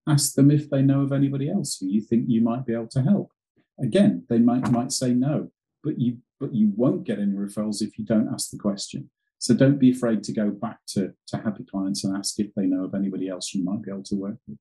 ask 0.09 0.35
them 0.35 0.51
if 0.51 0.71
they 0.71 0.83
know 0.83 1.03
of 1.03 1.13
anybody 1.13 1.51
else 1.51 1.79
who 1.79 1.87
you 1.89 2.01
think 2.01 2.25
you 2.29 2.41
might 2.41 2.65
be 2.65 2.75
able 2.75 2.89
to 2.89 3.03
help. 3.03 3.33
Again, 3.81 4.25
they 4.29 4.39
might 4.39 4.71
might 4.71 4.93
say 4.93 5.13
no, 5.13 5.51
but 5.83 5.99
you 5.99 6.19
but 6.41 6.55
you 6.55 6.73
won't 6.77 7.05
get 7.05 7.19
any 7.19 7.33
referrals 7.33 7.83
if 7.83 7.99
you 7.99 8.05
don't 8.05 8.29
ask 8.33 8.51
the 8.51 8.59
question. 8.59 9.11
So 9.39 9.55
don't 9.55 9.79
be 9.79 9.91
afraid 9.91 10.23
to 10.25 10.33
go 10.33 10.51
back 10.51 10.79
to, 10.89 11.13
to 11.29 11.37
happy 11.37 11.65
clients 11.65 12.05
and 12.05 12.17
ask 12.17 12.39
if 12.39 12.55
they 12.55 12.67
know 12.67 12.85
of 12.85 12.95
anybody 12.95 13.29
else 13.29 13.53
you 13.53 13.65
might 13.65 13.83
be 13.83 13.91
able 13.91 14.05
to 14.05 14.15
work 14.15 14.37
with. 14.47 14.57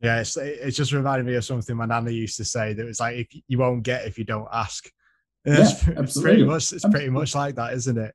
Yeah, 0.00 0.20
it's, 0.20 0.36
it's 0.36 0.76
just 0.76 0.92
reminded 0.92 1.26
me 1.26 1.34
of 1.34 1.44
something 1.44 1.76
my 1.76 1.84
nana 1.84 2.10
used 2.10 2.38
to 2.38 2.44
say 2.44 2.72
that 2.72 2.86
was 2.86 2.98
like, 2.98 3.16
if 3.16 3.42
you 3.46 3.58
won't 3.58 3.82
get 3.82 4.06
if 4.06 4.18
you 4.18 4.24
don't 4.24 4.48
ask. 4.52 4.90
Yeah, 5.44 5.68
it's 5.96 6.20
pretty 6.20 6.44
much 6.44 6.72
it's 6.72 6.88
pretty 6.88 7.08
much 7.08 7.34
like 7.34 7.56
that, 7.56 7.72
isn't 7.72 7.98
it? 7.98 8.14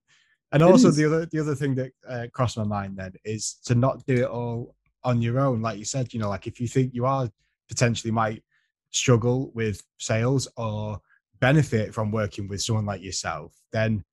And 0.54 0.62
it 0.62 0.66
also 0.66 0.88
is. 0.88 0.96
the 0.96 1.06
other 1.08 1.26
the 1.26 1.42
other 1.42 1.56
thing 1.56 1.76
that 1.76 1.92
uh, 2.08 2.28
crossed 2.32 2.58
my 2.58 2.64
mind 2.64 2.96
then 2.96 3.16
is 3.26 3.58
to 3.66 3.76
not 3.76 4.06
do 4.06 4.24
it 4.24 4.30
all 4.30 4.76
on 5.04 5.22
your 5.22 5.38
own. 5.42 5.62
Like 5.62 5.78
you 5.78 5.84
said, 5.84 6.14
you 6.14 6.22
know, 6.22 6.30
like 6.30 6.48
if 6.48 6.62
you 6.62 6.70
think 6.70 6.94
you 6.94 7.06
are 7.06 7.30
potentially 7.68 8.12
might 8.12 8.44
struggle 8.92 9.52
with 9.54 9.84
sales 9.98 10.48
or 10.56 11.02
benefit 11.40 11.94
from 11.94 12.12
working 12.12 12.48
with 12.48 12.62
someone 12.62 12.86
like 12.86 13.02
yourself, 13.02 13.54
then 13.72 14.04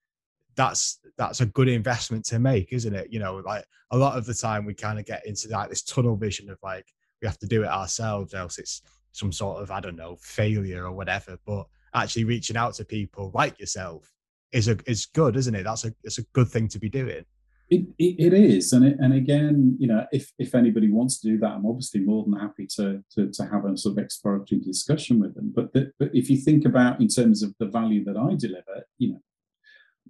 that's 0.56 0.98
that's 1.16 1.40
a 1.40 1.46
good 1.46 1.68
investment 1.68 2.24
to 2.26 2.38
make, 2.38 2.72
isn't 2.72 2.94
it? 2.94 3.08
You 3.10 3.18
know, 3.18 3.36
like 3.36 3.64
a 3.90 3.96
lot 3.96 4.16
of 4.16 4.26
the 4.26 4.34
time 4.34 4.64
we 4.64 4.74
kind 4.74 4.98
of 4.98 5.06
get 5.06 5.26
into 5.26 5.48
like 5.48 5.68
this 5.68 5.82
tunnel 5.82 6.16
vision 6.16 6.50
of 6.50 6.58
like 6.62 6.86
we 7.20 7.28
have 7.28 7.38
to 7.38 7.46
do 7.46 7.62
it 7.62 7.68
ourselves, 7.68 8.34
else 8.34 8.58
it's 8.58 8.82
some 9.12 9.32
sort 9.32 9.62
of 9.62 9.70
I 9.70 9.80
don't 9.80 9.96
know 9.96 10.16
failure 10.20 10.84
or 10.84 10.92
whatever. 10.92 11.36
But 11.46 11.66
actually 11.94 12.24
reaching 12.24 12.56
out 12.56 12.74
to 12.74 12.84
people 12.84 13.30
like 13.34 13.58
yourself 13.58 14.12
is 14.52 14.68
a 14.68 14.78
is 14.86 15.06
good, 15.06 15.36
isn't 15.36 15.54
it? 15.54 15.64
That's 15.64 15.84
a 15.84 15.94
it's 16.02 16.18
a 16.18 16.24
good 16.32 16.48
thing 16.48 16.68
to 16.68 16.78
be 16.78 16.88
doing. 16.88 17.24
It, 17.74 17.86
it, 17.98 18.26
it 18.26 18.34
is, 18.34 18.72
and 18.72 18.84
it, 18.84 18.96
and 19.00 19.14
again, 19.14 19.76
you 19.78 19.88
know, 19.88 20.06
if 20.12 20.32
if 20.38 20.54
anybody 20.54 20.90
wants 20.90 21.20
to 21.20 21.28
do 21.28 21.38
that, 21.38 21.52
I'm 21.52 21.66
obviously 21.66 22.00
more 22.00 22.24
than 22.24 22.38
happy 22.38 22.66
to 22.76 23.02
to, 23.14 23.30
to 23.30 23.44
have 23.46 23.64
a 23.64 23.76
sort 23.76 23.98
of 23.98 24.04
exploratory 24.04 24.60
discussion 24.60 25.20
with 25.20 25.34
them. 25.34 25.52
But 25.54 25.72
the, 25.72 25.92
but 25.98 26.10
if 26.14 26.30
you 26.30 26.36
think 26.36 26.64
about 26.64 27.00
in 27.00 27.08
terms 27.08 27.42
of 27.42 27.54
the 27.58 27.66
value 27.66 28.04
that 28.04 28.16
I 28.16 28.34
deliver, 28.36 28.86
you 28.98 29.12
know, 29.12 29.20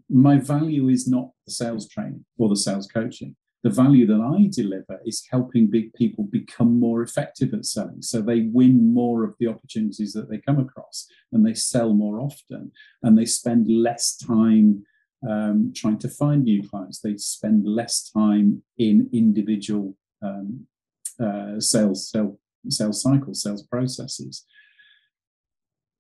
my 0.09 0.39
value 0.39 0.89
is 0.89 1.09
not 1.09 1.31
the 1.47 1.53
sales 1.53 1.89
training 1.89 2.25
or 2.39 2.49
the 2.49 2.57
sales 2.57 2.87
coaching 2.87 3.37
the 3.65 3.71
value 3.71 4.07
that 4.07 4.21
I 4.21 4.51
deliver 4.53 5.01
is 5.07 5.27
helping 5.31 5.71
big 5.71 5.95
people 5.95 6.25
become 6.25 6.79
more 6.79 7.03
effective 7.03 7.55
at 7.55 7.65
selling. 7.65 8.03
So 8.03 8.21
they 8.21 8.43
win 8.53 8.93
more 8.93 9.25
of 9.25 9.35
the 9.41 9.49
opportunities 9.49 10.13
that 10.13 10.29
they 10.29 10.37
come 10.37 10.59
across 10.59 11.09
and 11.33 11.45
they 11.47 11.55
sell 11.55 11.95
more 11.95 12.21
often 12.21 12.73
and 13.03 13.17
they 13.17 13.25
spend 13.25 13.67
less 13.67 14.17
time 14.17 14.85
um, 15.29 15.73
trying 15.75 15.99
to 15.99 16.09
find 16.09 16.45
new 16.45 16.69
clients. 16.69 17.01
They 17.01 17.17
spend 17.17 17.67
less 17.67 18.11
time 18.11 18.63
in 18.79 19.09
individual 19.13 19.97
um, 20.23 20.67
uh, 21.21 21.61
sales, 21.61 22.11
sales, 22.11 22.39
sales 22.69 23.03
cycles, 23.03 23.43
sales 23.43 23.63
processes 23.63 24.45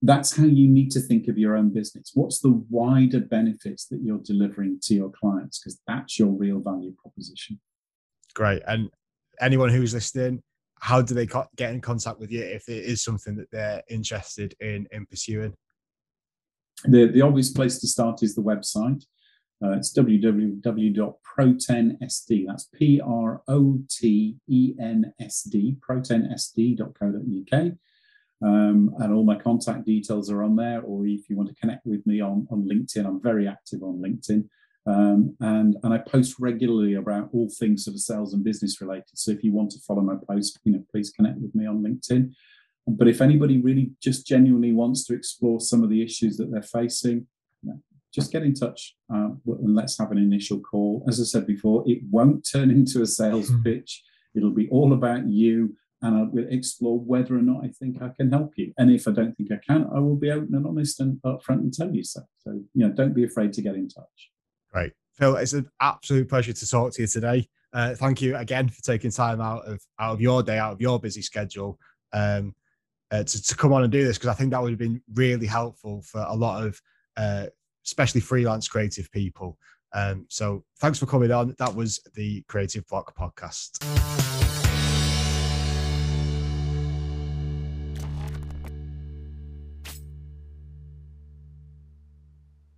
that's 0.05 0.37
how 0.37 0.45
you 0.45 0.69
need 0.69 0.91
to 0.91 1.01
think 1.01 1.29
of 1.29 1.39
your 1.39 1.57
own 1.57 1.71
business. 1.71 2.11
What's 2.13 2.41
the 2.41 2.63
wider 2.69 3.21
benefits 3.21 3.87
that 3.87 4.01
you're 4.03 4.19
delivering 4.19 4.79
to 4.83 4.95
your 4.95 5.11
clients? 5.11 5.59
Because 5.59 5.81
that's 5.87 6.19
your 6.19 6.29
real 6.29 6.61
value 6.61 6.93
proposition. 7.01 7.59
Great. 8.35 8.63
And 8.67 8.91
anyone 9.41 9.71
who's 9.71 9.95
listening, 9.95 10.43
how 10.79 11.01
do 11.01 11.15
they 11.15 11.27
get 11.57 11.73
in 11.73 11.81
contact 11.81 12.21
with 12.21 12.31
you 12.31 12.43
if 12.43 12.69
it 12.69 12.85
is 12.85 13.03
something 13.03 13.35
that 13.37 13.51
they're 13.51 13.83
interested 13.89 14.55
in 14.61 14.87
in 14.93 15.07
pursuing? 15.07 15.55
The, 16.85 17.07
the 17.07 17.23
obvious 17.23 17.51
place 17.51 17.79
to 17.79 17.87
start 17.87 18.23
is 18.23 18.35
the 18.35 18.43
website. 18.43 19.05
Uh, 19.65 19.73
it's 19.73 19.97
www.protensd. 19.97 22.47
That's 22.47 22.69
P 22.75 23.01
R 23.01 23.43
O 23.49 23.79
T 23.89 24.37
E 24.49 24.75
N 24.81 25.13
S 25.21 25.43
D, 25.43 25.77
protensd.co.uk. 25.89 27.73
Um, 28.43 28.93
and 28.99 29.15
all 29.15 29.25
my 29.25 29.37
contact 29.37 29.87
details 29.87 30.29
are 30.31 30.43
on 30.43 30.57
there. 30.57 30.83
Or 30.83 31.07
if 31.07 31.31
you 31.31 31.37
want 31.37 31.49
to 31.49 31.55
connect 31.55 31.87
with 31.87 32.07
me 32.07 32.21
on, 32.21 32.47
on 32.51 32.69
LinkedIn, 32.69 33.07
I'm 33.07 33.23
very 33.23 33.49
active 33.49 33.83
on 33.83 34.03
LinkedIn. 34.03 34.47
Um, 34.87 35.35
and, 35.41 35.77
and 35.83 35.95
I 35.95 35.99
post 35.99 36.37
regularly 36.39 36.95
about 36.95 37.31
all 37.33 37.49
things 37.49 37.85
sort 37.85 37.95
of 37.95 38.01
sales 38.01 38.35
and 38.35 38.45
business 38.45 38.83
related. 38.83 39.13
So 39.15 39.31
if 39.31 39.43
you 39.43 39.53
want 39.53 39.71
to 39.71 39.81
follow 39.81 40.03
my 40.03 40.17
post, 40.29 40.59
you 40.65 40.73
know, 40.73 40.85
please 40.91 41.11
connect 41.11 41.39
with 41.39 41.55
me 41.55 41.67
on 41.67 41.83
LinkedIn. 41.83 42.35
But 42.87 43.09
if 43.09 43.21
anybody 43.21 43.61
really 43.61 43.93
just 44.03 44.27
genuinely 44.27 44.73
wants 44.73 45.05
to 45.07 45.15
explore 45.15 45.61
some 45.61 45.83
of 45.83 45.91
the 45.91 46.03
issues 46.03 46.37
that 46.37 46.51
they're 46.51 46.63
facing, 46.63 47.27
you 47.63 47.71
know, 47.71 47.81
just 48.13 48.31
get 48.31 48.43
in 48.43 48.55
touch 48.55 48.95
uh, 49.13 49.31
and 49.47 49.75
let's 49.75 49.99
have 49.99 50.13
an 50.13 50.19
initial 50.19 50.61
call. 50.61 51.05
As 51.09 51.21
I 51.21 51.25
said 51.25 51.47
before, 51.47 51.83
it 51.87 52.01
won't 52.11 52.49
turn 52.49 52.71
into 52.79 53.03
a 53.03 53.07
sales 53.07 53.49
hmm. 53.49 53.63
pitch. 53.63 54.03
It'll 54.35 54.51
be 54.51 54.69
all 54.69 54.93
about 54.93 55.27
you 55.27 55.77
and 56.05 56.17
I 56.17 56.23
will 56.23 56.47
explore 56.51 57.01
whether 57.01 57.35
or 57.35 57.41
not 57.43 57.65
I 57.65 57.69
think 57.69 58.03
I 58.03 58.11
can 58.11 58.31
help 58.31 58.53
you. 58.57 58.75
And 58.77 58.91
if 58.91 59.09
I 59.09 59.13
don't 59.13 59.35
think 59.35 59.51
I 59.51 59.59
can, 59.67 59.89
I 59.95 60.01
will 60.01 60.17
be 60.17 60.31
open 60.31 60.55
and 60.55 60.67
honest 60.67 61.01
and 61.01 61.19
upfront 61.23 61.61
and 61.61 61.73
tell 61.73 61.91
you 61.95 62.05
so. 62.05 62.21
So, 62.41 62.61
you 62.75 62.87
know, 62.87 62.91
don't 62.91 63.15
be 63.15 63.25
afraid 63.25 63.55
to 63.55 63.63
get 63.63 63.75
in 63.75 63.89
touch. 63.89 64.31
Great. 64.71 64.93
Phil, 65.15 65.37
it's 65.37 65.55
an 65.55 65.71
absolute 65.81 66.29
pleasure 66.29 66.53
to 66.53 66.69
talk 66.69 66.93
to 66.93 67.03
you 67.03 67.09
today. 67.09 67.49
Uh, 67.73 67.95
thank 67.95 68.21
you 68.21 68.37
again 68.37 68.69
for 68.69 68.83
taking 68.83 69.11
time 69.11 69.41
out 69.41 69.67
of 69.67 69.81
out 69.99 70.13
of 70.13 70.21
your 70.21 70.43
day, 70.43 70.59
out 70.59 70.75
of 70.75 70.81
your 70.81 71.01
busy 71.01 71.23
schedule, 71.23 71.79
um, 72.13 72.55
uh, 73.11 73.23
to, 73.23 73.43
to 73.43 73.57
come 73.57 73.73
on 73.73 73.83
and 73.83 73.93
do 73.93 74.05
this 74.05 74.19
because 74.19 74.31
I 74.31 74.35
think 74.35 74.51
that 74.51 74.63
would 74.63 74.71
have 74.71 74.79
been 74.79 75.03
really 75.15 75.47
helpful 75.47 76.03
for 76.03 76.25
a 76.27 76.35
lot 76.35 76.65
of, 76.65 76.81
uh, 77.17 77.47
especially 77.85 78.21
freelance 78.21 78.69
creative 78.69 79.11
people. 79.13 79.59
Um, 79.93 80.27
so 80.29 80.65
thanks 80.81 80.99
for 80.99 81.07
coming 81.07 81.31
on. 81.31 81.55
That 81.59 81.75
was 81.75 82.01
the 82.15 82.43
Creative 82.49 82.87
Block 82.89 83.17
podcast. 83.17 84.64